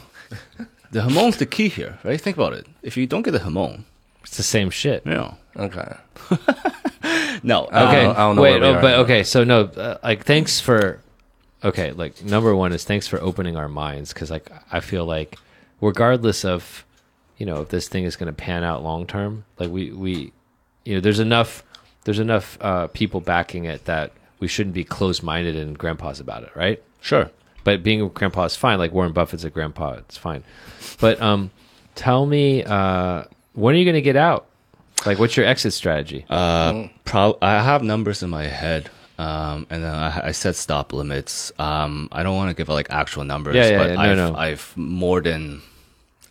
[0.91, 2.21] the jamon's the key here, right?
[2.21, 2.67] Think about it.
[2.83, 3.85] If you don't get the jamon,
[4.23, 5.03] It's the same shit.
[5.07, 5.97] you know, okay.
[7.43, 7.69] no.
[7.71, 9.99] I don't Okay, I don't know wait, where we oh, but okay, so no, uh,
[10.03, 11.01] like thanks for.
[11.65, 15.39] Okay, like number one is thanks for opening our minds because like I feel like
[15.81, 16.85] regardless of
[17.39, 20.33] you know if this thing is going to pan out long term, like we we
[20.85, 21.63] you know there's enough
[22.05, 26.43] there's enough uh, people backing it that we shouldn't be closed minded and grandpas about
[26.43, 26.83] it, right?
[27.01, 27.31] Sure.
[27.65, 28.79] But being a grandpa is fine.
[28.79, 30.43] Like Warren Buffett's a grandpa, it's fine.
[31.01, 31.53] But um,
[31.95, 34.47] tell me, uh, when are you going to get out?
[35.07, 36.25] Like, what's your exit strategy?
[36.31, 38.91] Uh, pro- I have numbers in my head.
[39.19, 41.53] Um, and then I, I set stop limits.
[41.59, 44.17] Um, I don't want to give like actual numbers, Yeah, yeah, but yeah, no, I've,
[44.17, 44.35] no.
[44.37, 45.61] I've more than,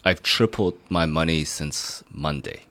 [0.04, 2.64] I've tripled my money since Monday.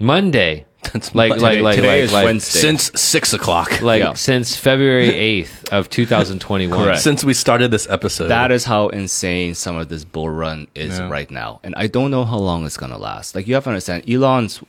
[0.00, 0.64] Monday.
[0.82, 1.42] That's like, Monday.
[1.44, 2.58] like, like, Today like, is like, Wednesday.
[2.58, 4.14] Since six o'clock, like Yeah.
[4.14, 6.82] since February eighth of two thousand twenty one.
[6.84, 7.02] Correct.
[7.02, 10.98] since we started this episode, That is how insane some of this bull run is
[10.98, 11.10] Yeah.
[11.10, 11.60] right now.
[11.62, 13.34] And I don't know how long it's going to last.
[13.34, 14.60] Like, you have to understand, Elon's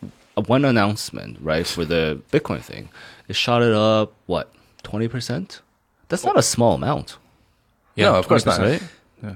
[0.42, 2.90] one announcement, right, for the Bitcoin thing,
[3.28, 4.52] it shot it up, what,
[4.84, 5.60] 20%?
[6.10, 7.18] That's not a small amount.
[7.96, 8.60] no, of course not.
[8.60, 8.82] 20%.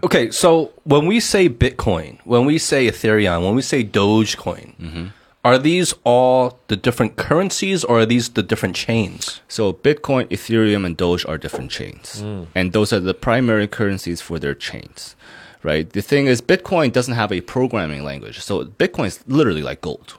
[0.03, 5.05] Okay, so when we say Bitcoin, when we say Ethereum, when we say Dogecoin, mm-hmm.
[5.43, 9.41] are these all the different currencies or are these the different chains?
[9.47, 12.47] So Bitcoin, Ethereum, and Doge are different chains, mm.
[12.55, 15.15] and those are the primary currencies for their chains,
[15.61, 15.87] right?
[15.87, 20.17] The thing is, Bitcoin doesn't have a programming language, so Bitcoin is literally like gold.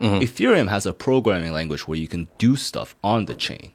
[0.00, 0.20] Mm-hmm.
[0.20, 3.72] Ethereum has a programming language where you can do stuff on the chain.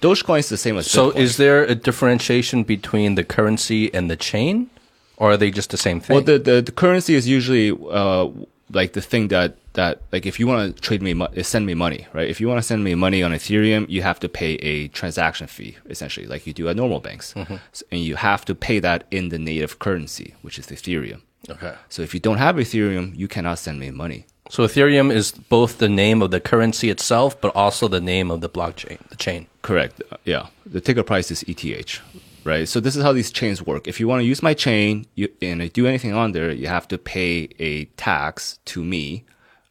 [0.00, 1.16] Dogecoin is the same as So Bitcoin.
[1.16, 4.70] is there a differentiation between the currency and the chain,
[5.16, 6.14] or are they just the same thing?
[6.16, 8.28] Well, the, the, the currency is usually uh,
[8.70, 11.66] like the thing that, that like if you want to trade me, mo- uh, send
[11.66, 12.28] me money, right?
[12.28, 15.46] If you want to send me money on Ethereum, you have to pay a transaction
[15.48, 17.54] fee, essentially, like you do at normal banks, mm-hmm.
[17.72, 21.22] S- and you have to pay that in the native currency, which is Ethereum.
[21.50, 21.74] okay.
[21.88, 24.26] So if you don't have Ethereum, you cannot send me money.
[24.50, 28.40] So Ethereum is both the name of the currency itself, but also the name of
[28.40, 29.46] the blockchain, the chain.
[29.62, 30.00] Correct.
[30.10, 30.46] Uh, Yeah.
[30.64, 32.00] The ticker price is ETH,
[32.44, 32.66] right?
[32.68, 33.86] So this is how these chains work.
[33.88, 36.66] If you want to use my chain you, and I do anything on there, you
[36.66, 39.24] have to pay a tax to me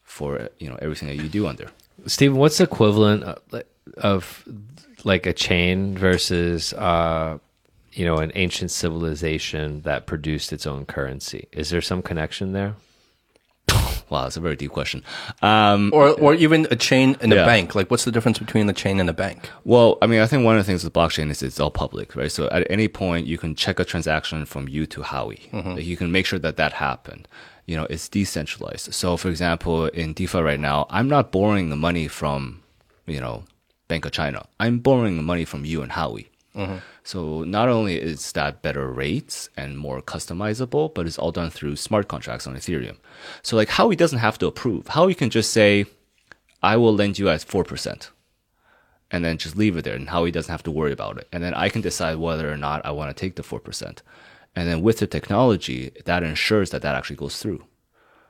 [0.03, 1.69] for you know everything that you do on there.
[2.05, 3.63] Stephen, what's the equivalent of,
[3.97, 4.43] of
[5.03, 7.38] like a chain versus uh,
[7.93, 11.47] you know an ancient civilization that produced its own currency?
[11.51, 12.75] Is there some connection there?
[14.10, 15.03] Wow, that's a very deep question.
[15.41, 17.76] Um, Or, or even a chain in a bank.
[17.76, 19.49] Like, what's the difference between the chain and a bank?
[19.66, 22.16] well, I mean, I think one of the things with blockchain is it's all public,
[22.16, 22.32] right?
[22.32, 25.49] So at any point, you can check a transaction from you to Howie.
[25.53, 27.28] Like, you can make sure that that happened.
[27.66, 28.93] You know, it's decentralized.
[28.93, 32.64] So, for example, in DeFi right now, I'm not borrowing the money from,
[33.05, 33.43] you know,
[33.89, 34.45] Bank of China.
[34.60, 36.30] I'm borrowing the money from you and Howie.
[36.58, 36.78] Mm-hmm.
[37.03, 41.76] So not only is that better rates and more customizable, but it's all done through
[41.76, 42.97] smart contracts on Ethereum.
[43.43, 44.88] So like Howie doesn't have to approve.
[44.88, 45.86] Howie can just say,
[46.64, 48.10] I will lend you at 4%.
[49.10, 49.95] And then just leave it there.
[49.95, 51.30] And Howie doesn't have to worry about it.
[51.32, 54.01] And then I can decide whether or not I want to take the 4%.
[54.55, 57.64] And then with the technology, that ensures that that actually goes through.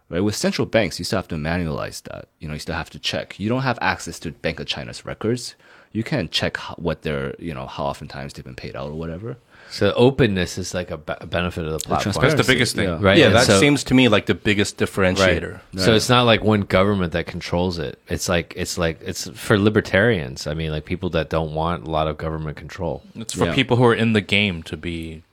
[0.09, 0.19] Right?
[0.19, 2.28] With central banks, you still have to manualize that.
[2.39, 3.39] You know, you still have to check.
[3.39, 5.55] You don't have access to Bank of China's records.
[5.97, 8.97] You can't check how, what they're, you know, how oftentimes they've been paid out or
[9.03, 9.37] whatever.
[9.69, 12.37] So openness is like a benefit of the platform, transparency.
[12.37, 12.87] That's the biggest thing.
[12.89, 12.97] Yeah.
[13.01, 13.17] right?
[13.17, 15.59] Yeah, And that so- seems to me like the biggest differentiator.
[15.77, 17.99] So it's not like one government that controls it.
[18.07, 20.45] It's like it's like it's for libertarians.
[20.47, 23.01] I mean, like people that don't want a lot of government control.
[23.15, 23.55] It's for Yeah.
[23.55, 25.23] people who are in the game to be.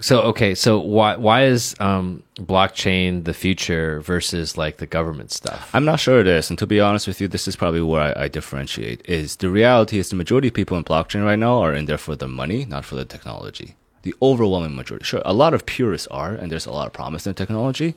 [0.00, 5.70] So okay, so why why is um, blockchain the future versus like the government stuff?
[5.74, 6.50] I'm not sure it is.
[6.50, 9.50] And to be honest with you, this is probably where I, I differentiate is the
[9.50, 12.28] reality is the majority of people in blockchain right now are in there for the
[12.28, 13.74] money, not for the technology.
[14.02, 15.04] The overwhelming majority.
[15.04, 17.96] Sure, a lot of purists are, and there's a lot of promise in technology.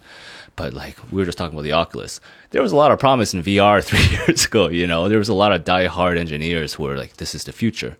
[0.55, 3.35] But like we were just talking about the Oculus, there was a lot of promise
[3.35, 4.69] in VR three years ago.
[4.69, 7.51] You know, there was a lot of die-hard engineers who were like, "This is the
[7.53, 7.95] future."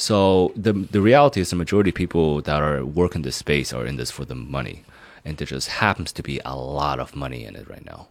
[0.00, 3.84] So the the reality is the majority of people that are working this space are
[3.84, 4.84] in this for the money,
[5.24, 8.06] and there just happens to be a lot of money in it right now.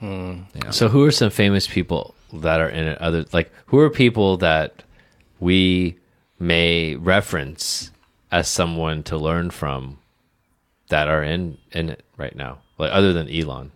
[0.00, 0.32] Hmm.
[0.54, 0.70] Yeah.
[0.70, 2.98] So, who are some famous people that are in it?
[2.98, 4.82] Other like, who are people that
[5.38, 5.96] we
[6.38, 7.90] may reference
[8.32, 9.98] as someone to learn from
[10.88, 12.58] that are in in it right now?
[12.78, 13.70] Like, other than Elon.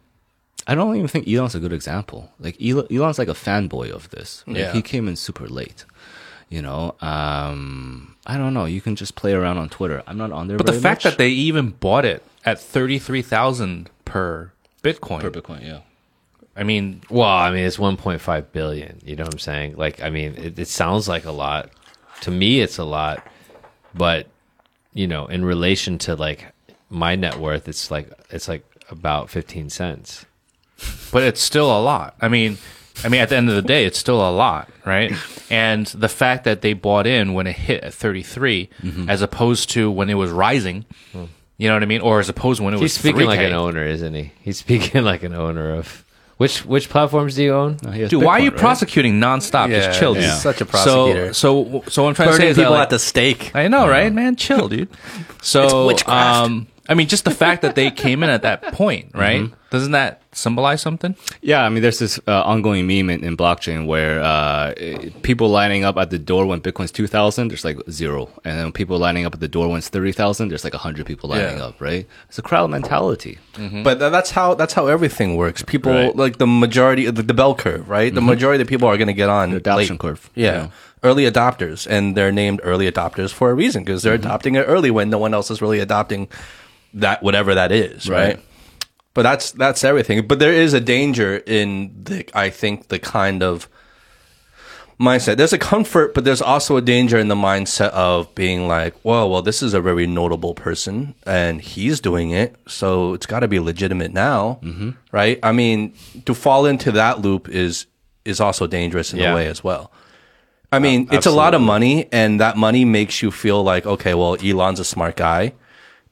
[0.67, 2.31] I don't even think Elon's a good example.
[2.39, 4.43] Like Elon, Elon's like a fanboy of this.
[4.47, 4.73] Like, Yeah.
[4.73, 5.85] he came in super late.
[6.53, 8.67] You know, um, I don't know.
[8.67, 10.03] You can just play around on Twitter.
[10.07, 10.59] I'm not on there.
[10.59, 11.13] But the fact much.
[11.13, 15.21] that they even bought it at thirty three thousand per Bitcoin.
[15.21, 15.81] per Bitcoin, yeah.
[16.55, 19.01] I mean, Well, I mean, it's 1.5 billion.
[19.03, 19.77] You know what I'm saying?
[19.77, 21.71] Like, I mean, it, it sounds like a lot.
[22.21, 23.27] To me, it's a lot,
[23.95, 24.27] but
[24.93, 26.53] you know, in relation to like
[26.91, 30.27] my net worth, it's like it's like about 15 cents.
[31.11, 32.15] but it's still a lot.
[32.21, 32.59] I mean,
[33.03, 35.13] I mean, at the end of the day, it's still a lot, right?
[35.51, 39.11] And the fact that they bought in when it hit at 33, Mm-hmm.
[39.11, 40.85] as opposed to when it was rising,
[41.59, 42.01] you know what I mean?
[42.01, 43.47] Or as opposed to when it He's was speaking like 3K.
[43.49, 44.33] an owner, isn't he?
[44.41, 46.05] He's speaking like an owner of
[46.39, 47.77] which which platforms do you own?
[47.93, 48.59] He has Dude, why are you right?
[48.59, 49.69] prosecuting nonstop?
[49.71, 50.25] Yeah, Just chill, dude.
[50.25, 51.33] he's such a prosecutor.
[51.35, 52.99] So, so, so what I'm trying to say Burning is that, people like, at the
[52.99, 53.55] stake.
[53.55, 54.35] I know, right, man?
[54.37, 54.89] Chill, dude.
[55.43, 56.45] So, witchcraft.
[56.47, 59.43] um, I mean, just the fact that they came in at that point, right?
[59.43, 59.55] Mm-hmm.
[59.73, 61.17] Doesn't that symbolize something?
[61.41, 64.75] Yeah, I mean, there's this uh, ongoing meme in, in blockchain where uh,
[65.23, 68.29] people lining up at the door when Bitcoin's 2,000, there's like zero.
[68.45, 71.31] And then people lining up at the door when it's 30,000, there's like 100 people
[71.31, 71.65] lining Yeah.
[71.73, 72.07] up, right?
[72.29, 73.39] It's a crowd mentality.
[73.83, 75.63] But that's how that's how everything works.
[75.63, 76.15] People Right.
[76.17, 78.15] like the majority the, the bell curve, right?
[78.15, 80.01] The majority of people are going to get on The adoption late.
[80.01, 80.31] curve.
[80.35, 80.53] Yeah.
[80.55, 80.67] Yeah.
[81.03, 84.91] early adopters, and they're named early adopters for a reason because they're adopting it early
[84.91, 86.29] when no one else is really adopting
[86.95, 88.37] that whatever that is, right?
[88.37, 88.39] Right.
[89.15, 90.27] But that's that's everything.
[90.27, 93.69] But there is a danger in the I think the kind of
[94.99, 95.37] mindset.
[95.37, 99.29] There's a comfort, but there's also a danger in the mindset of being like, well,
[99.29, 103.49] well, this is a very notable person and he's doing it, so it's got to
[103.49, 104.91] be legitimate now, mm-hmm.
[105.11, 105.39] right?
[105.43, 105.95] I mean,
[106.25, 107.87] to fall into that loop is
[108.25, 109.33] is also dangerous in Yeah.
[109.33, 109.91] a way as well.
[110.71, 114.15] I mean, it's a lot of money, and that money makes you feel like, okay,
[114.15, 115.53] well, Elon's a smart guy,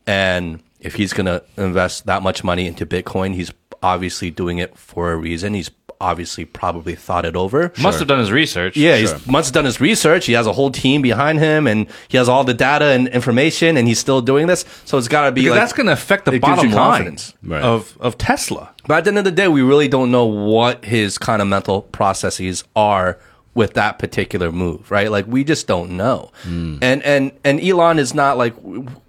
[0.07, 3.53] and if he's going to invest that much money into Bitcoin, he's
[3.83, 5.55] obviously doing it for a reason.
[5.55, 5.71] He's
[6.01, 7.73] obviously probably thought it over.
[7.81, 8.77] Must have done his research.
[8.77, 10.27] Yeah, he's must have done his research.
[10.27, 13.77] He has a whole team behind him, and he has all the data and information,
[13.77, 14.65] and he's still doing this.
[14.85, 16.71] So it's got to be Because like that's going to affect the it gives you
[16.71, 17.19] bottom line.
[17.43, 17.63] Right.
[17.63, 18.75] of, of Tesla.
[18.87, 21.49] But at the end of the day, we really don't know what his kind of
[21.49, 23.19] mental processes are
[23.55, 25.11] with that particular move, right?
[25.11, 26.31] Like we just don't know.
[26.43, 26.77] Hmm.
[26.81, 28.55] And and and Elon is not like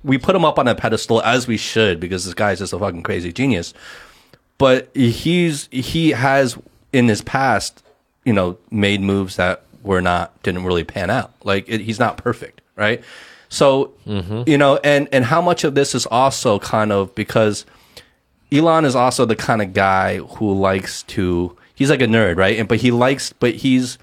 [0.04, 2.80] we put him up on a pedestal as we should because this guy's just a
[2.80, 3.74] fucking crazy genius.
[4.58, 6.58] But he's he has
[6.92, 7.84] in his past,
[8.26, 11.34] you know, made moves that were not didn't really pan out.
[11.44, 13.04] Like it, he's not perfect, right?
[13.50, 14.44] So mm-hmm.
[14.48, 17.66] you know, and and how much of this is also kind of because
[18.52, 22.58] Elon is also the kind of guy who likes to he's like a nerd, right?
[22.58, 23.98] And but he likes but he's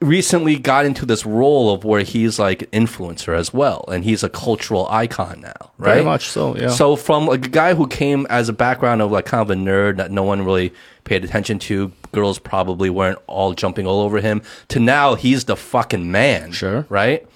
[0.00, 4.22] recently got into this role of where he's like an influencer as well and he's
[4.22, 5.94] a cultural icon now, right?
[5.94, 6.68] Very much so, yeah.
[6.68, 9.96] So from a guy who came as a background of like kind of a nerd
[9.96, 10.72] that no one really
[11.04, 15.56] paid attention to, girls probably weren't all jumping all over him, to now he's the
[15.56, 16.52] fucking man.
[16.52, 16.86] Sure.
[16.88, 17.26] Right?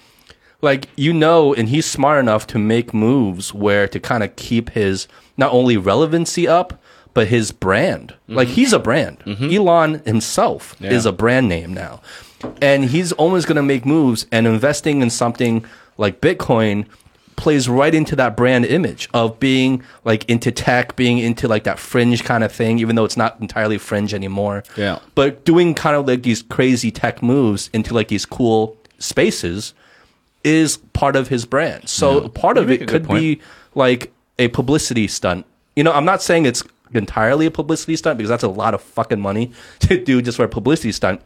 [0.61, 4.71] like you know and he's smart enough to make moves where to kind of keep
[4.71, 5.07] his
[5.37, 6.81] not only relevancy up
[7.13, 8.55] but his brand like mm-hmm.
[8.55, 9.49] he's a brand mm-hmm.
[9.51, 12.01] elon himself is a brand name now
[12.61, 15.65] and he's always going to make moves and investing in something
[15.97, 16.85] like bitcoin
[17.35, 21.79] plays right into that brand image of being like into tech being into like that
[21.79, 24.99] fringe kind of thing even though it's not entirely fringe anymore Yeah.
[25.15, 29.73] but doing kind of like these crazy tech moves into like these cool spaces
[30.43, 31.89] is part of his brand.
[31.89, 33.41] So part of it could be
[33.75, 35.45] like a publicity stunt.
[35.75, 36.63] You know, I'm not saying it's
[36.93, 40.45] entirely a publicity stunt because that's a lot of fucking money to do just for
[40.45, 41.21] a publicity stunt.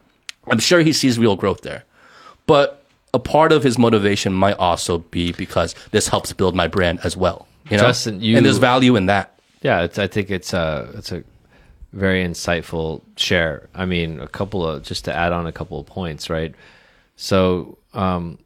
[0.50, 1.84] I'm sure he sees real growth there.
[2.48, 2.84] But
[3.14, 7.16] a part of his motivation might also be because this helps build my brand as
[7.16, 7.48] well.
[7.70, 7.84] You know?
[7.84, 9.40] Justin, you- and there's value in that.
[9.62, 11.24] Yeah, it's, I think it's a it's a
[11.94, 13.70] very insightful share.
[13.74, 16.54] I mean, a couple of just to add on a couple of points, right?
[17.16, 18.40] So, um,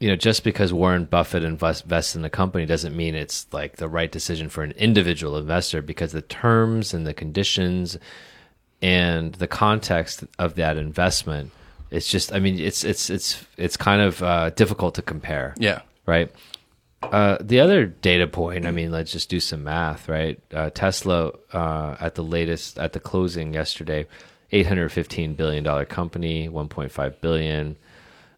[0.00, 3.76] you know, just because Warren Buffett invest, invests in a company doesn't mean it's like
[3.76, 7.98] the right decision for an individual investor because the terms and the conditions
[8.82, 11.50] and the context of that investment
[11.90, 15.80] it's just i mean it's it's it's it's kind of uh, difficult to compare Yeah.
[16.06, 16.30] right?
[17.02, 20.40] Uh, the other data point, I mean, let's just do some math, right?
[20.54, 24.06] Uh, Tesla uh, at the latest, at the closing yesterday,
[24.52, 27.76] eight hundred fifteen billion dollar company, one point five billion.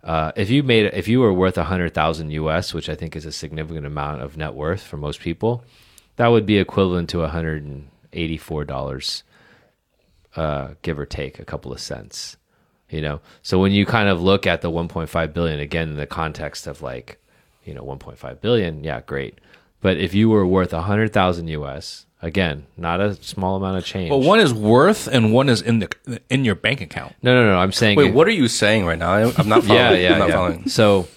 [0.03, 3.15] Uh, if you made, if you were worth a hundred thousand US, which I think
[3.15, 5.63] is a significant amount of net worth for most people,
[6.17, 9.23] that would be equivalent to one hundred and eighty-four dollars,
[10.37, 12.37] uh, give or take a couple of cents.
[12.89, 15.89] You know, so when you kind of look at the one point five billion again
[15.89, 17.19] in the context of like
[17.65, 19.41] you know 1.5 billion yeah great
[19.81, 24.23] but if you were worth 100000 us again not a small amount of change Well,
[24.23, 25.89] one is worth and one is in the
[26.31, 27.15] in your bank account.
[27.23, 29.15] no no no i'm saying Wait, what are you saying right now?
[29.37, 29.71] I'm not following.
[29.71, 30.35] yeah yeah, I'm not yeah.
[30.37, 30.69] following.
[30.69, 31.09] so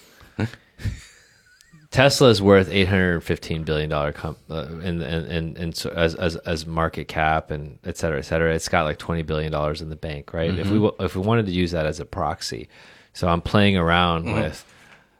[1.90, 6.36] Tesla is worth 815 billion dollar com- uh, in, in, in, in so as, as
[6.36, 9.88] as market cap and et cetera et cetera it's got like 20 billion dollars in
[9.90, 11.02] the bank right if we Mm-hmm.
[11.02, 12.68] if we wanted to use that as a proxy
[13.12, 14.34] so i'm playing around Mm-hmm.
[14.40, 14.64] with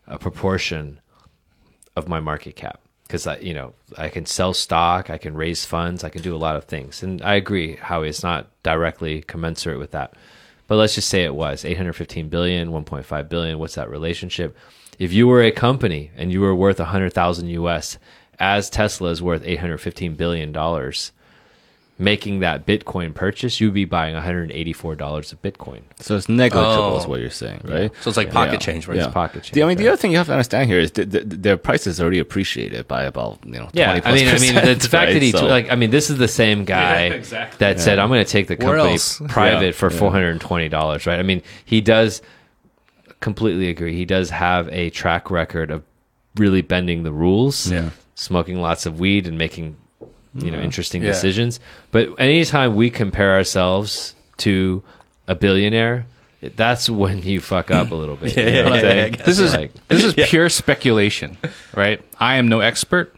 [0.07, 1.01] a proportion
[1.97, 5.65] of my market cap because I, you know, I can sell stock, I can raise
[5.65, 7.03] funds, I can do a lot of things.
[7.03, 10.15] And I agree, Howie, it's not directly commensurate with that.
[10.71, 13.59] But let's just say it was 815 billion, 1.5 billion.
[13.59, 14.57] What's that relationship?
[15.01, 17.99] If you were a company and you were worth 100,000 US,
[18.39, 21.11] as Tesla is worth 815 billion dollars,
[22.01, 25.83] making that Bitcoin purchase, you'd be buying 184 dollars of Bitcoin.
[26.01, 26.97] So it's negligible, Oh.
[26.99, 27.93] is what you're saying, right?
[28.01, 28.59] So it's like pocket Yeah.
[28.59, 28.97] change, right?
[28.97, 29.05] Yeah.
[29.05, 29.53] It's pocket change.
[29.53, 31.57] The, I mean, the other thing you have to understand here is th- th- their
[31.59, 33.69] price is already appreciated by about you know.
[33.75, 35.23] Yeah, 20 I mean, I mean, the percent, fact that right?
[35.23, 37.59] he So- like, I mean, this is the same guy Yeah, exactly.
[37.59, 38.97] that said, "I'm going to take the company
[39.29, 39.99] private Yeah, for yeah.
[39.99, 41.19] four hundred and twenty dollars." Right?
[41.19, 42.23] I mean, he does
[43.21, 43.95] completely agree.
[43.95, 45.83] He does have a track record of
[46.37, 47.91] really bending the rules, Yeah.
[48.15, 49.77] smoking lots of weed and making
[50.35, 51.09] you know interesting Yeah.
[51.13, 51.61] decisions.
[51.91, 54.83] But anytime we compare ourselves to
[55.29, 56.07] a billionaire.
[56.57, 58.35] That's when you fuck up a little bit.
[58.37, 59.05] Yeah, you know yeah, what yeah, saying?
[59.05, 59.27] I guess.
[59.27, 61.37] This is Like- this is pure speculation,
[61.77, 62.01] right?
[62.19, 63.15] I am no expert,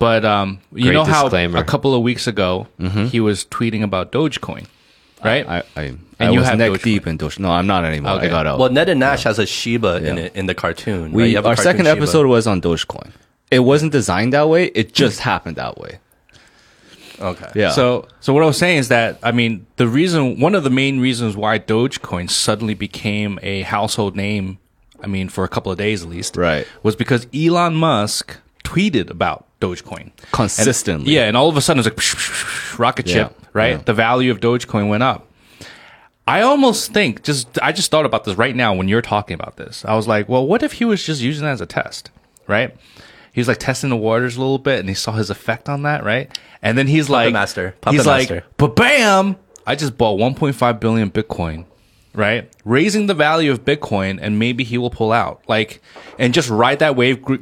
[0.00, 1.58] but um, you Great know how disclaimer.
[1.58, 2.66] a couple of weeks ago
[3.10, 4.66] he was tweeting about Dogecoin,
[5.24, 5.48] right?
[5.48, 6.82] I, I, And I you was have neck Dogecoin.
[6.82, 7.38] deep in Doge.
[7.38, 8.14] No, I'm not anymore.
[8.14, 8.26] Okay.
[8.26, 8.58] I got out.
[8.58, 11.12] Well, Ned and Nash has a Shiba Inu in the cartoon.
[11.12, 11.96] we You have a our cartoon second Shiba.
[11.98, 13.12] episode was on Dogecoin.
[13.52, 14.66] It wasn't designed that way.
[14.74, 16.00] It just happened that way.
[17.20, 17.50] Okay.
[17.54, 17.70] Yeah.
[17.70, 20.70] So, so what I was saying is that I mean the reason, one of the
[20.70, 24.58] main reasons why Dogecoin suddenly became a household name,
[25.02, 26.66] I mean for a couple of days at least, Right.
[26.82, 31.04] was because Elon Musk tweeted about Dogecoin Consistently.
[31.04, 33.70] And- yeah, and all of a sudden it was like rocket Yeah, ship, right?
[33.72, 33.82] yeah.
[33.84, 35.26] The value of Dogecoin went up.
[36.26, 39.56] I almost think just I just thought about this right now when you're talking about
[39.56, 39.84] this.
[39.84, 42.10] I was like, well, what if he was just using that as a test,
[42.46, 42.76] right?
[43.32, 45.82] He was like testing the waters a little bit, and he saw his effect on
[45.82, 46.36] that, right?
[46.62, 47.74] And then he's like, master.
[47.80, 48.34] Puppet he's master.
[48.36, 49.36] like, but bam!
[49.66, 51.64] I just bought 1.5 billion Bitcoin,
[52.14, 52.50] right?
[52.64, 55.80] Raising the value of Bitcoin, and maybe he will pull out, like,
[56.18, 57.36] and just ride that wave, gr-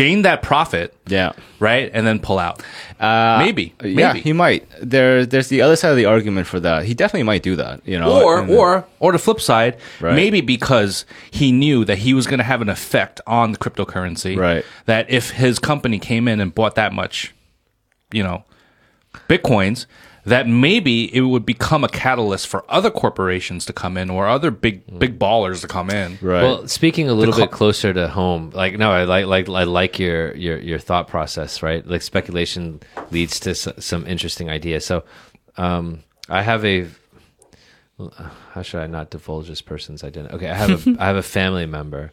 [0.00, 1.32] gain that profit, Yeah.
[1.58, 2.62] right, and then pull out.
[2.98, 4.66] Uh, maybe, Yeah, he might.
[4.80, 6.84] There, there's the other side of the argument for that.
[6.84, 7.80] He definitely might do that.
[7.86, 10.14] You know, or or or the flip side, Right.
[10.14, 14.36] maybe because he knew that he was going to have an effect on the cryptocurrency.
[14.36, 14.64] Right.
[14.86, 17.34] That if his company came in and bought that much,
[18.12, 18.44] you know,
[19.28, 19.86] bitcoins,
[20.24, 24.50] that maybe it would become a catalyst for other corporations to come in or other
[24.50, 26.18] big big ballers to come in.
[26.20, 26.42] right.
[26.42, 29.64] Well, speaking a little co- bit closer to home, like no, I like like I
[29.64, 31.86] like your your your thought process, right?
[31.86, 32.80] Like speculation
[33.10, 34.84] leads to s- some interesting ideas.
[34.84, 35.04] So,
[35.56, 36.86] um, I have a
[38.52, 40.34] how should I not divulge this person's identity?
[40.34, 42.12] Okay, I have a I have a family member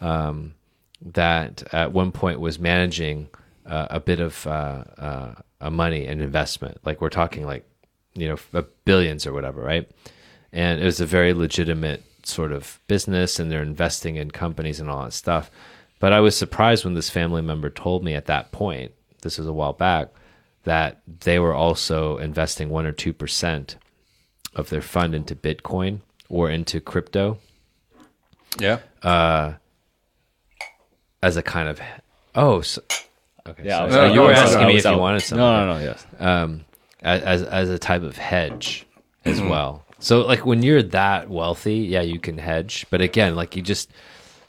[0.00, 0.54] um,
[1.00, 3.28] that at one point was managing
[3.66, 6.78] uh, a bit of uh, uh, a Uh, money and investment.
[6.84, 7.64] Like we're talking like
[8.14, 9.88] you know uh, billions or whatever, right?
[10.52, 14.90] And it was a very legitimate sort of business, and they're investing in companies and
[14.90, 15.50] all that stuff.
[16.00, 19.46] But I was surprised when this family member told me at that point, this was
[19.46, 20.08] a while back,
[20.64, 23.76] that they were also investing one or two percent
[24.54, 27.38] of their fund into Bitcoin or into crypto
[28.58, 28.80] Yeah.
[29.02, 29.54] Uh,
[31.22, 31.80] as a kind of
[32.34, 32.82] oh so,
[33.52, 34.14] okay yeah, so, I was so out.
[34.14, 34.44] you I were was out.
[34.48, 35.84] asking I me was if you wanted something No, no, no.
[35.84, 36.06] Yes.
[36.18, 36.64] um
[37.02, 38.86] as as, as a type of hedge
[39.24, 39.48] as Mm-hmm.
[39.48, 43.62] well so like when you're that wealthy yeah you can hedge but again like you
[43.62, 43.88] just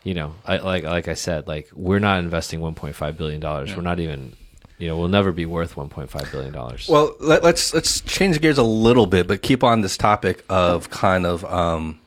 [0.04, 3.84] you know I, like like I said like we're not investing 1.5 billion dollars we're
[3.84, 4.34] not even
[4.80, 8.58] you know we'll never be worth 1.5 billion dollars Well, let, let's let's change gears
[8.58, 12.00] a little bit, but keep on this topic of kind of um,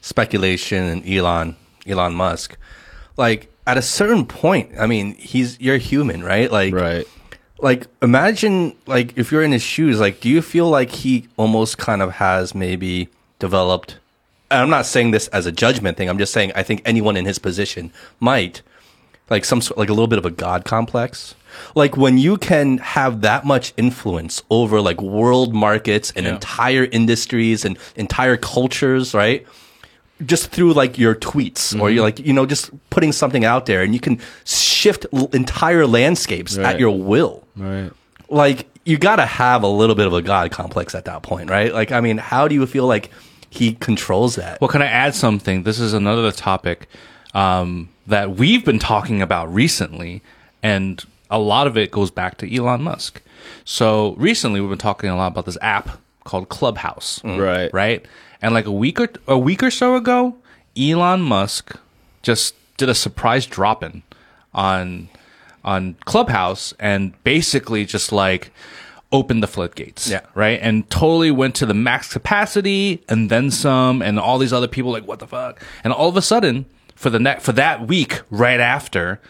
[0.00, 1.56] speculation and Elon
[1.86, 2.56] Elon Musk.
[3.16, 6.50] Like at a certain point, I mean, he's you're human, right?
[6.50, 7.06] Like, Right.
[7.60, 11.78] like imagine like if you're in his shoes, like, do you feel like he almost
[11.78, 13.08] kind of has maybe
[13.38, 13.96] developed?
[14.50, 16.08] And I'm not saying this as a judgment thing.
[16.08, 18.62] I'm just saying I think anyone in his position might
[19.30, 21.34] like some like a little bit of a god complex.
[21.74, 27.64] Like when you can have that much influence over like world markets and entire industries
[27.64, 29.46] and entire cultures, right?
[30.24, 33.82] Just through like your tweets or you're like, you know, just putting something out there
[33.82, 37.90] and you can shift l- entire landscapes at your will Right.
[38.28, 41.50] like you got to have a little bit of a god complex at that point,
[41.50, 41.72] right?
[41.74, 43.10] Like, I mean, how do you feel like
[43.50, 44.60] he controls that?
[44.60, 45.62] Well, can I add something?
[45.64, 46.86] This is another topic
[47.34, 50.22] um, that we've been talking about recently,
[50.62, 53.20] and a lot of it goes back to Elon Musk.
[53.64, 57.72] So recently, we've been talking a lot about this app called Clubhouse, Right.
[57.72, 58.04] Right,
[58.44, 60.36] and like a week or a week or so ago,
[60.76, 61.76] Elon Musk
[62.22, 64.02] just did a surprise drop in
[64.52, 65.08] on
[65.64, 68.52] on Clubhouse and basically just like
[69.10, 70.10] opened the floodgates.
[70.10, 70.20] Yeah.
[70.34, 70.58] Right.
[70.60, 74.92] And totally went to the max capacity and then some and all these other people
[74.92, 75.62] like, what the fuck?
[75.82, 79.20] And all of a sudden, for the net for that week right after,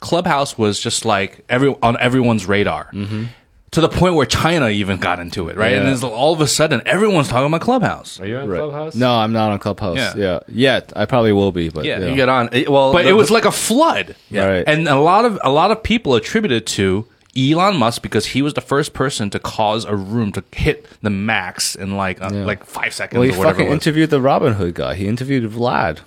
[0.00, 2.90] Clubhouse was just like every on everyone's radar.
[2.92, 3.26] Mm-hmm.
[3.74, 5.72] To the point where China even got into it, right?
[5.74, 5.92] And Yeah.
[5.94, 8.20] it's all of a sudden everyone's talking about Clubhouse.
[8.20, 8.58] Are you on Right.
[8.58, 8.94] Clubhouse?
[8.94, 9.96] No, I'm not on Clubhouse.
[9.96, 10.14] Yeah.
[10.16, 10.38] Yeah.
[10.48, 12.06] Yet I probably will be, but Yeah, yeah.
[12.06, 12.48] You get on.
[12.52, 14.14] it- Well, but the- it was like a flood.
[14.30, 14.46] Yeah.
[14.46, 14.64] Right.
[14.66, 17.06] And a lot of a lot of people attributed to
[17.36, 21.10] Elon Musk because he was the first person to cause a room to hit the
[21.10, 22.44] max in like uh, Yeah.
[22.44, 23.54] like five seconds well, he or whatever.
[23.56, 23.74] fucking it was.
[23.86, 24.94] interviewed the Robinhood guy.
[24.94, 25.98] He interviewed Vlad.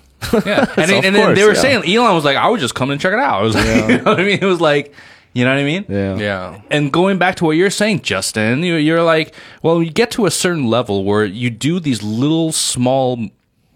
[0.46, 1.60] yeah, and, So and of then they were yeah.
[1.60, 3.40] saying Elon was like, I would just come and check it out.
[3.40, 4.38] I was like, you know what I mean?
[4.40, 4.94] It was like,
[5.34, 5.84] you know what I mean?
[5.88, 6.16] Yeah.
[6.16, 6.60] yeah.
[6.70, 10.26] And going back to what you're saying, Justin, you- you're like, well, you get to
[10.26, 13.28] a certain level where you do these little small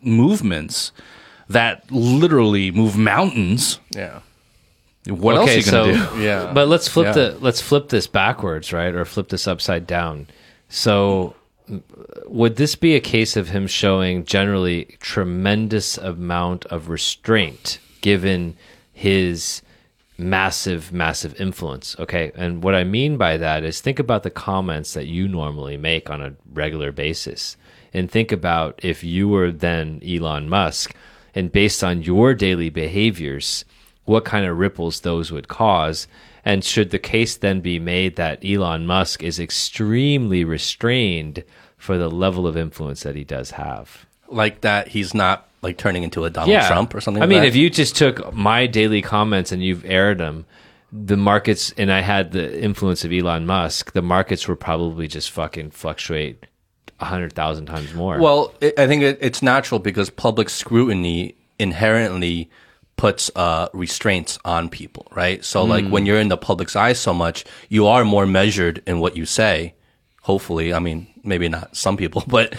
[0.02, 0.92] movements
[1.48, 3.78] that literally move mountains.
[3.90, 4.20] Yeah.
[5.06, 6.22] What else are you gonna so, do?
[6.22, 6.52] Yeah.
[6.54, 7.12] But let's flip Yeah.
[7.12, 8.94] the let's flip this backwards, right?
[8.94, 10.28] Or flip this upside down.
[10.68, 11.34] So
[12.26, 18.56] would this be a case of him showing generally tremendous amount of restraint given
[18.92, 19.62] his
[20.18, 22.32] massive massive influence okay?
[22.34, 26.10] And what i mean by that is think about the comments that you normally make
[26.10, 27.56] on a regular basis.
[27.94, 30.94] And think about if you were then elon musk
[31.34, 33.64] and based on your daily behaviors
[34.04, 36.06] what kind of ripples those would cause?
[36.44, 41.44] And should the case then be made that elon musk is extremely restrained
[41.76, 44.06] for the level of influence that he does have?
[44.28, 47.22] Like that, he's not like turning into a Donald Trump or something.
[47.22, 47.48] I like mean, that?
[47.48, 50.44] if you just took my daily comments and you've aired them,
[50.92, 55.30] the markets, and I had the influence of Elon Musk, the markets would probably just
[55.30, 56.46] fucking fluctuate
[57.00, 58.18] a hundred thousand times more.
[58.18, 62.50] Well, it, I think it, it's natural because public scrutiny inherently
[62.96, 65.44] puts uh, restraints on people, right?
[65.44, 69.00] So, like when you're in the public's eye so much, you are more measured in
[69.00, 69.74] what you say.
[70.22, 72.54] Hopefully, I mean, maybe not some people, but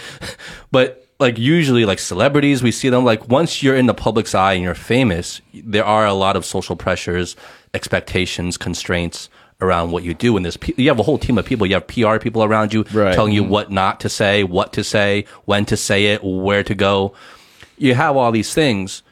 [0.70, 4.54] but like usually, like celebrities, we see them like once you're in the public's eye
[4.54, 7.36] and you're famous, there are a lot of social pressures,
[7.72, 9.28] expectations, constraints
[9.60, 10.36] around what you do.
[10.36, 11.66] And this, you have a whole team of people.
[11.66, 13.14] You have PR people around you Right.
[13.14, 13.50] telling you mm-hmm.
[13.50, 17.14] what not to say, what to say, when to say it, where to go.
[17.78, 19.02] You have all these things.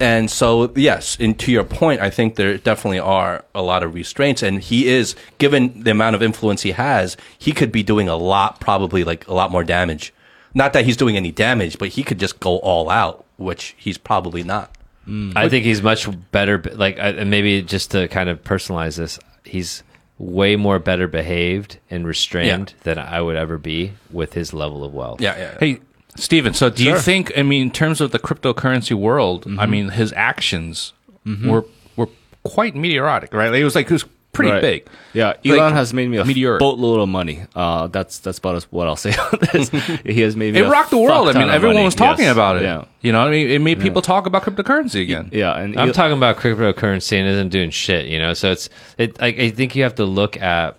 [0.00, 3.94] And so, yes, and to your point, I think there definitely are a lot of
[3.94, 4.42] restraints.
[4.42, 8.16] And he is, given the amount of influence he has, he could be doing a
[8.16, 10.12] lot, probably like a lot more damage.
[10.54, 13.98] Not that he's doing any damage, but he could just go all out, which he's
[13.98, 14.76] probably not.
[15.06, 15.36] Mm.
[15.36, 16.62] I think he's much better.
[16.72, 19.82] Like, I- and maybe just to kind of personalize this, he's
[20.16, 24.94] way more better behaved and restrained than I would ever be with his level of
[24.94, 25.20] wealth.
[25.20, 25.58] Yeah, yeah.
[25.58, 25.80] Hey,
[26.16, 29.70] Stephen, so do you think, I mean, in terms of the cryptocurrency world, I mm-hmm.
[29.70, 30.92] mean, his actions
[31.26, 31.50] mm-hmm.
[31.50, 31.64] were
[31.96, 32.08] were
[32.44, 33.50] quite meteoric, right?
[33.50, 34.04] Like, it was like, it was
[34.34, 34.60] pretty Right.
[34.60, 34.86] big.
[35.14, 36.58] Yeah, Like, Elon has made me a meteoric.
[36.60, 37.44] boatload of money.
[37.54, 39.68] Uh, that's that's about as- what I'll say on this.
[40.04, 40.60] he has made me.
[40.60, 41.28] It a rocked the world.
[41.28, 41.84] I mean, everyone money.
[41.86, 42.32] was talking Yes.
[42.34, 42.64] about it.
[42.64, 43.48] Yeah, You know I mean?
[43.48, 45.30] It made people talk about cryptocurrency again.
[45.32, 48.34] yeah, and I'm El- talking about cryptocurrency and isn't doing shit, you know.
[48.34, 49.16] So it's it.
[49.22, 50.76] I, I think you have to look at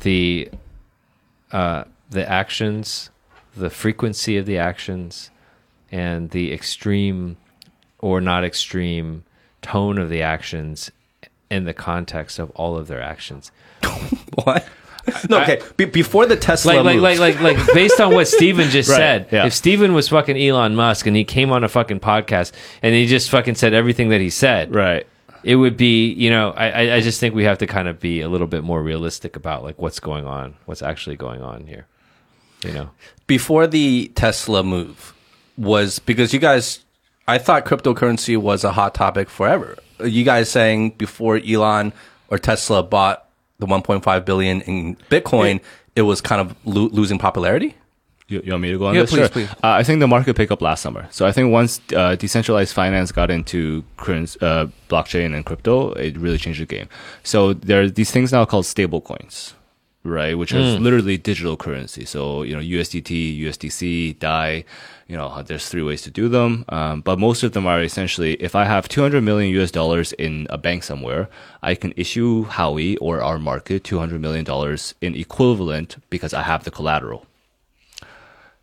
[0.00, 0.48] the
[1.50, 3.10] uh, the actions,
[3.56, 5.30] the frequency of the actions,
[5.90, 7.36] and the extreme
[7.98, 9.24] or not extreme
[9.60, 10.90] tone of the actions
[11.52, 13.52] in the context of all of their actions.
[14.44, 14.66] What?
[15.28, 15.60] No, okay.
[15.76, 18.96] Be- before the Tesla, Like, like, like, like, like, based on what Stephen just Right,
[18.96, 19.46] said, yeah.
[19.46, 22.52] if Stephen was fucking Elon Musk and he came on a fucking podcast
[22.82, 25.06] and he just fucking said everything that he said, right.
[25.44, 27.98] it would be you know I, I- I just think we have to kind of
[28.00, 31.66] be a little bit more realistic about like what's going on what's actually going on
[31.66, 31.86] here
[32.64, 32.90] you know
[33.26, 35.14] before the Tesla move
[35.58, 36.80] was because you guys,
[37.28, 39.76] I thought cryptocurrency was a hot topic forever.
[40.04, 41.92] You guys saying before Elon
[42.28, 43.26] or Tesla bought
[43.58, 45.60] the 1.5 billion in Bitcoin,
[45.94, 47.74] it was kind of lo- losing popularity.
[48.28, 49.10] You, you want me to go on Yeah, this?
[49.10, 49.28] please, Sure.
[49.28, 49.50] please.
[49.50, 51.06] Uh, I think the market picked up last summer.
[51.10, 56.16] So I think once uh, decentralized finance got into current, uh, blockchain and crypto, it
[56.16, 56.88] really changed the game.
[57.24, 59.54] So there are these things now called stable coins,
[60.02, 60.38] right?
[60.38, 62.06] Which is literally digital currency.
[62.06, 64.64] So, you know, USDT, USDC, DAI,
[65.12, 66.64] you know, there's three ways to do them.
[66.70, 70.46] Um, but most of them are essentially, if I have 200 million US dollars in
[70.48, 71.28] a bank somewhere,
[71.62, 74.46] I can issue Howie or our market $200 million
[75.02, 77.26] in equivalent because I have the collateral.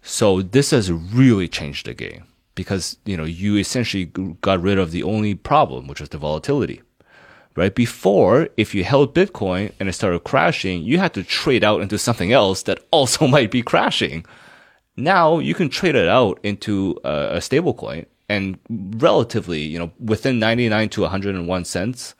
[0.01, 2.23] So this has really changed the game
[2.55, 4.05] because you know you essentially
[4.41, 6.81] got rid of the only problem, which was the volatility.
[7.55, 11.81] Right before, if you held Bitcoin and it started crashing, you had to trade out
[11.81, 14.25] into something else that also might be crashing.
[14.99, 19.91] Now you can trade it out into a, a stable coin and relatively, you know,
[19.99, 22.15] within 99 to 101 cents,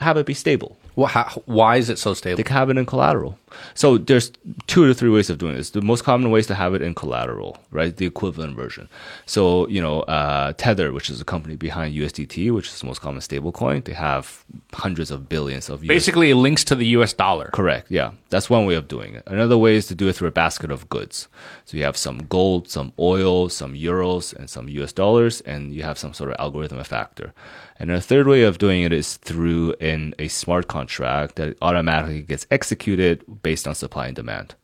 [0.00, 0.78] have it be stable.
[0.96, 2.36] Well, how, why is it so stable?
[2.36, 3.38] They can have it in collateral.
[3.74, 4.30] So there's
[4.66, 5.70] two to three ways of doing this.
[5.70, 7.96] The most common way is to have it in collateral, right?
[7.96, 8.88] The equivalent version.
[9.26, 13.00] So, you know, uh, Tether, which is a company behind USDT, which is the most
[13.00, 16.86] common stable coin, they have hundreds of billions of US Basically, it links to the
[16.98, 17.12] U.S.
[17.12, 17.50] dollar.
[17.52, 17.90] Correct.
[17.90, 18.12] Yeah.
[18.30, 19.22] That's one way of doing it.
[19.26, 21.28] Another way is to do it through a basket of goods.
[21.64, 25.82] So you have some gold, some oil, some euros, and some US dollars, and you
[25.82, 27.32] have some sort of algorithm factor.
[27.78, 32.22] And a third way of doing it is through in a smart contract that automatically
[32.22, 34.54] gets executed based on supply and demand.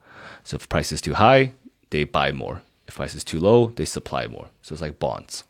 [0.45, 1.53] So if price is too high,
[1.91, 2.63] they buy more.
[2.87, 4.47] If price is too low, they supply more.
[4.63, 5.45] So it's like bonds.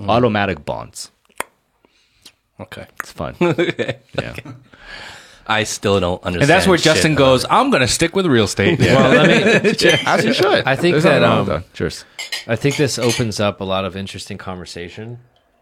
[0.00, 1.10] Automatic bonds.
[2.58, 2.86] Okay.
[3.00, 3.36] It's fun.
[3.42, 3.98] okay.
[4.18, 4.34] Yeah.
[5.46, 6.42] I still don't understand.
[6.42, 8.78] And that's where shit Justin about goes, I'm going to stick with real estate.
[8.78, 9.70] Well, let me.
[10.06, 10.64] As you should.
[10.66, 11.64] I think There's that nothing wrong um.
[11.74, 12.04] Cheers.
[12.46, 15.18] I think this opens up a lot of interesting conversation.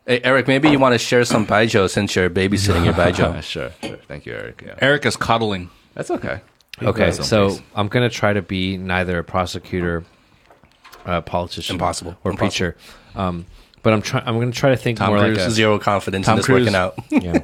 [0.07, 3.41] Hey, Eric, maybe you want to share some baijiu since you're babysitting your baijiu.
[3.43, 3.97] sure, sure.
[4.09, 4.63] Thank you, Eric.
[4.67, 4.75] Yeah.
[4.81, 5.71] Eric is coddling.
[5.95, 6.41] That's okay.
[6.83, 7.63] Okay, That's so someplace.
[7.77, 10.05] I'm gonna try to be neither a prosecutor,
[11.05, 12.17] a politician, Impossible.
[12.25, 12.37] or Impossible.
[12.49, 12.77] preacher.
[13.15, 13.47] Um,
[13.83, 14.25] but I'm trying.
[14.27, 15.39] I'm gonna try to think Tom more Cruise.
[15.39, 15.51] like a.
[15.51, 16.63] Zero confidence Tom in this Cruise.
[16.65, 16.99] working out.
[17.11, 17.41] Yeah.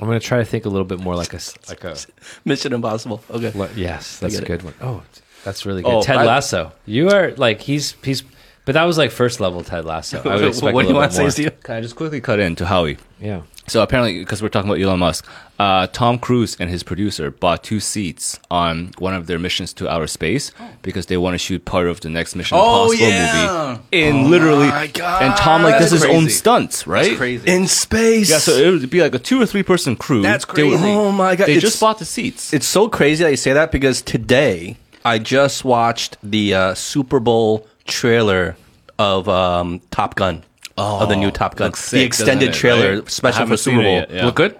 [0.00, 1.96] I'm gonna try to think a little bit more like a s- like a.
[2.44, 3.22] Mission Impossible.
[3.30, 3.52] Okay.
[3.56, 4.46] le- Yes, that's a get it.
[4.46, 4.74] good one.
[4.80, 5.02] Oh,
[5.44, 5.92] that's really good.
[5.92, 6.72] Oh, Ted I- Lasso.
[6.86, 8.22] You are like he's he's,
[8.64, 10.22] but that was like first level Ted Lasso.
[10.24, 11.62] I would expect what do you want to say, Steve?
[11.62, 12.98] Can I just quickly cut in to Howie?
[13.20, 13.42] Yeah.
[13.68, 15.24] So apparently, because we're talking about Elon Musk,
[15.60, 19.88] uh, Tom Cruise and his producer bought two seats on one of their missions to
[19.88, 20.50] outer space
[20.82, 23.78] because they want to shoot part of the next Mission Oh, Impossible yeah.
[23.92, 24.66] movie in literally.
[24.66, 25.22] my God.
[25.22, 27.16] And Tom like does That's his own stunts, right?
[27.16, 27.48] Crazy.
[27.48, 28.28] In space.
[28.30, 30.22] Yeah, so it would be like a two or three person crew.
[30.22, 30.92] That's They would- crazy.
[30.92, 32.52] Oh my God, They it's- just bought the seats.
[32.52, 37.20] It's so crazy that you say that because today I just watched the uh, Super
[37.20, 38.56] Bowl trailer
[38.98, 40.42] of um, Top Gun.
[40.76, 41.68] of the new Top Gun.
[41.68, 43.10] looks the extended it, trailer right?
[43.10, 43.92] Special for Super it Bowl.
[43.94, 44.24] yet, yeah.
[44.26, 44.58] Look good?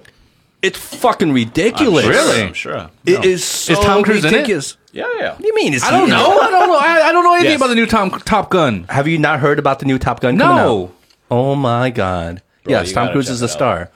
[0.62, 2.07] It's fucking ridiculous.
[2.07, 2.43] Really?
[2.43, 2.89] I'm sure.
[3.05, 4.36] It is so Is Tom Cruise in it?
[4.36, 4.77] ridiculous.
[4.93, 5.31] Yeah, yeah.
[5.32, 5.74] What do you mean?
[5.74, 6.39] Is I don't know.
[6.39, 6.77] I don't know.
[6.78, 7.59] I, I don't know anything Yes.
[7.61, 8.85] about the new Tom Top Gun.
[8.89, 10.36] Have you not heard about the new Top Gun?
[10.36, 10.85] No.
[10.85, 10.94] out?
[11.31, 12.43] Oh my god.
[12.66, 13.90] yes, Tom Cruise is a star,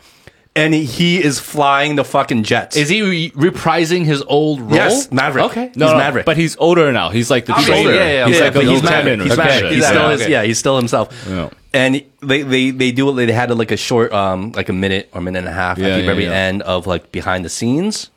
[0.56, 2.76] and he, is flying the fucking jets.
[2.76, 4.74] Is he re- reprising his old role?
[4.74, 5.44] Yes, Maverick.
[5.46, 5.66] Okay.
[5.68, 6.24] He's No, no, Maverick.
[6.26, 7.10] but he's older now.
[7.10, 7.92] He's like the Okay, trainer.
[7.92, 8.44] yeah, yeah, He's okay.
[8.58, 9.20] like a he's Maverick.
[9.20, 9.58] He's Maverick.
[9.60, 9.72] shit.
[9.72, 9.88] He's Yeah.
[9.88, 10.18] still okay.
[10.24, 11.26] his, yeah, he's still himself.
[11.28, 11.50] Yeah.
[11.74, 15.20] And they, they they do they had like a short um like a minute or
[15.20, 16.32] minute and a half Yeah, at the yeah, very yeah.
[16.48, 18.08] end of like behind the scenes,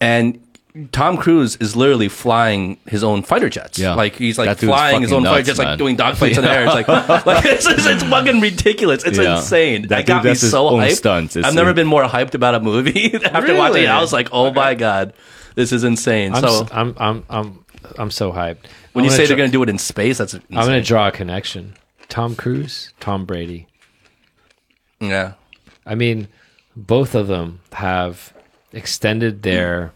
[0.00, 0.38] and
[0.90, 3.78] Tom Cruise is literally flying his own fighter jets.
[3.78, 3.94] Yeah.
[3.94, 6.50] like he's like flying his own fucking fighter nuts, jets, like doing dogfights in the
[6.50, 6.64] air.
[6.64, 6.88] It's like
[7.26, 9.04] like it's, it's, it's fucking ridiculous.
[9.04, 9.36] It's Yeah.
[9.36, 9.82] insane.
[9.82, 10.96] That That, dude got me so hyped.
[10.96, 11.36] stunts.
[11.36, 13.88] It's I've never been more hyped about a movie after watching it.
[13.88, 15.12] I was like, oh my god,
[15.54, 16.34] this is insane.
[16.34, 17.64] I'm, so s- I'm I'm I'm
[17.96, 18.64] I'm so hyped.
[18.94, 20.58] when I'm you say gonna they're going to do it in space, that's insane.
[20.58, 21.74] I'm gonna draw a connection.
[22.08, 23.68] Tom Cruise, Tom Brady.
[25.00, 25.34] yeah.
[25.86, 26.28] I mean,
[26.74, 28.32] both of them have
[28.72, 29.92] extended their,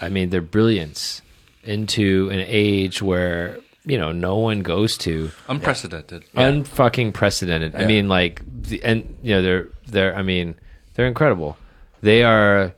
[0.00, 1.22] I mean, their brilliance
[1.64, 6.24] into an age where you know no one goes to Unprecedented.
[6.34, 7.74] unfucking precedented.
[7.76, 10.54] I mean, like the and you know they're they're I mean
[10.94, 11.56] they're incredible.
[12.02, 12.72] They are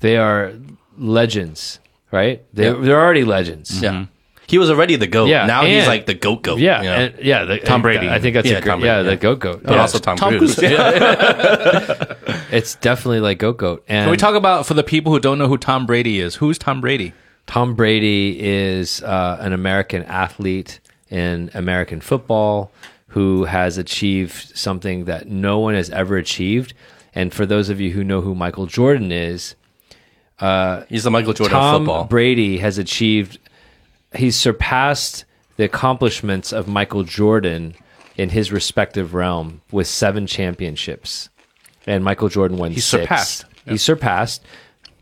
[0.00, 0.52] they are
[0.98, 1.78] legends,
[2.10, 2.42] right?
[2.54, 2.74] They Yeah.
[2.80, 3.80] they're already legends.
[3.80, 3.90] Yeah.
[3.92, 4.04] Mm-hmm.
[4.48, 5.28] He was already the goat.
[5.28, 6.58] Yeah, Now he's like the goat goat.
[6.58, 6.94] Yeah, you know?
[6.96, 7.44] and, yeah.
[7.44, 8.10] The, Tom Brady.
[8.10, 9.16] I think that's Yeah, a great, Tom yeah, Brady, the yeah.
[9.16, 9.62] goat goat.
[9.64, 9.80] but Yeah.
[9.80, 10.56] also Tom, Tom Cruise.
[10.56, 10.72] Cruise.
[12.52, 13.84] it's definitely like goat goat.
[13.88, 16.36] And Can we talk about for the people who don't know who Tom Brady is?
[16.36, 17.12] Who's Tom Brady?
[17.46, 20.78] Tom Brady is uh, an American athlete
[21.10, 22.70] in American football
[23.08, 26.72] who has achieved something that no one has ever achieved.
[27.14, 29.54] And for those of you who know who Michael Jordan is,
[30.88, 32.04] He's the Michael Jordan Tom of football.
[32.04, 33.38] Brady has achieved,
[34.14, 35.24] he's surpassed
[35.56, 37.74] the accomplishments of Michael Jordan
[38.16, 41.28] in his respective realm with seven championships.
[41.86, 43.02] And Michael Jordan won He's six.
[43.02, 43.44] surpassed.
[43.66, 44.42] He surpassed.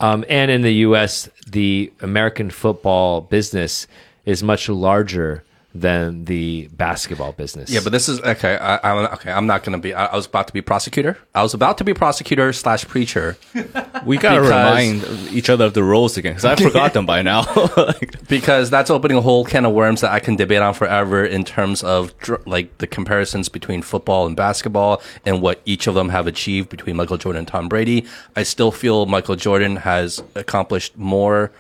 [0.01, 3.87] Um, and in the U.S., the American football business
[4.25, 5.45] is much larger
[5.75, 7.71] than the basketball business.
[7.71, 8.57] Yeah, but this is okay.
[8.57, 9.33] I, I'm okay.
[9.33, 9.95] I'm not going to be.
[9.95, 11.19] I, I was about to be prosecutor.
[11.35, 13.37] I was about to be prosecutor slash preacher
[14.05, 17.45] We gotta remind each other of the roles again because I forgot them by now.
[18.29, 21.45] Because that's opening a whole can of worms that I can debate on forever in
[21.45, 26.11] terms of dr- like the comparisons between football and basketball and what each of them
[26.11, 28.07] have achieved between Michael Jordan and Tom Brady.
[28.37, 31.51] I still feel Michael Jordan has accomplished more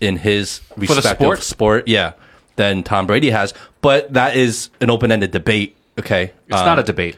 [0.00, 1.42] in his respective sport?
[1.42, 2.12] sport, yeah,
[2.58, 3.54] than Tom Brady has.
[3.80, 5.74] But that is an open-ended debate.
[5.98, 7.16] Okay, it's not a debate.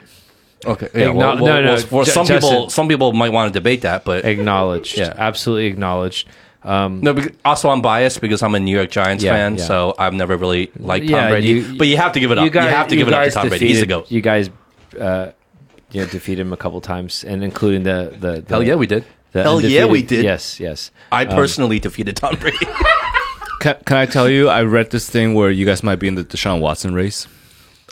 [0.64, 0.88] okay.
[0.94, 3.80] Yeah, well, no, well, no, well, for some people, some people might want to debate
[3.82, 4.96] that, but Acknowledged.
[4.96, 5.12] Yeah.
[5.16, 6.28] Absolutely acknowledged.
[6.62, 9.64] Um, No, because also I'm biased because I'm a New York Giants Yeah, fan, yeah.
[9.64, 11.48] so I've never really liked Tom Brady.
[11.48, 12.44] you- but you have to give it up.
[12.44, 13.66] You, have to give it up to guys Tom Brady.
[13.66, 14.10] He's defeated- goat.
[14.12, 14.50] You guys,
[15.00, 15.30] uh,
[15.90, 18.86] you know, defeated him a couple times, and including the the, the Hell yeah, we
[18.86, 19.04] did.
[19.32, 20.22] Hell yeah, we did.
[20.24, 20.90] Yes, yes.
[21.10, 22.66] I personally defeated Tom Brady.
[23.60, 24.48] can, can I tell you?
[24.48, 27.26] I read this thing where you guys might be in the Deshaun Watson race.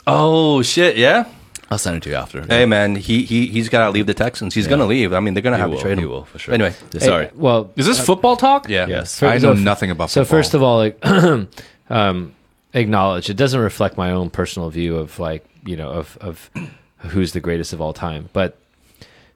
[0.05, 1.25] oh shit, yeah.
[1.71, 2.41] I'll send it to you after.
[2.41, 4.55] Hey man, he he he's got to leave the Texans.
[4.55, 5.13] He's gonna leave.
[5.13, 5.99] I mean, they're gonna He have will, to trade him.
[5.99, 6.53] he will, for sure.
[6.55, 7.29] Anyway, Yeah, Sorry.
[7.35, 8.67] Well, Is this football talk?
[8.67, 8.87] yeah.
[8.87, 9.21] yes.
[9.21, 10.25] I know so- nothing about football.
[10.25, 10.39] So football.
[10.39, 11.47] first of all, like,
[11.91, 12.33] um,
[12.73, 16.49] acknowledge it doesn't reflect my own personal view of like you know of of
[17.13, 18.57] who's the greatest of all time, but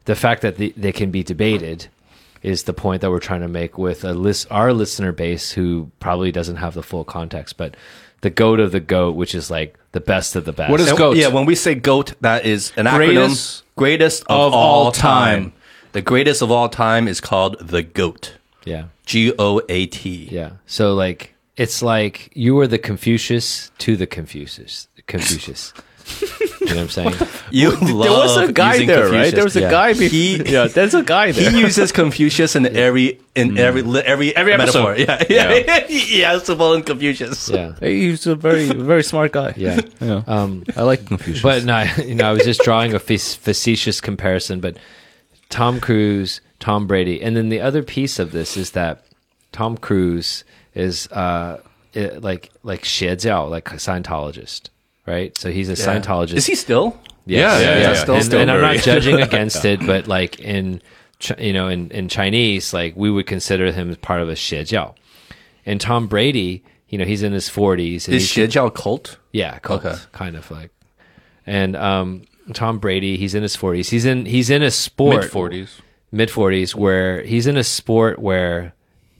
[0.05, 1.88] the fact that the, they can be debated
[2.44, 5.90] is the point that we're trying to make with a list our listener base who
[5.99, 7.76] probably doesn't have the full context, but
[8.22, 10.70] the goat of the goat, which is like the best of the best.
[10.72, 11.18] What is GOAT?
[11.18, 13.76] Yeah, when we say GOAT, that is an Greatest acronym.
[13.76, 15.52] Greatest of, of all all time.
[15.52, 15.53] time.
[15.94, 18.36] The greatest of all time is called the GOAT.
[18.65, 18.86] yeah.
[19.06, 20.30] G O A T.
[20.32, 20.52] Yeah.
[20.65, 24.88] So like it's like you were the Confucius to the Confucius.
[25.07, 25.74] Confucius.
[26.68, 27.15] You know what I'm saying?
[27.52, 27.72] You
[28.03, 29.34] there was a guy using there, right?
[29.34, 29.72] There was a Yeah.
[29.72, 29.94] guy.
[29.94, 31.52] Be- He- yeah, there's a guy there.
[31.52, 34.98] He uses Confucius in every in every li- every every episode.
[34.98, 35.26] metaphor.
[35.30, 35.88] Yeah, yeah.
[35.88, 37.49] he has to pull in Confucius.
[37.49, 37.73] Yeah.
[37.80, 39.53] He's a very, very smart guy.
[39.57, 39.80] Yeah.
[39.99, 40.23] Yeah.
[40.27, 41.41] Um I like Confucius.
[41.44, 44.77] but no, you know, I was just drawing a facetious comparison, but
[45.49, 49.06] Tom Cruise, Tom Brady, and then the other piece of this is that
[49.52, 51.60] Tom Cruise is uh
[51.94, 54.69] it, like like 邪教, like a Scientologist,
[55.06, 55.38] right?
[55.38, 56.34] So he's a Scientologist.
[56.34, 56.98] Is he still?
[57.26, 57.94] Yeah, yeah, yeah.
[57.94, 60.82] Still- and, still and I'm not judging against it, but like in
[61.38, 64.94] you know in, in Chinese, like we would consider him as part of a 邪教.
[65.66, 67.96] And Tom Brady, you know, he's in his 40s.
[67.96, 69.18] Is he's- Shijiao cult?
[69.32, 69.98] yeah, cult, Okay.
[70.12, 70.72] kind of like.
[71.46, 72.24] And um,
[72.54, 73.90] Tom Brady, he's in his 40s.
[73.90, 75.82] He's in he's in a sport Mid forties.
[76.12, 78.74] mid 40s where he's in a sport where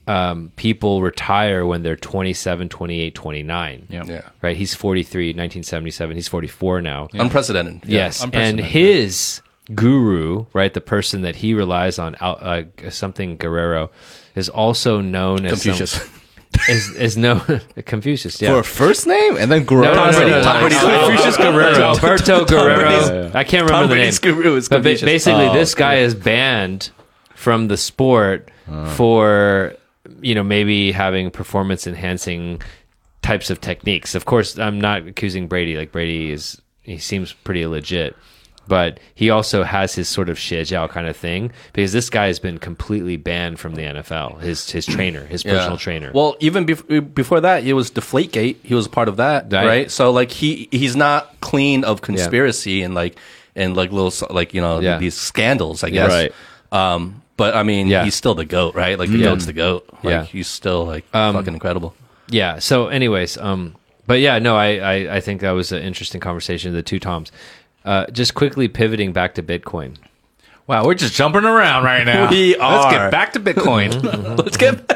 [0.06, 3.86] um, people retire when they're 27, 28, 29.
[3.88, 4.04] Yeah.
[4.06, 4.20] Yeah.
[4.42, 4.56] Right?
[4.56, 6.16] He's 43, 1977.
[6.16, 7.08] He's 44 now.
[7.14, 7.88] Unprecedented.
[7.88, 8.64] Yes, and unprecedented.
[8.66, 9.40] his
[9.74, 13.90] guru, right, the person that he relies on, uh, something Guerrero,
[14.34, 16.10] is also known as some- Confucius.
[16.68, 17.40] is is known
[17.84, 18.40] Confucius.
[18.40, 19.94] Yeah, for a first name and then Guerrero.
[19.94, 20.86] no, no, no, no, Tom Brady's no.
[20.88, 20.98] guru.
[21.06, 23.30] Confucius Guerrero, Alberto Guerrero.
[23.34, 24.12] I can't remember the name.
[24.22, 24.68] Guru is Confucius.
[24.68, 26.90] But basically, Oh, this guy is banned
[27.34, 28.50] from the sport
[28.94, 29.74] for
[30.24, 32.62] you know maybe having performance enhancing
[33.22, 34.14] types of techniques.
[34.14, 35.76] Of course, I'm not accusing Brady.
[35.76, 38.16] Like Brady is, he seems pretty legit.
[38.66, 42.38] But he also has his sort of Xiaojiao kind of thing because this guy has
[42.38, 44.40] been completely banned from the NFL.
[44.40, 46.10] His his trainer, his personal trainer.
[46.14, 48.56] Well, even bef- before that, it was Deflategate.
[48.62, 49.66] He was part of that, Right.
[49.66, 49.90] right?
[49.90, 53.18] So like he he's not clean of conspiracy and like
[53.54, 54.96] and like little like you know Yeah.
[54.96, 56.08] these scandals, I guess.
[56.10, 56.32] Right.
[56.72, 58.04] Um, but I mean, Yeah.
[58.04, 58.98] he's still the goat, right?
[58.98, 59.24] Like the Yeah.
[59.26, 59.86] goat's the goat.
[60.02, 60.24] Like Yeah.
[60.24, 61.94] he's still like fucking incredible.
[62.28, 62.58] Yeah.
[62.58, 63.74] So, anyways, um,
[64.06, 66.72] but yeah, no, I, I, I think that was an interesting conversation.
[66.72, 67.30] The two Toms.
[67.84, 69.96] Uh, just quickly pivoting back to Bitcoin.
[70.66, 72.30] Wow, we're just jumping around right now.
[72.30, 72.90] We Let's are.
[72.90, 74.02] get back to Bitcoin.
[74.38, 74.90] Let's get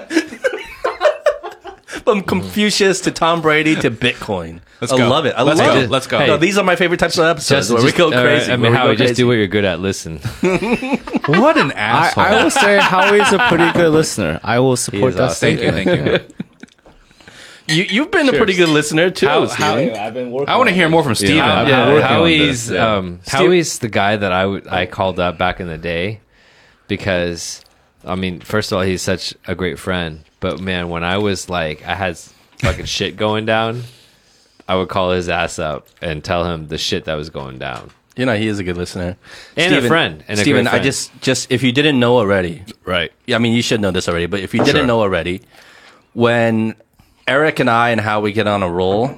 [2.04, 4.60] from Confucius to Tom Brady to Bitcoin.
[4.80, 5.08] Let's I go.
[5.10, 5.34] love it.
[5.36, 5.80] I Let's love go.
[5.80, 5.90] it.
[5.90, 6.24] Let's go.
[6.24, 8.50] No, these are my favorite types of episodes Just, where we just- go uh, crazy.
[8.52, 9.24] I mean, where we Howie, go just do crazy.
[9.24, 9.80] what you're good at.
[9.80, 10.20] Listen.
[11.28, 12.24] What an asshole!
[12.24, 14.40] I will say Howie's a pretty good listener.
[14.42, 15.30] I will support that.
[15.30, 15.56] awesome.
[15.56, 16.34] thank you, thank you.
[17.70, 19.26] You, you've been a pretty good listener too.
[19.26, 19.94] How- Stephen.
[19.94, 20.48] how- I've been working.
[20.48, 21.36] I want to hear more from Stephen.
[21.36, 22.94] Yeah, I've Yeah, been working on Howie's yeah.
[22.96, 26.20] um, Howie's the guy that I I called up back in the day
[26.86, 27.62] because
[28.06, 30.24] I mean, first of all, he's such a great friend.
[30.40, 32.16] But man, when I was like, I had
[32.60, 33.82] fucking shit going down,
[34.66, 37.90] I would call his ass up and tell him the shit that was going down.
[38.18, 39.16] You know, he is a good listener.
[39.56, 42.64] And a friend, and a Stephen, great I just, just if you didn't know already,
[42.84, 43.12] right.
[43.32, 44.86] I mean, you should know this already, but if you didn't Sure.
[44.86, 45.42] know already,
[46.14, 46.74] when
[47.28, 49.14] Eric and I and Howie get on a roll,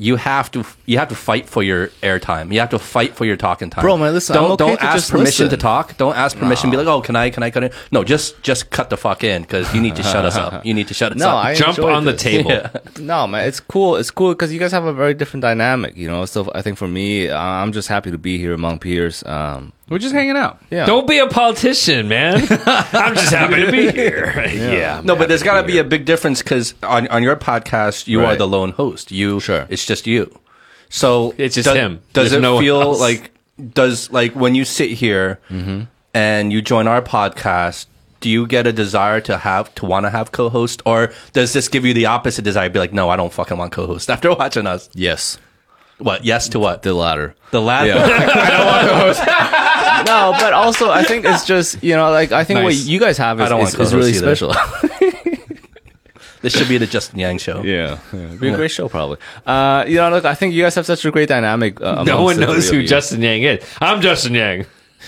[0.00, 2.52] you have to you have to fight for your airtime.
[2.52, 3.82] You have to fight for your talking time.
[3.82, 5.58] Bro, man, listen, Don't I'm okay don't to ask just permission listen.
[5.58, 5.96] to talk.
[5.96, 6.70] Don't ask permission.
[6.70, 7.70] Be like, oh, can I can I cut in?
[7.90, 10.64] No, just just cut the fuck in because you need to shut us up.
[10.64, 11.44] You need to shut us No, up.
[11.44, 12.22] I Jump enjoy on the this.
[12.22, 12.62] table.
[13.00, 13.96] No, man, it's cool.
[13.96, 16.24] It's cool because you guys have a very different dynamic, you know.
[16.26, 19.22] So I think for me, uh, I'm just happy to be here among peers.
[19.24, 20.60] Um, We're just hanging out.
[20.70, 20.84] yeah.
[20.86, 22.36] Don't be a politician, man.
[22.66, 24.44] I'm just happy to be here.
[24.52, 25.00] yeah.
[25.02, 28.24] no, but there's got to be a big difference because on, on your podcast, you
[28.24, 29.10] are the lone host.
[29.10, 29.66] You, Sure.
[29.70, 30.38] it's just you.
[30.90, 32.00] So It's just does, him.
[32.12, 33.00] Does There's it no feel else.
[33.00, 33.30] like
[33.74, 35.82] does like when you sit here Mm-hmm.
[36.14, 37.86] and you join our podcast?
[38.20, 41.68] Do you get a desire to have to want to have co-host, or does this
[41.68, 42.68] give you the opposite desire?
[42.68, 44.90] Be like, no, I don't fucking want co-host after watching us.
[44.92, 45.38] Yes,
[45.98, 46.24] What?
[46.24, 46.82] Yes to what?
[46.82, 47.34] the latter.
[47.50, 47.88] The latter.
[47.88, 47.98] Yeah.
[50.06, 53.18] no, but also I think it's just you know like I think what you guys
[53.18, 54.36] have I is, don't is, want is really either.
[54.36, 54.50] special.
[56.42, 57.62] this should be the Justin Yang show.
[57.62, 59.18] yeah, it'd be a great show probably.
[59.44, 61.80] Uh, you know, look, I think you guys have such a great dynamic.
[61.80, 62.84] Uh, No one knows who.
[62.84, 63.64] Justin Yang is.
[63.80, 64.66] I'm Justin Yang.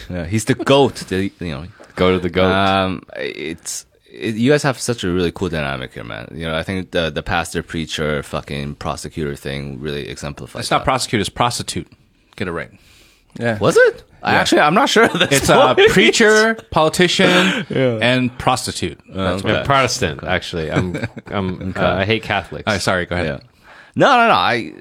[0.08, 0.96] Yeah, he's the goat.
[1.08, 2.50] The, you know, Go to the goat.
[2.50, 6.28] Um, it's it, you guys have such a really cool dynamic here, man.
[6.34, 10.62] You know, I think the the pastor, preacher, fucking prosecutor thing really exemplifies.
[10.64, 10.84] It's not that.
[10.84, 11.88] prosecutor, it's prostitute.
[12.36, 12.70] Get it right.
[13.38, 13.58] Yeah.
[13.58, 14.04] Was it?
[14.22, 15.04] I actually, I'm not sure.
[15.04, 19.00] Of this It's a preacher, politician, and prostitute.
[19.08, 20.70] That's what I'm Protestant, actually.
[20.70, 20.96] I'm.
[21.26, 21.74] I'm.
[21.80, 22.64] Uh, I hate Catholics.
[22.66, 23.26] Uh, sorry, go ahead.
[23.26, 23.48] Yeah.
[23.96, 24.34] No, no, no.
[24.34, 24.72] I,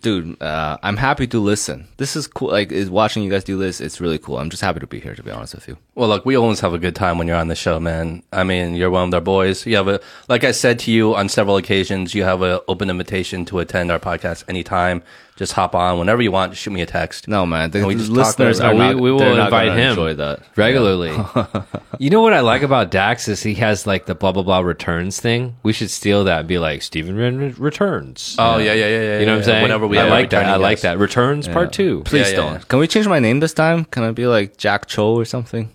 [0.00, 1.88] dude, uh, I'm happy to listen.
[1.96, 2.50] This is cool.
[2.50, 3.80] Like, is watching you guys do this.
[3.80, 4.38] It's really cool.
[4.38, 5.14] I'm just happy to be here.
[5.14, 5.76] To be honest with you.
[5.94, 8.22] Well, look, we always have a good time when you're on the show, man.
[8.32, 9.66] I mean, you're one of our boys.
[9.66, 12.90] You have a, like I said to you on several occasions, you have an open
[12.90, 15.02] invitation to attend our podcast anytime.
[15.36, 16.56] Just hop on whenever you want.
[16.56, 17.26] Shoot me a text.
[17.26, 17.72] No, man.
[17.72, 18.94] The And we just talk listeners about are not.
[19.00, 21.10] we will they're not invite gonna him Enjoy that regularly.
[21.98, 24.60] you know what I like about Dax is he has like the blah blah blah
[24.60, 25.56] returns thing.
[25.64, 28.36] We should steal that and be like Stephen Ren- returns.
[28.38, 29.18] Oh, yeah, yeah, yeah, yeah.
[29.18, 29.44] you know what I'm yeah.
[29.46, 29.62] saying?
[29.62, 30.46] Whenever we I have like that.
[30.46, 30.98] I like that.
[30.98, 32.02] Returns part two.
[32.04, 32.52] Please Yeah, yeah, don't.
[32.54, 32.58] yeah.
[32.68, 33.86] Can we change my name this time?
[33.86, 35.68] Can I be like Jack Cho or something?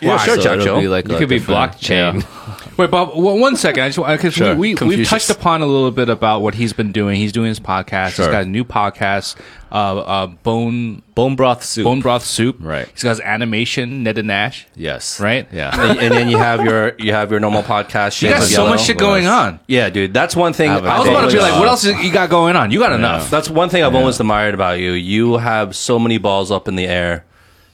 [0.00, 2.20] Yeah, sure, So Jack it'll be like You a could be blockchain.
[2.22, 2.56] Yeah.
[2.76, 3.84] Wait, Bob, w- one second.
[3.84, 4.54] I just because Sure.
[4.54, 7.16] we, we we've touched upon a little bit about what he's been doing.
[7.16, 8.10] He's doing his podcast.
[8.10, 8.26] Sure.
[8.26, 9.36] He's got a new podcast,
[9.72, 11.84] uh, uh, Bone Bone broth soup.
[11.84, 12.54] Bone Broth Soup.
[12.60, 12.86] Right.
[12.92, 14.66] He's got his animation, Ned and Nash.
[14.76, 15.18] Yes.
[15.18, 15.48] Right?
[15.50, 15.70] Yeah.
[15.74, 18.20] and, and then you have your you have your normal podcast.
[18.20, 18.70] You Shades got so Yellow.
[18.70, 19.58] much shit going on.
[19.66, 20.68] Yeah, dude, that's one thing.
[20.68, 22.70] I have a I was about to be like, what else you got going on?
[22.70, 23.30] You got enough.
[23.30, 24.92] That's one thing I've always admired about you.
[24.92, 27.24] You have so many balls up in the air.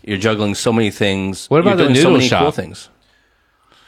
[0.02, 1.46] You're juggling so many things.
[1.48, 2.42] What about You're the doing so noodle many shop?
[2.42, 2.88] cool things.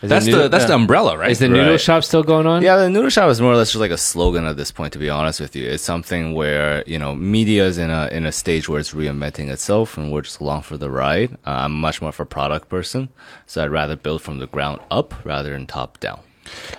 [0.02, 1.30] Is That's the, the that's the umbrella, right?
[1.30, 1.80] is the noodle Right.
[1.80, 2.62] shop still going on?
[2.62, 4.92] Yeah, the noodle shop is more or less just like a slogan at this point.
[4.92, 8.26] To be honest with you, it's something where you know media is in a in
[8.26, 11.32] a stage where it's reinventing itself, and we're just along for the ride.
[11.46, 13.08] Uh, I'm much more of a product person,
[13.46, 16.20] so I'd rather build from the ground up rather than top down.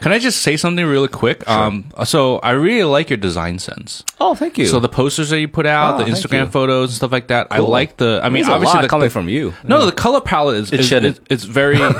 [0.01, 1.47] Can I just say something really quick?
[1.49, 4.03] Um, so I really like your design sense.
[4.19, 4.65] Oh, thank you.
[4.65, 7.47] So the posters that you put out, Oh, the Instagram photos and stuff like that.
[7.51, 8.19] I like the.
[8.23, 9.53] I mean, There's obviously the, coming the- from you.
[9.63, 11.95] No, the color palette is, is, is- it's very um,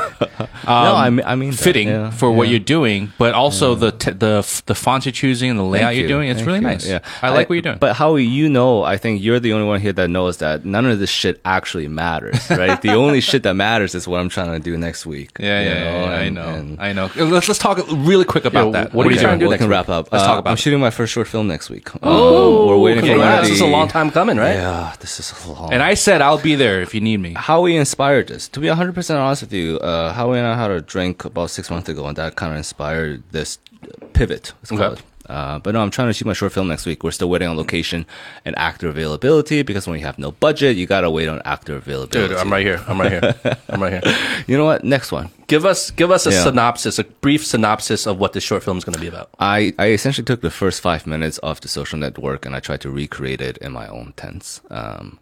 [0.65, 4.11] no, I mean, I mean fitting yeah, for what you're doing, but also the t-
[4.11, 6.29] the f- the fonts you're choosing and the layout Thank you're doing.
[6.29, 6.67] It's Thank really you.
[6.67, 6.87] nice.
[6.87, 7.77] Yeah, I like what you're doing.
[7.79, 10.85] But how you know, I think you're the only one here that knows that none
[10.85, 12.81] of this shit actually matters, right?
[12.81, 15.31] the only shit that matters is what I'm trying to do next week.
[15.39, 17.09] yeah, yeah, yeah, yeah, I know, and- I know.
[17.15, 18.93] Let's let's talk really quick about that.
[18.93, 19.75] what are you trying to do we next can week?
[19.77, 20.11] wrap up.
[20.11, 21.89] Let's Uh, talk about I'm shooting my first short film next week.
[22.03, 24.55] Oh, we're waiting for one This is a long time coming, right?
[24.55, 25.73] Yeah, this is a long.
[25.73, 27.33] And I said I'll be there if you need me.
[27.35, 28.47] how we inspired this.
[28.49, 31.69] To be 100% honest with you, uh, Howie and I had a drink about six
[31.69, 33.59] months ago, and that kind of inspired this
[34.13, 34.53] pivot.
[34.61, 35.01] Let's Okay.
[35.29, 37.03] Uh, but no, I'm trying to shoot my short film next week.
[37.03, 38.05] We're still waiting on location
[38.45, 42.27] and actor availability because when you have no budget, you gotta wait on actor availability.
[42.33, 42.83] Dude, I'm right here.
[42.87, 43.35] I'm right here.
[43.69, 44.15] I'm right here.
[44.47, 44.83] You know what?
[44.83, 45.29] Next one.
[45.47, 46.43] Give us give us a Yeah.
[46.43, 49.29] synopsis, a brief synopsis of what this short film is going to be about.
[49.39, 52.81] I, I essentially took the first five minutes of the social network and I tried
[52.81, 54.61] to recreate it in my own tense.
[54.69, 55.19] Um,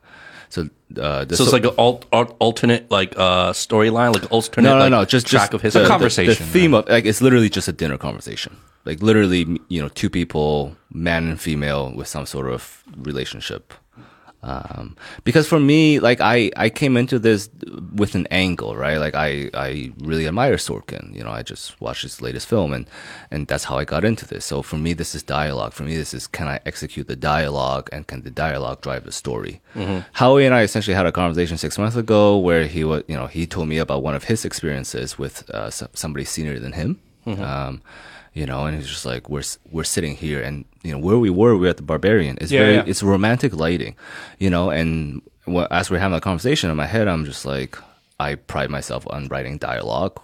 [0.54, 0.70] so,
[1.02, 4.70] uh, the So it's so- like an alt, alt, alternate like uh, storyline, like alternate
[4.70, 5.06] no, no, like, no.
[5.06, 7.68] Just track just of his the, the- conversation, The, theme of like it's literally just
[7.68, 8.56] a dinner conversation.
[8.86, 13.74] Like literally, you know, two people, man and female, with some sort of relationship.
[14.44, 17.50] Um, because for me, like I, I came into this
[17.96, 18.98] with an angle, right?
[18.98, 21.16] Like I, I really admire Sorkin.
[21.16, 22.86] You know, I just watched his latest film, and
[23.32, 24.44] and that's how I got into this.
[24.46, 25.72] So for me, this is dialogue.
[25.74, 29.12] For me, this is can I execute the dialogue, and can the dialogue drive the
[29.14, 29.62] story?
[30.14, 33.28] Howie and I essentially had a conversation six months ago where he was, you know,
[33.28, 37.00] he told me about one of his experiences with uh, somebody senior than him.
[37.26, 37.82] Um,
[38.34, 41.30] you know, and it's just like, we're we're sitting here, and you know where we
[41.30, 42.38] were, we are at the Barbarian.
[42.42, 42.84] It's Yeah, very, yeah.
[42.88, 43.96] it's romantic lighting,
[44.40, 44.70] you know.
[44.70, 47.78] And wh- as we're having a conversation in my head, I'm just like,
[48.20, 50.20] I pride myself on writing dialogue.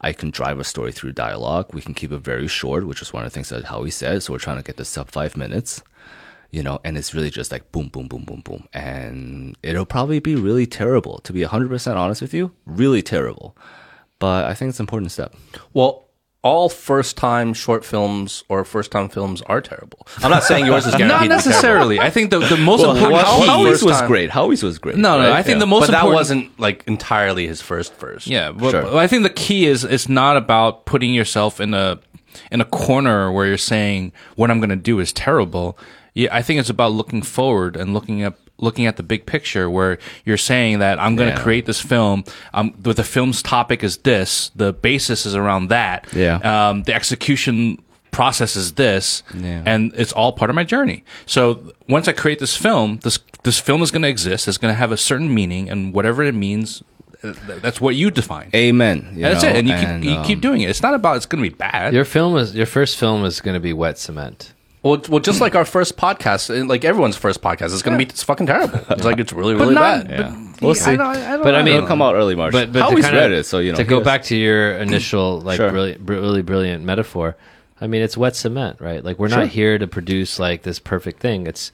[0.00, 1.72] I can drive a story through dialogue.
[1.72, 4.22] We can keep it very short, which is one of the things that Howie said.
[4.22, 5.82] So we're trying to get this sub five minutes.
[6.50, 8.68] you know, and it's really just like boom, boom, boom, boom, boom.
[8.72, 13.56] And it'll probably be really terrible, to be 100% honest with you, really terrible.
[14.20, 15.34] But I think it's an important step.
[15.72, 16.03] Well,
[16.44, 20.06] all first time short films or first time films are terrible.
[20.22, 21.52] I'm not saying yours is guaranteed Not to be terrible.
[21.52, 22.00] necessarily.
[22.00, 24.30] I think the, the most Well, important How- Howie's was time- great.
[24.30, 24.96] Howie's was great.
[24.96, 25.30] No, no.
[25.30, 25.38] right?
[25.38, 25.60] I think Yeah.
[25.60, 28.26] the most but that wasn't like entirely his first first.
[28.26, 28.82] Yeah, but, Sure.
[28.82, 31.98] but I think the key is it's not about putting yourself in a
[32.52, 35.78] in a corner where you're saying what I'm going to do is terrible.
[36.12, 39.68] Yeah, I think it's about looking forward and looking up looking at the big picture
[39.68, 41.42] where you're saying that I'm going to Yeah.
[41.42, 42.24] create this film.
[42.52, 44.50] Um, but the film's topic is this.
[44.54, 46.06] The basis is around that.
[46.14, 46.36] Yeah.
[46.68, 47.78] Um, the execution
[48.12, 49.62] process is this, Yeah.
[49.66, 51.02] and it's all part of my journey.
[51.26, 54.48] So once I create this film, this this film is going to exist.
[54.48, 56.82] It's going to have a certain meaning, and whatever it means,
[57.22, 58.48] uh, that's what you define.
[58.54, 59.12] Amen.
[59.16, 60.70] you That's know, it, and you and, keep you keep um, doing it.
[60.70, 61.92] It's not about it's going to be bad.
[61.92, 64.53] Your film is your first film is going to be wet cement.
[64.84, 68.08] Well, well, just like our first podcast, like everyone's first podcast, it's going to be
[68.08, 68.80] it's fucking terrible.
[68.90, 70.10] It's like it's really, really not- bad.
[70.10, 70.40] Yeah.
[70.60, 70.92] We'll see.
[70.92, 72.52] i don't know But I mean, It'll come out early March.
[72.52, 73.76] but but to Howie's kinda- read it, so you know.
[73.78, 75.70] to go back to your initial like Sure.
[75.70, 77.34] brilliant, br- really brilliant metaphor.
[77.80, 79.02] I mean, it's wet cement, right?
[79.04, 81.46] Like we're not here to produce like this perfect thing.
[81.46, 81.72] It's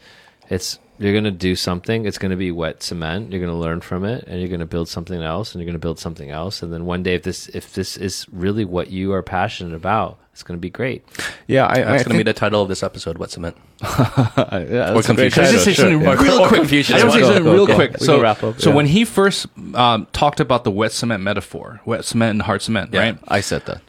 [0.49, 2.06] it's you're gonna do something.
[2.06, 3.32] It's gonna be wet cement.
[3.32, 5.98] You're gonna learn from it, and you're gonna build something else, and you're gonna build
[5.98, 9.22] something else, and then one day, if this if this is really what you are
[9.22, 11.05] passionate about, it's gonna be great.
[11.47, 13.18] Yeah, I, I That's going to be the title of this episode.
[13.18, 13.56] What cement?
[13.82, 15.35] yeah, that's a great Confucius.
[15.35, 16.22] Can I just say something yeah.
[16.22, 16.60] real quick?
[16.60, 17.01] Confucius.
[17.01, 17.98] I just say something real quick.
[17.98, 18.77] So, wrap up, so yeah.
[18.77, 22.94] when he first um, talked about the wet cement metaphor, wet cement and hard cement,
[22.94, 23.18] right?
[23.27, 23.82] I said that.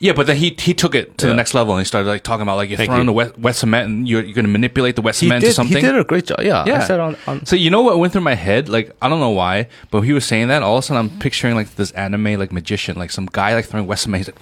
[0.00, 1.30] Yeah, but then he he took it to Yeah.
[1.30, 3.06] the next level and he started like talking about like you're Thank throwing you.
[3.06, 5.48] the wet, wet cement and you're, you're going to manipulate the wet He cement did,
[5.48, 5.76] to something.
[5.76, 6.38] he did a great job.
[6.40, 6.82] Yeah, Yeah.
[6.82, 8.68] I said on, on So you know what went through my head?
[8.68, 10.62] Like I don't know why, but he was saying that.
[10.62, 13.64] All of a sudden, I'm picturing like this anime like magician, like some guy like
[13.66, 14.24] throwing wet cement.
[14.24, 14.40] He's like,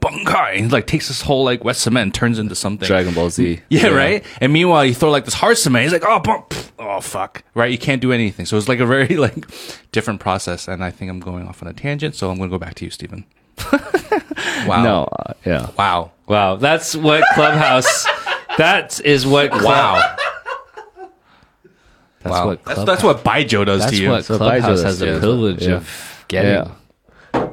[0.00, 2.86] "Bunkai," and he like takes this whole like wet cement and turns into something.
[2.86, 3.60] Dragon Ball Z.
[3.70, 4.24] Yeah, right.
[4.40, 5.82] And meanwhile, you throw like this hard cement.
[5.84, 7.70] He's like, "Oh, bump, oh, fuck!" Right?
[7.72, 8.46] You can't do anything.
[8.46, 9.46] So it's like a very like
[9.92, 10.68] different process.
[10.68, 12.14] And I think I'm going off on a tangent.
[12.14, 13.24] So I'm going to go back to you, Stephen.
[14.66, 14.82] Wow.
[14.82, 15.70] No, uh, yeah.
[15.78, 16.12] Wow.
[16.26, 18.06] Wow, that's what Clubhouse.
[18.58, 19.50] that is what.
[19.50, 20.16] Club, Wow.
[22.22, 22.46] That's Wow.
[22.46, 22.64] what.
[22.64, 24.10] That's Club, that's what Baijiu does that's to you.
[24.10, 25.18] That's what So Clubhouse Baijiu has the does, yeah.
[25.20, 25.74] privilege Yeah.
[25.76, 26.50] of getting.
[27.34, 27.48] Yeah.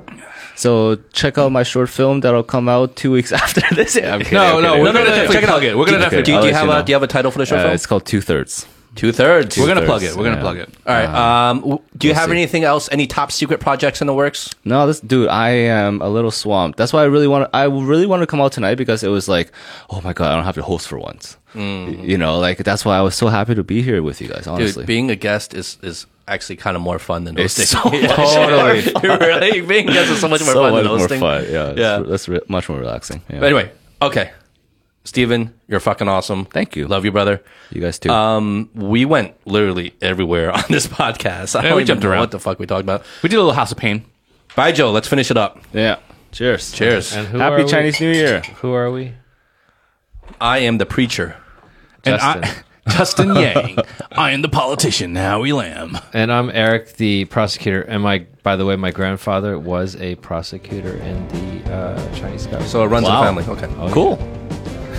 [0.56, 3.96] So check out my short film that'll come out two weeks after this.
[3.96, 4.84] Yeah, I'm kidding, No, I'm no, kidding.
[4.84, 5.78] we're gonna definitely plug it.
[5.78, 6.86] We're gonna Do, definitely do, I'll do you let have you a know.
[6.86, 7.74] do you have a title for the short Uh, film?
[7.76, 8.68] it's called Two Thirds.
[8.98, 9.58] Two thirds.
[9.58, 10.16] We're gonna plug it.
[10.16, 10.70] We're gonna plug it.
[10.86, 11.06] All right.
[11.50, 12.36] Um, w- do you we'll have see.
[12.36, 12.90] anything else?
[12.92, 14.54] Any top secret projects in the works?
[14.66, 16.78] No, this dude, I am a little swamped.
[16.78, 17.50] That's why I really want.
[17.54, 19.52] I really want to come out tonight because it was like,
[19.90, 21.38] oh my god, I don't have to host for once.
[21.56, 24.28] Y- You know, like that's why I was so happy to be here with you
[24.28, 24.48] guys.
[24.48, 28.02] Honestly, Dude, being a guest is is actually kind of more fun than It's hosting.
[28.10, 31.00] so totally really being a guest is so much more so fun much than more
[31.00, 31.20] hosting.
[31.22, 31.44] fun.
[31.44, 32.00] Yeah, it's- Yeah.
[32.00, 33.22] that's re- much more relaxing.
[33.30, 33.40] Yeah.
[33.40, 33.72] But anyway,
[34.02, 34.32] okay,
[35.08, 36.44] Stephen, you're fucking awesome.
[36.46, 36.86] Thank you.
[36.88, 37.42] Love you, brother.
[37.72, 38.10] you guys too.
[38.10, 41.58] Um, we went literally everywhere on this podcast.
[41.58, 42.20] I Yeah, don't we jumped around.
[42.20, 43.04] what the fuck we talked about.
[43.24, 44.04] We did a little House of Pain.
[44.50, 44.92] Baijiu.
[44.92, 45.60] Let's finish it up.
[45.74, 46.00] yeah.
[46.32, 46.74] Cheers.
[46.74, 47.16] Cheers.
[47.16, 48.42] And who Happy are Chinese New Year.
[48.62, 49.14] Who are we?
[50.42, 51.38] I am the preacher.
[52.04, 52.44] And Justin.
[52.44, 53.78] I, Justin Yang.
[54.12, 55.98] I am the politician, Howie Lamb.
[56.14, 57.82] And I'm Eric, the prosecutor.
[57.82, 61.28] And my, by the way, my grandfather was a prosecutor in
[61.64, 62.70] the uh, Chinese government.
[62.72, 63.28] So it runs Wow.
[63.30, 63.64] in the family.
[63.64, 63.94] Okay.
[63.94, 64.18] Cool.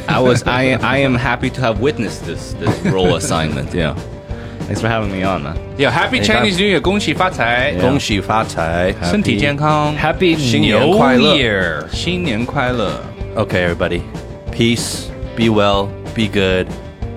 [0.07, 0.43] I was.
[0.45, 0.77] I.
[0.81, 3.73] I am happy to have witnessed this this role assignment.
[3.73, 3.95] Yeah.
[4.65, 5.57] Thanks for having me on, man.
[5.77, 7.81] Yeah, Happy Chinese New Year，恭喜发财， Yeah.
[7.81, 8.93] 恭喜发财。
[9.03, 11.83] 身体健康， Happy 新年 New 快乐 Year!
[11.91, 13.01] 新年快乐。
[13.35, 14.01] Okay, everybody.
[14.51, 15.09] Peace.
[15.35, 15.89] Be well.
[16.15, 16.67] Be good.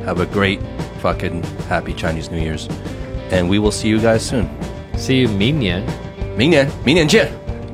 [0.04, 0.58] Have a great
[1.02, 2.66] fucking happy Chinese New Year's.
[3.30, 4.48] And we will see you guys soon.
[4.96, 5.82] See you 明年.
[6.36, 7.28] 明年，明年见。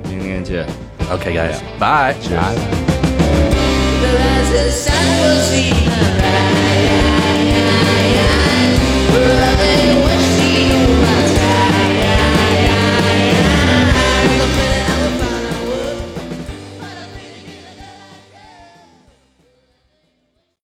[0.08, 0.66] 明年见。
[1.10, 1.60] Okay, guys.
[1.78, 2.14] Bye.
[4.51, 6.01] the sun will see my
[9.29, 9.46] right.